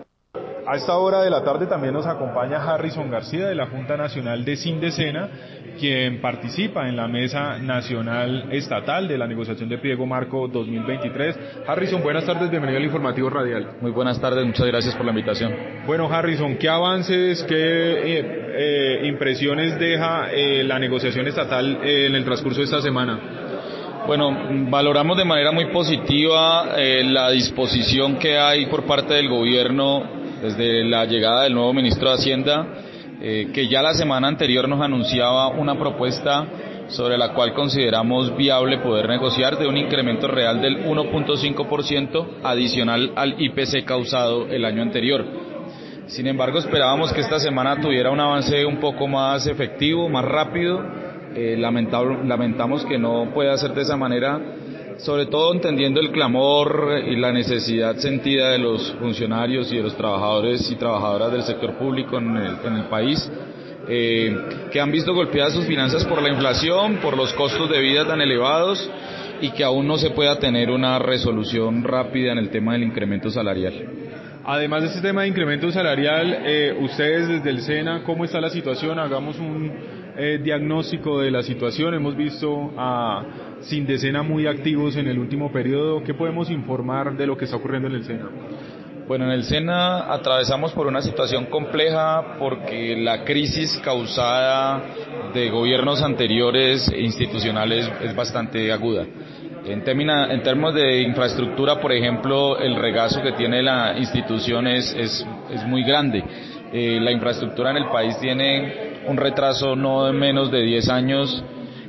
A 0.66 0.78
esta 0.78 0.98
hora 0.98 1.22
de 1.22 1.30
la 1.30 1.44
tarde 1.44 1.68
también 1.68 1.94
nos 1.94 2.06
acompaña 2.06 2.64
Harrison 2.64 3.12
García 3.12 3.48
de 3.48 3.56
la 3.56 3.68
Junta 3.68 3.98
Nacional 3.98 4.46
de 4.46 4.56
Sindecena, 4.56 5.30
quien 5.78 6.22
participa 6.22 6.88
en 6.88 6.96
la 6.96 7.10
Mesa 7.10 7.58
Nacional 7.58 8.48
Estatal 8.50 9.10
de 9.10 9.18
la 9.18 9.28
negociación 9.28 9.68
de 9.68 9.78
Pliego 9.78 10.06
Marco 10.06 10.48
2023. 10.48 11.38
Harrison, 11.68 12.02
buenas 12.02 12.26
tardes, 12.26 12.50
bienvenido 12.50 12.78
al 12.78 12.86
Informativo 12.86 13.30
Radial. 13.30 13.78
Muy 13.82 13.92
buenas 13.92 14.22
tardes, 14.22 14.46
muchas 14.46 14.66
gracias 14.68 14.96
por 14.96 15.06
la 15.06 15.12
invitación. 15.12 15.54
Bueno, 15.86 16.08
Harrison, 16.08 16.56
¿qué 16.56 16.70
avances, 16.70 17.44
qué 17.44 17.56
eh, 17.56 18.22
eh, 18.56 19.08
impresiones 19.08 19.78
deja 19.78 20.32
eh, 20.32 20.64
la 20.64 20.80
negociación 20.80 21.28
estatal 21.28 21.80
en 21.84 22.16
el 22.16 22.24
transcurso 22.24 22.60
de 22.60 22.66
esta 22.66 22.82
semana? 22.82 23.20
Bueno, 24.08 24.38
valoramos 24.70 25.18
de 25.18 25.26
manera 25.26 25.52
muy 25.52 25.66
positiva 25.66 26.76
la 26.78 27.32
disposición 27.32 28.18
que 28.18 28.38
hay 28.38 28.66
por 28.66 28.84
parte 28.84 29.14
del 29.14 29.30
gobierno 29.30 30.23
desde 30.44 30.84
la 30.84 31.06
llegada 31.06 31.44
del 31.44 31.54
nuevo 31.54 31.74
ministro 31.74 32.10
de 32.10 32.16
Hacienda, 32.16 32.68
eh, 33.22 33.50
que 33.54 33.70
ya 33.70 33.82
la 33.82 33.94
semana 33.94 34.28
anterior 34.28 34.68
nos 34.68 34.82
anunciaba 34.82 35.48
una 35.48 35.80
propuesta 35.80 36.46
sobre 36.90 37.18
la 37.18 37.34
cual 37.34 37.54
consideramos 37.54 38.36
viable 38.36 38.80
poder 38.80 39.08
negociar 39.08 39.58
de 39.58 39.68
un 39.68 39.78
incremento 39.78 40.28
real 40.28 40.62
del 40.62 40.84
1.5% 40.86 42.28
adicional 42.44 43.14
al 43.16 43.42
IPC 43.42 43.86
causado 43.86 44.48
el 44.50 44.66
año 44.66 44.82
anterior. 44.82 45.26
Sin 46.08 46.28
embargo, 46.28 46.60
esperábamos 46.60 47.14
que 47.14 47.22
esta 47.22 47.40
semana 47.40 47.80
tuviera 47.80 48.12
un 48.12 48.20
avance 48.20 48.66
un 48.66 48.82
poco 48.82 49.08
más 49.08 49.48
efectivo, 49.48 50.10
más 50.10 50.26
rápido. 50.26 50.84
Eh, 51.36 51.56
lamentamos 51.58 52.86
que 52.86 53.00
no 53.00 53.32
pueda 53.34 53.58
ser 53.58 53.74
de 53.74 53.84
esa 53.84 53.96
manera 53.96 54.42
sobre 54.98 55.26
todo 55.28 55.54
entendiendo 55.54 56.00
el 56.00 56.12
clamor 56.12 57.04
y 57.08 57.16
la 57.16 57.32
necesidad 57.32 57.96
sentida 57.98 58.52
de 58.52 58.60
los 58.60 58.92
funcionarios 59.00 59.72
y 59.72 59.78
de 59.78 59.84
los 59.84 59.96
trabajadores 59.96 60.70
y 60.72 60.76
trabajadoras 60.76 61.32
del 61.32 61.44
sector 61.44 61.74
público 61.74 62.18
en 62.18 62.38
el, 62.38 62.86
país, 62.90 63.32
eh, 63.88 64.36
que 64.72 64.80
han 64.80 64.92
visto 64.92 65.14
golpeadas 65.14 65.54
sus 65.54 65.66
finanzas 65.66 66.06
por 66.06 66.22
la 66.22 66.30
inflación, 66.30 66.98
por 66.98 67.18
los 67.18 67.34
costos 67.34 67.70
de 67.70 67.80
vida 67.80 68.06
tan 68.06 68.22
elevados 68.22 68.90
y 69.42 69.52
que 69.52 69.64
aún 69.64 69.88
no 69.88 69.98
se 69.98 70.12
pueda 70.12 70.40
tener 70.40 70.70
una 70.70 71.00
resolución 71.00 71.84
rápida 71.84 72.32
en 72.32 72.38
el 72.38 72.50
tema 72.50 72.74
del 72.74 72.84
incremento 72.84 73.30
salarial. 73.30 73.74
Además 74.46 74.82
de 74.82 74.88
este 74.90 75.02
tema 75.02 75.22
de 75.22 75.30
incremento 75.30 75.72
salarial, 75.72 76.44
eh, 76.46 76.78
ustedes 76.82 77.30
desde 77.30 77.50
el 77.50 77.62
SENA, 77.62 78.04
¿cómo 78.04 78.26
está 78.26 78.42
la 78.42 78.50
situación? 78.50 79.00
Hagamos 79.00 79.40
un 79.40 79.72
eh, 80.18 80.40
diagnóstico 80.44 81.20
de 81.22 81.32
la 81.32 81.44
situación. 81.44 81.94
Hemos 81.94 82.16
visto 82.16 82.74
a 82.78 83.24
sin 83.64 83.86
decena 83.86 84.24
muy 84.24 84.48
activos 84.48 84.96
en 84.96 85.08
el 85.08 85.20
último 85.20 85.52
periodo. 85.52 86.04
¿Qué 86.04 86.14
podemos 86.14 86.50
informar 86.50 87.16
de 87.16 87.28
lo 87.28 87.38
que 87.38 87.46
está 87.46 87.58
ocurriendo 87.58 87.88
en 87.88 87.96
el 87.96 88.04
SENA? 88.04 88.30
Bueno, 89.08 89.26
en 89.26 89.32
el 89.32 89.44
SENA 89.44 90.14
atravesamos 90.14 90.72
por 90.72 90.88
una 90.88 91.02
situación 91.02 91.48
compleja 91.48 92.38
porque 92.40 92.96
la 92.96 93.26
crisis 93.26 93.80
causada 93.84 94.82
de 95.34 95.50
gobiernos 95.50 96.02
anteriores 96.02 96.88
e 96.90 97.02
institucionales 97.02 97.92
es 98.02 98.16
bastante 98.16 98.72
aguda. 98.72 99.06
En, 99.66 99.82
en 99.88 100.44
términos 100.44 100.74
de 100.74 101.02
infraestructura, 101.02 101.80
por 101.80 101.94
ejemplo, 101.94 102.58
el 102.60 102.76
regazo 102.76 103.22
que 103.22 103.32
tiene 103.34 103.62
la 103.62 103.98
institución 103.98 104.68
es, 104.68 104.94
es, 104.94 105.26
muy 105.68 105.84
grande. 105.84 106.24
Eh, 106.74 107.00
la 107.02 107.12
infraestructura 107.12 107.72
en 107.72 107.78
el 107.78 107.86
país 107.86 108.18
tiene 108.20 109.02
un 109.08 109.16
retraso 109.16 109.76
no 109.76 110.06
de 110.06 110.14
menos 110.14 110.52
de 110.52 110.64
10 110.64 110.90
años 110.90 111.44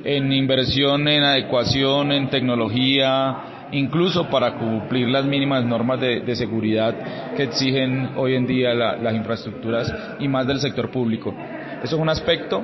en 0.05 0.33
inversión, 0.33 1.09
en 1.09 1.23
adecuación, 1.23 2.13
en 2.13 2.29
tecnología, 2.29 3.69
incluso 3.73 4.29
para 4.29 4.57
cumplir 4.57 5.09
las 5.09 5.25
mínimas 5.25 5.65
normas 5.65 6.01
de, 6.01 6.37
seguridad 6.37 7.35
que 7.35 7.45
exigen 7.45 8.11
hoy 8.17 8.35
en 8.35 8.47
día 8.47 8.75
las 8.75 9.15
infraestructuras 9.15 9.93
y 10.21 10.29
más 10.29 10.47
del 10.47 10.61
sector 10.61 10.91
público. 10.91 11.35
Eso 11.83 11.97
es 11.97 12.03
un 12.03 12.09
aspecto. 12.09 12.63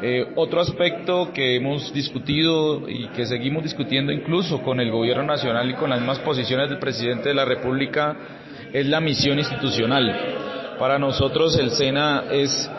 Eh, 0.00 0.32
otro 0.36 0.60
aspecto 0.60 1.32
que 1.32 1.56
hemos 1.56 1.92
discutido 1.92 2.88
y 2.88 3.08
que 3.08 3.26
seguimos 3.26 3.64
discutiendo 3.64 4.12
incluso 4.12 4.62
con 4.62 4.78
el 4.78 4.92
gobierno 4.92 5.24
nacional 5.24 5.68
y 5.68 5.74
con 5.74 5.90
las 5.90 5.98
mismas 5.98 6.20
posiciones 6.20 6.70
del 6.70 6.78
presidente 6.78 7.30
de 7.30 7.34
la 7.34 7.44
República 7.44 8.16
es 8.72 8.86
la 8.86 9.00
misión 9.00 9.38
institucional. 9.38 10.14
Para 10.78 11.00
nosotros 11.00 11.58
el 11.58 11.70
SENA 11.70 12.24
es 12.30 12.70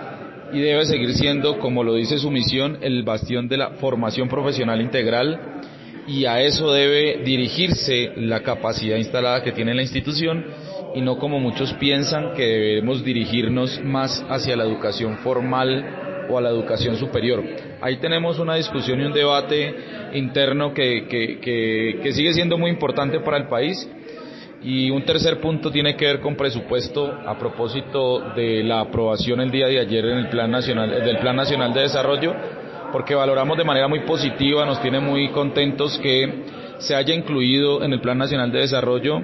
y 0.54 0.60
debe 0.60 0.86
seguir 0.86 1.14
siendo, 1.14 1.60
como 1.60 1.84
lo 1.84 1.95
dice 1.95 2.18
su 2.18 2.32
misión, 2.32 2.78
el 2.82 3.04
bastión 3.04 3.47
de 3.47 3.58
la 3.58 3.72
formación 3.72 4.30
profesional 4.30 4.82
integral 4.82 5.62
y 6.08 6.26
a 6.26 6.41
eso 6.41 6.72
debe 6.74 7.22
dirigirse 7.24 8.12
la 8.16 8.41
capacidad 8.41 8.97
instalada 8.97 9.43
que 9.43 9.52
tiene 9.52 9.76
la 9.76 9.84
institución 9.84 10.45
y 10.95 11.02
no 11.02 11.20
como 11.20 11.39
muchos 11.39 11.74
piensan 11.74 12.34
que 12.34 12.45
debemos 12.45 13.04
dirigirnos 13.04 13.82
más 13.84 14.26
hacia 14.30 14.56
la 14.56 14.64
educación 14.64 15.18
formal 15.18 16.26
o 16.30 16.38
a 16.38 16.41
la 16.41 16.50
educación 16.50 16.95
superior. 16.95 17.43
Ahí 17.82 17.97
tenemos 17.97 18.39
una 18.39 18.56
discusión 18.56 19.02
y 19.02 19.06
un 19.06 19.14
debate 19.14 19.76
interno 20.14 20.74
que, 20.74 21.08
que, 21.08 22.00
que, 22.02 22.12
sigue 22.12 22.34
siendo 22.34 22.58
muy 22.58 22.70
importante 22.70 23.20
para 23.20 23.38
el 23.38 23.47
país. 23.47 23.89
Y 24.62 24.89
un 24.89 25.03
tercer 25.03 25.39
punto 25.39 25.72
tiene 25.72 25.95
que 25.95 26.05
ver 26.05 26.20
con 26.20 26.36
presupuesto 26.36 27.14
a 27.26 27.38
propósito 27.38 28.20
de 28.36 28.64
la 28.64 28.82
aprobación 28.82 29.39
el 29.39 29.51
día 29.51 29.68
de 29.68 29.80
ayer 29.80 30.05
en 30.05 30.18
el 30.18 30.30
Plan 30.30 30.51
Nacional, 30.51 30.89
del 30.89 31.18
Plan 31.20 31.36
Nacional 31.36 31.74
de 31.74 31.82
Desarrollo, 31.82 32.36
porque 32.91 33.16
valoramos 33.16 33.57
de 33.57 33.64
manera 33.64 33.88
muy 33.88 34.01
positiva, 34.01 34.66
nos 34.66 34.82
tiene 34.82 34.99
muy 34.99 35.30
contentos 35.30 35.97
que 35.99 36.43
se 36.80 36.93
haya 36.93 37.14
incluido 37.14 37.84
en 37.84 37.93
el 37.93 38.01
Plan 38.01 38.18
Nacional 38.18 38.51
de 38.51 38.60
Desarrollo 38.60 39.22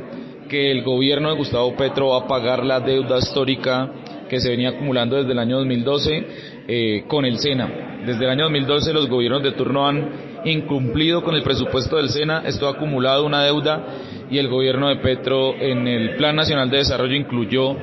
que 0.48 0.72
el 0.72 0.84
gobierno 0.84 1.30
de 1.30 1.38
Gustavo 1.38 1.76
Petro 1.76 2.10
va 2.10 2.20
a 2.20 2.28
pagar 2.28 2.64
la 2.64 2.80
deuda 2.80 3.18
histórica 3.18 3.92
que 4.30 4.40
se 4.40 4.50
venía 4.50 4.70
acumulando 4.70 5.18
desde 5.18 5.32
el 5.32 5.40
año 5.40 5.58
2012 5.58 6.28
eh, 6.68 7.04
con 7.08 7.26
el 7.26 7.40
SENA. 7.40 8.04
Desde 8.06 8.24
el 8.24 8.32
año 8.32 8.44
2012 8.44 8.94
los 8.94 9.10
gobiernos 9.10 9.44
de 9.44 9.52
turno 9.52 9.88
han 9.88 10.35
incumplido 10.46 11.24
con 11.24 11.36
el 11.36 11.43
presupuesto 11.43 11.98
del 11.98 12.10
SENA, 12.10 12.43
esto 12.46 12.68
ha 12.68 12.72
acumulado 12.72 13.26
una 13.26 13.43
deuda 13.43 13.86
y 14.30 14.38
el 14.38 14.48
gobierno 14.48 14.89
de 14.89 14.98
Petro 14.98 15.56
en 15.56 15.88
el 15.88 16.16
Plan 16.16 16.36
Nacional 16.36 16.70
de 16.70 16.78
Desarrollo 16.78 17.16
incluyó 17.16 17.76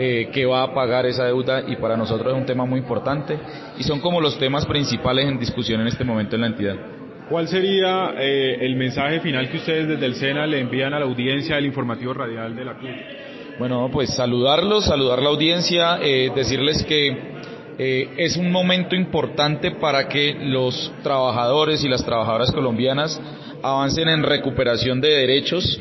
eh, 0.00 0.30
que 0.32 0.46
va 0.46 0.62
a 0.62 0.74
pagar 0.74 1.06
esa 1.06 1.24
deuda 1.24 1.64
y 1.66 1.76
para 1.76 1.96
nosotros 1.96 2.32
es 2.32 2.38
un 2.38 2.46
tema 2.46 2.64
muy 2.64 2.78
importante 2.78 3.38
y 3.78 3.82
son 3.82 4.00
como 4.00 4.20
los 4.20 4.38
temas 4.38 4.64
principales 4.66 5.26
en 5.26 5.38
discusión 5.38 5.80
en 5.80 5.88
este 5.88 6.04
momento 6.04 6.36
en 6.36 6.42
la 6.42 6.46
entidad. 6.48 6.76
¿Cuál 7.28 7.48
sería 7.48 8.14
eh, 8.16 8.58
el 8.60 8.76
mensaje 8.76 9.20
final 9.20 9.50
que 9.50 9.58
ustedes 9.58 9.88
desde 9.88 10.06
el 10.06 10.14
SENA 10.14 10.46
le 10.46 10.60
envían 10.60 10.94
a 10.94 10.98
la 10.98 11.04
audiencia 11.04 11.56
del 11.56 11.66
informativo 11.66 12.14
radial 12.14 12.54
de 12.56 12.64
la 12.64 12.74
CUT? 12.74 12.88
Bueno, 13.58 13.90
pues 13.92 14.14
saludarlos, 14.14 14.84
saludar 14.84 15.20
la 15.20 15.30
audiencia, 15.30 15.98
eh, 16.00 16.30
decirles 16.34 16.84
que 16.84 17.38
eh, 17.78 18.10
es 18.16 18.36
un 18.36 18.50
momento 18.50 18.96
importante 18.96 19.70
para 19.70 20.08
que 20.08 20.34
los 20.34 20.92
trabajadores 21.02 21.84
y 21.84 21.88
las 21.88 22.04
trabajadoras 22.04 22.52
colombianas 22.52 23.20
avancen 23.62 24.08
en 24.08 24.22
recuperación 24.22 25.00
de 25.00 25.08
derechos 25.08 25.80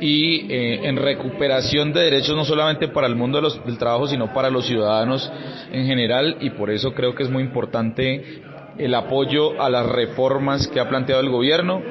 y 0.00 0.46
en 0.50 0.96
recuperación 0.96 1.92
de 1.92 2.02
derechos 2.02 2.36
no 2.36 2.44
solamente 2.44 2.88
para 2.88 3.06
el 3.06 3.14
mundo 3.14 3.40
del 3.40 3.78
trabajo, 3.78 4.08
sino 4.08 4.34
para 4.34 4.50
los 4.50 4.66
ciudadanos 4.66 5.32
en 5.72 5.86
general. 5.86 6.36
Y 6.40 6.50
por 6.50 6.70
eso 6.70 6.92
creo 6.94 7.14
que 7.14 7.22
es 7.22 7.30
muy 7.30 7.42
importante 7.42 8.42
el 8.78 8.94
apoyo 8.94 9.60
a 9.62 9.70
las 9.70 9.86
reformas 9.86 10.66
que 10.68 10.80
ha 10.80 10.88
planteado 10.88 11.20
el 11.20 11.30
gobierno, 11.30 11.82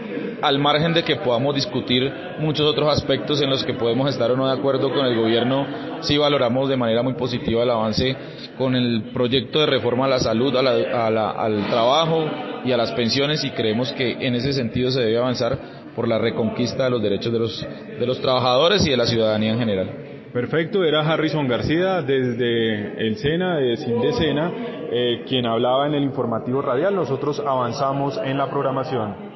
al 0.44 0.60
margen 0.60 0.94
de 0.94 1.04
que 1.04 1.16
podamos 1.16 1.56
discutir 1.56 2.12
muchos 2.40 2.70
otros 2.70 2.90
aspectos 2.90 3.42
en 3.42 3.50
los 3.50 3.64
que 3.64 3.74
podemos 3.74 4.10
estar 4.10 4.30
o 4.30 4.36
no 4.36 4.46
de 4.46 4.54
acuerdo 4.54 4.94
con 4.94 5.06
el 5.06 5.16
gobierno, 5.16 5.66
sí 6.02 6.18
valoramos 6.18 6.68
de 6.68 6.76
manera 6.76 7.02
muy 7.02 7.14
positiva 7.14 7.64
el 7.64 7.70
avance 7.70 8.16
con 8.58 8.76
el 8.76 9.12
proyecto 9.14 9.62
de 9.62 9.68
reforma 9.68 10.06
a 10.06 10.10
la 10.10 10.20
salud, 10.20 10.54
al 10.56 11.68
trabajo 11.70 12.26
y 12.66 12.74
a 12.74 12.78
las 12.78 12.92
pensiones 12.92 13.44
y 13.46 13.52
creemos 13.52 13.94
que 13.94 14.28
en 14.28 14.36
ese 14.36 14.52
sentido 14.52 14.92
se 14.92 15.00
debe 15.00 15.18
avanzar 15.18 15.58
por 15.96 16.10
la 16.10 16.18
reconquista 16.18 16.84
de 16.84 16.90
los 16.90 17.02
derechos 17.02 17.32
de 17.32 17.40
los, 17.40 17.68
de 18.00 18.06
los 18.06 18.20
trabajadores 18.20 18.86
y 18.86 18.90
de 18.90 18.98
la 18.98 19.06
ciudadanía 19.06 19.54
en 19.54 19.60
general. 19.60 19.90
Perfecto, 20.34 20.84
era 20.84 21.02
Harrison 21.02 21.48
García 21.48 22.02
desde 22.02 23.08
el 23.08 23.16
SENA, 23.18 23.58
de 23.58 23.78
Sindecena, 23.78 24.52
eh, 24.92 25.24
quien 25.28 25.46
hablaba 25.46 25.86
en 25.88 25.94
el 25.94 26.04
informativo 26.04 26.62
radial. 26.62 26.96
Nosotros 26.96 27.40
avanzamos 27.40 28.20
en 28.24 28.38
la 28.40 28.50
programación. 28.50 29.33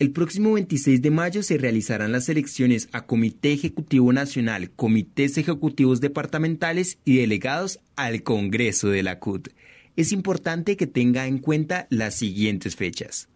El 0.00 0.10
próximo 0.10 0.54
26 0.54 1.02
de 1.02 1.10
mayo 1.12 1.44
se 1.44 1.56
realizarán 1.56 2.10
las 2.10 2.28
elecciones 2.28 2.88
a 2.90 3.06
Comité 3.06 3.52
Ejecutivo 3.52 4.12
Nacional, 4.12 4.72
Comités 4.72 5.38
Ejecutivos 5.38 6.00
Departamentales 6.00 6.98
y 7.04 7.18
delegados 7.18 7.78
al 7.94 8.24
Congreso 8.24 8.88
de 8.88 9.04
la 9.04 9.20
CUT. 9.20 9.50
Es 9.94 10.10
importante 10.10 10.76
que 10.76 10.88
tenga 10.88 11.28
en 11.28 11.38
cuenta 11.38 11.86
las 11.90 12.16
siguientes 12.16 12.74
fechas. 12.74 13.28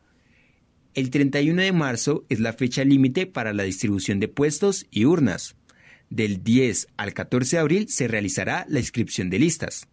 El 0.94 1.10
31 1.10 1.62
de 1.62 1.70
marzo 1.70 2.24
es 2.28 2.40
la 2.40 2.52
fecha 2.52 2.82
límite 2.82 3.26
para 3.26 3.52
la 3.52 3.62
distribución 3.62 4.18
de 4.18 4.26
puestos 4.26 4.86
y 4.90 5.04
urnas. 5.04 5.54
Del 6.10 6.42
10 6.42 6.88
al 6.96 7.14
14 7.14 7.54
de 7.54 7.60
abril 7.60 7.88
se 7.88 8.08
realizará 8.08 8.66
la 8.68 8.80
inscripción 8.80 9.30
de 9.30 9.38
listas. 9.38 9.86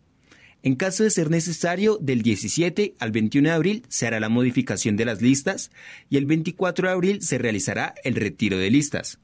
En 0.66 0.74
caso 0.74 1.03
de 1.03 1.11
ser 1.11 1.30
necesario, 1.30 1.99
del 2.01 2.24
17 2.24 2.95
al 2.97 3.11
21 3.11 3.49
de 3.49 3.53
abril 3.53 3.84
se 3.88 4.07
hará 4.07 4.20
la 4.20 4.30
modificación 4.30 4.97
de 4.97 5.05
las 5.05 5.22
listas 5.22 5.70
y 6.09 6.18
el 6.18 6.26
24 6.26 6.88
de 6.88 6.93
abril 6.95 7.22
se 7.22 7.38
realizará 7.38 7.93
el 8.03 8.16
retiro 8.16 8.57
de 8.57 8.72
listas. 8.72 9.20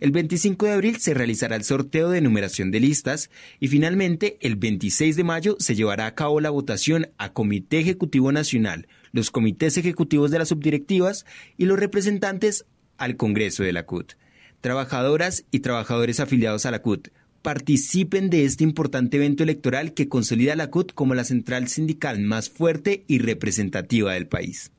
El 0.00 0.10
25 0.10 0.66
de 0.66 0.72
abril 0.72 0.96
se 0.96 1.14
realizará 1.14 1.54
el 1.54 1.62
sorteo 1.62 2.10
de 2.10 2.20
numeración 2.20 2.72
de 2.72 2.80
listas 2.80 3.30
y 3.60 3.68
finalmente 3.68 4.38
el 4.40 4.56
26 4.56 5.14
de 5.14 5.22
mayo 5.22 5.56
se 5.60 5.76
llevará 5.76 6.06
a 6.06 6.16
cabo 6.16 6.40
la 6.40 6.50
votación 6.50 7.12
a 7.16 7.32
Comité 7.32 7.78
Ejecutivo 7.78 8.32
Nacional, 8.32 8.88
los 9.12 9.30
comités 9.30 9.76
ejecutivos 9.76 10.32
de 10.32 10.40
las 10.40 10.48
subdirectivas 10.48 11.26
y 11.56 11.66
los 11.66 11.78
representantes 11.78 12.66
al 12.98 13.16
Congreso 13.16 13.62
de 13.62 13.72
la 13.72 13.86
CUT 13.86 14.14
trabajadoras 14.62 15.44
y 15.50 15.58
trabajadores 15.58 16.20
afiliados 16.20 16.64
a 16.66 16.70
la 16.70 16.80
CUT, 16.80 17.08
participen 17.42 18.30
de 18.30 18.44
este 18.44 18.64
importante 18.64 19.16
evento 19.18 19.42
electoral 19.42 19.92
que 19.92 20.08
consolida 20.08 20.54
a 20.54 20.56
la 20.56 20.70
CUT 20.70 20.92
como 20.94 21.14
la 21.14 21.24
central 21.24 21.68
sindical 21.68 22.20
más 22.20 22.48
fuerte 22.48 23.04
y 23.08 23.18
representativa 23.18 24.14
del 24.14 24.26
país. 24.28 24.70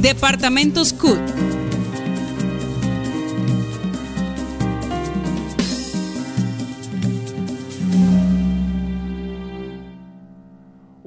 Departamentos 0.00 0.92
CUT. 0.92 1.20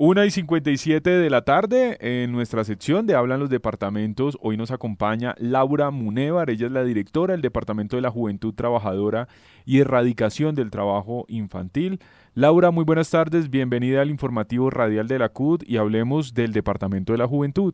Una 0.02 0.26
y 0.26 0.32
57 0.32 1.10
de 1.10 1.30
la 1.30 1.42
tarde, 1.42 1.98
en 2.00 2.32
nuestra 2.32 2.64
sección 2.64 3.06
de 3.06 3.16
Hablan 3.16 3.42
los 3.42 3.50
Departamentos, 3.50 4.38
hoy 4.40 4.56
nos 4.56 4.72
acompaña 4.72 5.36
Laura 5.40 5.92
Munevar, 5.92 6.50
ella 6.50 6.68
es 6.68 6.72
la 6.72 6.86
directora 6.86 7.34
del 7.34 7.42
Departamento 7.42 7.98
de 7.98 8.02
la 8.02 8.10
Juventud 8.10 8.54
Trabajadora 8.54 9.28
y 9.66 9.80
Erradicación 9.80 10.56
del 10.56 10.72
Trabajo 10.72 11.26
Infantil. 11.28 12.00
Laura, 12.34 12.72
muy 12.72 12.86
buenas 12.86 13.10
tardes, 13.10 13.50
bienvenida 13.50 14.02
al 14.02 14.10
informativo 14.10 14.70
radial 14.70 15.10
de 15.10 15.20
la 15.20 15.28
CUD 15.28 15.64
y 15.68 15.76
hablemos 15.76 16.34
del 16.34 16.54
Departamento 16.54 17.12
de 17.12 17.18
la 17.18 17.28
Juventud. 17.28 17.74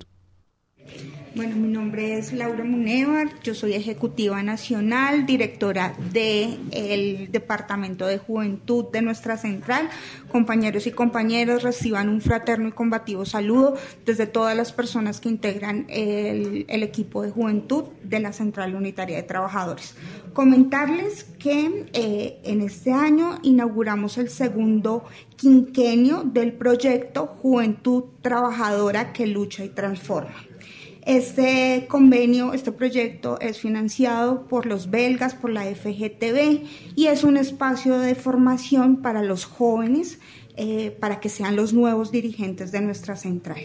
Bueno, 1.35 1.57
mi 1.57 1.67
nombre 1.67 2.17
es 2.17 2.31
Laura 2.31 2.63
Munevar, 2.63 3.27
yo 3.43 3.53
soy 3.53 3.73
ejecutiva 3.73 4.41
nacional, 4.41 5.25
directora 5.25 5.93
del 6.13 7.29
Departamento 7.29 8.07
de 8.07 8.19
Juventud 8.19 8.85
de 8.93 9.01
nuestra 9.01 9.35
central. 9.35 9.89
Compañeros 10.31 10.87
y 10.87 10.91
compañeras, 10.91 11.61
reciban 11.61 12.07
un 12.07 12.21
fraterno 12.21 12.69
y 12.69 12.71
combativo 12.71 13.25
saludo 13.25 13.75
desde 14.05 14.27
todas 14.27 14.55
las 14.55 14.71
personas 14.71 15.19
que 15.19 15.27
integran 15.27 15.85
el, 15.89 16.65
equipo 16.69 17.21
de 17.21 17.31
juventud 17.31 17.83
de 18.01 18.21
la 18.21 18.31
Central 18.31 18.73
Unitaria 18.73 19.17
de 19.17 19.23
Trabajadores. 19.23 19.95
Comentarles 20.31 21.25
que 21.37 21.85
eh, 21.91 22.39
en 22.45 22.61
este 22.61 22.93
año 22.93 23.39
inauguramos 23.43 24.17
el 24.17 24.29
segundo 24.29 25.03
quinquenio 25.35 26.23
del 26.23 26.53
proyecto 26.53 27.27
Juventud 27.41 28.05
Trabajadora 28.21 29.11
que 29.11 29.27
lucha 29.27 29.65
y 29.65 29.69
transforma. 29.69 30.45
Este 31.05 31.85
convenio, 31.87 32.53
este 32.53 32.71
proyecto 32.71 33.39
es 33.39 33.59
financiado 33.59 34.47
por 34.47 34.65
los 34.65 34.89
belgas, 34.89 35.35
por 35.35 35.51
la 35.51 35.63
FGTB 35.63 36.63
y 36.95 37.07
es 37.07 37.23
un 37.23 37.37
espacio 37.37 37.99
de 37.99 38.15
formación 38.15 39.03
para 39.03 39.21
los 39.21 39.45
jóvenes, 39.45 40.17
eh, 40.57 40.89
para 40.99 41.19
que 41.19 41.29
sean 41.29 41.55
los 41.55 41.73
nuevos 41.73 42.11
dirigentes 42.11 42.71
de 42.71 42.81
nuestra 42.81 43.15
central. 43.17 43.61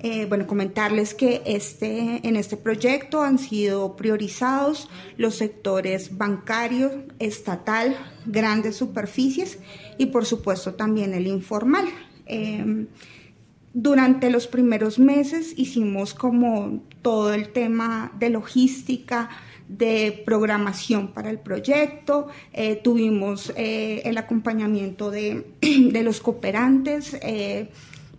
Eh, 0.00 0.26
bueno, 0.28 0.48
comentarles 0.48 1.14
que 1.14 1.42
este, 1.46 2.26
en 2.26 2.34
este 2.34 2.56
proyecto 2.56 3.22
han 3.22 3.38
sido 3.38 3.94
priorizados 3.94 4.90
los 5.16 5.36
sectores 5.36 6.18
bancario, 6.18 7.04
estatal, 7.20 7.96
grandes 8.26 8.74
superficies 8.76 9.60
y 9.96 10.06
por 10.06 10.26
supuesto 10.26 10.74
también 10.74 11.14
el 11.14 11.28
informal. 11.28 11.86
Eh, 12.26 12.86
durante 13.74 14.30
los 14.30 14.46
primeros 14.46 15.00
meses 15.00 15.52
hicimos 15.56 16.14
como 16.14 16.84
todo 17.02 17.34
el 17.34 17.48
tema 17.48 18.12
de 18.18 18.30
logística, 18.30 19.28
de 19.68 20.22
programación 20.24 21.08
para 21.08 21.28
el 21.28 21.40
proyecto, 21.40 22.28
eh, 22.52 22.76
tuvimos 22.76 23.52
eh, 23.56 24.02
el 24.04 24.16
acompañamiento 24.16 25.10
de, 25.10 25.44
los 26.04 26.20
cooperantes, 26.20 27.14
eh, 27.20 27.68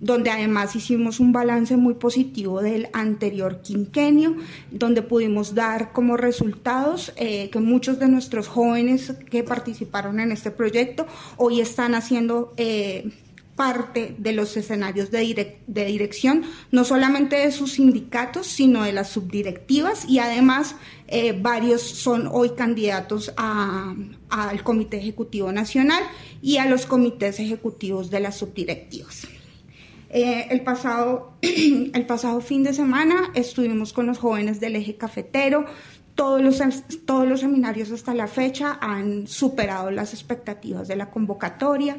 donde 0.02 0.30
además 0.30 0.76
hicimos 0.76 1.22
un 1.22 1.32
balance 1.32 1.78
muy 1.78 1.94
positivo 1.94 2.62
del 2.62 2.90
anterior 2.92 3.62
quinquenio, 3.62 4.36
donde 4.72 5.04
pudimos 5.04 5.56
dar 5.56 5.94
como 5.94 6.18
resultados 6.18 7.14
que 7.16 7.60
muchos 7.62 7.98
de 7.98 8.10
nuestros 8.10 8.50
jóvenes 8.50 9.14
que 9.32 9.44
participaron 9.44 10.20
en 10.20 10.34
este 10.34 10.52
proyecto 10.52 11.08
hoy 11.38 11.62
están 11.62 11.96
haciendo 11.96 12.54
parte 13.56 14.16
de 14.18 14.34
los 14.34 14.58
escenarios 14.58 15.12
de, 15.12 15.58
dirección, 15.68 16.44
no 16.72 16.84
solamente 16.84 17.38
de 17.38 17.52
sus 17.52 17.74
sindicatos, 17.74 18.48
sino 18.48 18.84
de 18.84 18.92
las 18.92 19.10
subdirectivas 19.10 20.06
y 20.10 20.20
además 20.20 20.76
eh, 21.08 21.38
varios 21.40 21.82
son 21.82 22.28
hoy 22.32 22.52
candidatos 22.52 23.34
al 23.38 24.64
Comité 24.64 24.98
Ejecutivo 24.98 25.52
Nacional 25.52 26.04
y 26.42 26.58
a 26.58 26.66
los 26.66 26.86
comités 26.86 27.40
ejecutivos 27.40 28.10
de 28.10 28.20
las 28.20 28.38
subdirectivas. 28.38 29.28
Eh, 30.10 30.48
el, 30.50 30.62
pasado, 30.62 31.34
el 31.42 32.06
pasado 32.06 32.42
fin 32.42 32.64
de 32.64 32.74
semana 32.74 33.32
estuvimos 33.36 33.94
con 33.94 34.06
los 34.06 34.18
jóvenes 34.18 34.60
del 34.60 34.76
eje 34.76 34.98
cafetero, 34.98 35.66
todos 36.16 36.42
los, 36.42 36.62
todos 37.06 37.28
los 37.28 37.42
seminarios 37.42 37.92
hasta 37.92 38.14
la 38.14 38.28
fecha 38.28 38.78
han 38.82 39.28
superado 39.28 39.92
las 39.92 40.14
expectativas 40.14 40.88
de 40.88 40.96
la 40.96 41.12
convocatoria. 41.12 41.98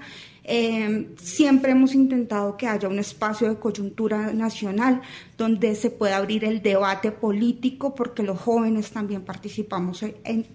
Eh, 0.48 1.08
siempre 1.20 1.72
hemos 1.72 1.94
intentado 1.94 2.56
que 2.56 2.68
haya 2.68 2.88
un 2.88 3.00
espacio 3.00 3.48
de 3.48 3.58
coyuntura 3.58 4.32
nacional 4.32 5.02
donde 5.36 5.74
se 5.74 5.90
pueda 5.90 6.18
abrir 6.18 6.44
el 6.44 6.62
debate 6.62 7.10
político, 7.10 7.96
porque 7.96 8.22
los 8.22 8.38
jóvenes 8.38 8.92
también 8.92 9.22
participamos, 9.22 10.04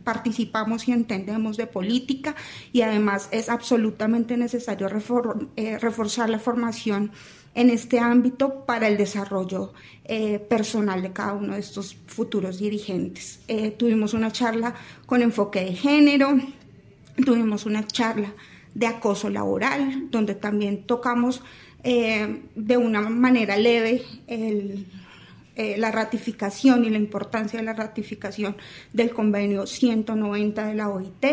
participamos 0.05 0.87
y 0.87 0.93
entendemos 0.93 1.57
de 1.57 1.67
política 1.67 2.35
y 2.71 2.83
además 2.83 3.27
es 3.31 3.49
absolutamente 3.49 4.37
necesario 4.37 4.87
eh, 5.57 5.77
reforzar 5.77 6.29
la 6.29 6.39
formación 6.39 7.11
en 7.53 7.69
este 7.69 7.99
ámbito 7.99 8.65
para 8.65 8.87
el 8.87 8.97
desarrollo 8.97 9.73
eh, 10.05 10.39
personal 10.39 11.01
de 11.01 11.11
cada 11.11 11.33
uno 11.33 11.53
de 11.53 11.59
estos 11.59 11.97
futuros 12.07 12.59
dirigentes. 12.59 13.41
Eh, 13.47 13.71
tuvimos 13.71 14.13
una 14.13 14.31
charla 14.31 14.73
con 15.05 15.21
enfoque 15.21 15.65
de 15.65 15.73
género, 15.73 16.37
tuvimos 17.25 17.65
una 17.65 17.85
charla 17.85 18.33
de 18.73 18.87
acoso 18.87 19.29
laboral, 19.29 20.09
donde 20.11 20.35
también 20.35 20.83
tocamos 20.83 21.41
eh, 21.83 22.43
de 22.55 22.77
una 22.77 23.01
manera 23.01 23.57
leve 23.57 24.03
eh, 25.63 25.75
la 25.77 25.91
ratificación 25.91 26.85
y 26.85 26.89
la 26.89 26.97
importancia 26.97 27.59
de 27.59 27.65
la 27.65 27.73
ratificación 27.73 28.55
del 28.93 29.11
convenio 29.11 29.67
190 29.67 30.65
de 30.65 30.75
la 30.75 30.89
OIT, 30.89 31.25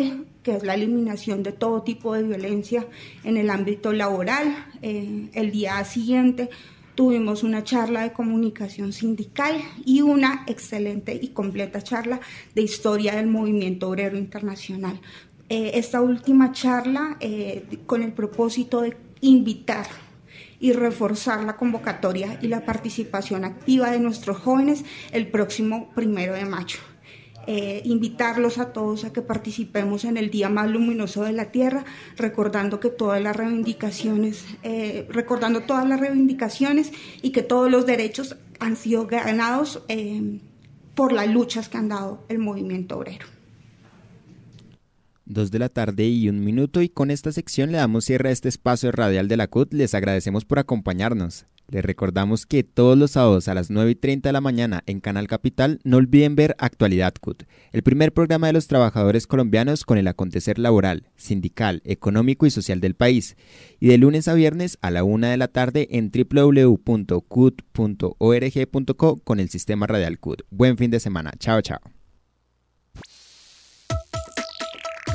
que 0.43 0.57
es 0.57 0.65
la 0.65 0.75
eliminación 0.75 1.43
de 1.43 1.53
todo 1.53 1.83
tipo 1.83 2.15
de 2.15 2.25
violencia 2.25 2.85
en 3.23 3.37
el 3.37 3.49
ámbito 3.49 3.93
laboral. 3.93 4.67
Eh, 4.83 5.29
el 5.35 5.53
día 5.53 5.85
siguiente 5.85 6.51
tuvimos 6.97 7.45
una 7.45 7.63
charla 7.63 8.03
de 8.03 8.13
comunicación 8.13 8.93
sindical 8.93 9.63
y 9.87 10.01
una 10.01 10.43
excelente 10.49 11.17
y 11.23 11.29
completa 11.29 11.81
charla 11.81 12.21
de 12.57 12.63
historia 12.63 13.15
del 13.15 13.29
movimiento 13.29 13.89
obrero 13.89 14.19
internacional. 14.19 15.01
Eh, 15.49 15.73
esta 15.75 16.01
última 16.01 16.53
charla 16.53 17.19
con 17.87 18.03
el 18.03 18.13
propósito 18.13 18.83
de 18.83 18.97
invitar 19.21 19.87
y 20.61 20.73
reforzar 20.73 21.45
la 21.45 21.57
convocatoria 21.57 22.39
y 22.43 22.49
la 22.49 22.65
participación 22.65 23.45
activa 23.45 23.91
de 23.91 24.01
nuestros 24.01 24.39
jóvenes 24.39 24.85
el 25.13 25.29
próximo 25.29 25.91
primero 25.95 26.35
de 26.35 26.45
mayo. 26.45 26.79
Eh, 27.51 27.81
invitarlos 27.87 28.59
a 28.59 28.75
todos 28.75 29.05
a 29.05 29.13
que 29.15 29.23
participemos 29.23 30.05
en 30.05 30.19
el 30.19 30.31
día 30.31 30.51
más 30.51 30.69
luminoso 30.69 31.23
de 31.23 31.33
la 31.33 31.47
tierra, 31.47 31.87
recordando 32.19 32.79
que 32.79 32.91
todas 32.91 33.23
las 33.23 33.35
reivindicaciones, 33.35 34.45
eh, 34.63 35.07
recordando 35.09 35.61
todas 35.61 35.89
las 35.89 35.99
reivindicaciones 35.99 36.93
y 37.23 37.31
que 37.31 37.43
todos 37.43 37.71
los 37.71 37.87
derechos 37.87 38.37
han 38.61 38.77
sido 38.77 39.07
ganados 39.07 39.83
eh, 39.89 40.41
por 40.95 41.13
las 41.13 41.27
luchas 41.29 41.71
que 41.71 41.79
han 41.79 41.89
dado 41.89 42.23
el 42.29 42.39
movimiento 42.39 42.99
obrero. 42.99 43.38
Dos 45.31 45.51
de 45.51 45.59
la 45.59 45.69
tarde 45.69 46.09
y 46.09 46.31
un 46.31 46.43
minuto 46.43 46.81
y 46.81 46.89
con 46.89 47.11
esta 47.11 47.33
sección 47.33 47.71
le 47.71 47.77
damos 47.77 48.07
cierre 48.07 48.31
a 48.31 48.33
este 48.33 48.49
espacio 48.49 48.91
radial 48.93 49.29
de 49.29 49.37
la 49.37 49.47
CUT. 49.47 49.75
Les 49.75 49.93
agradecemos 49.93 50.47
por 50.47 50.59
acompañarnos. 50.59 51.45
Les 51.71 51.85
recordamos 51.85 52.47
que 52.47 52.65
todos 52.65 52.97
los 52.97 53.11
sábados 53.11 53.47
a 53.47 53.53
las 53.53 53.69
9 53.69 53.91
y 53.91 53.95
30 53.95 54.31
de 54.31 54.33
la 54.33 54.41
mañana 54.41 54.83
en 54.87 55.01
Canal 55.01 55.29
Capital 55.29 55.81
no 55.85 55.99
olviden 55.99 56.35
ver 56.35 56.57
Actualidad 56.59 57.13
CUT, 57.21 57.43
el 57.73 57.83
primer 57.83 58.15
programa 58.15 58.47
de 58.47 58.55
los 58.55 58.69
trabajadores 58.69 59.27
colombianos 59.27 59.85
con 59.85 59.99
el 59.99 60.09
acontecer 60.09 60.59
laboral, 60.59 61.11
sindical, 61.17 61.83
económico 61.85 62.47
y 62.47 62.51
social 62.51 62.81
del 62.81 62.95
país. 62.95 63.37
Y 63.81 63.89
de 63.89 63.99
lunes 63.99 64.29
a 64.29 64.35
viernes 64.35 64.79
a 64.81 64.91
la 64.91 65.05
1 65.05 65.27
de 65.27 65.37
la 65.37 65.49
tarde 65.49 65.89
en 65.91 66.11
www.cut.org.co 66.11 66.77
con 69.19 69.41
el 69.41 69.51
sistema 69.51 69.87
radial 69.87 70.19
CUT. 70.21 70.41
Buen 70.49 70.79
fin 70.79 70.91
de 70.91 71.01
semana. 71.01 71.33
Chao, 71.39 71.61
chao. 71.61 71.98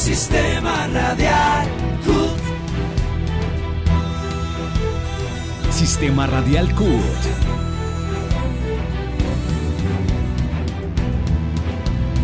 Sistema 0.00 0.86
Radial 0.86 1.68
CUT. 2.06 2.40
Sistema 5.70 6.26
Radial 6.26 6.74
CUT. 6.74 7.20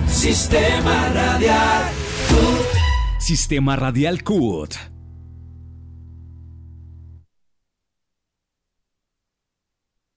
Sistema 0.09 1.09
Radial 1.13 1.85
CUT. 2.31 2.67
Sistema 3.19 3.77
Radial 3.77 4.23
CUT. 4.23 4.96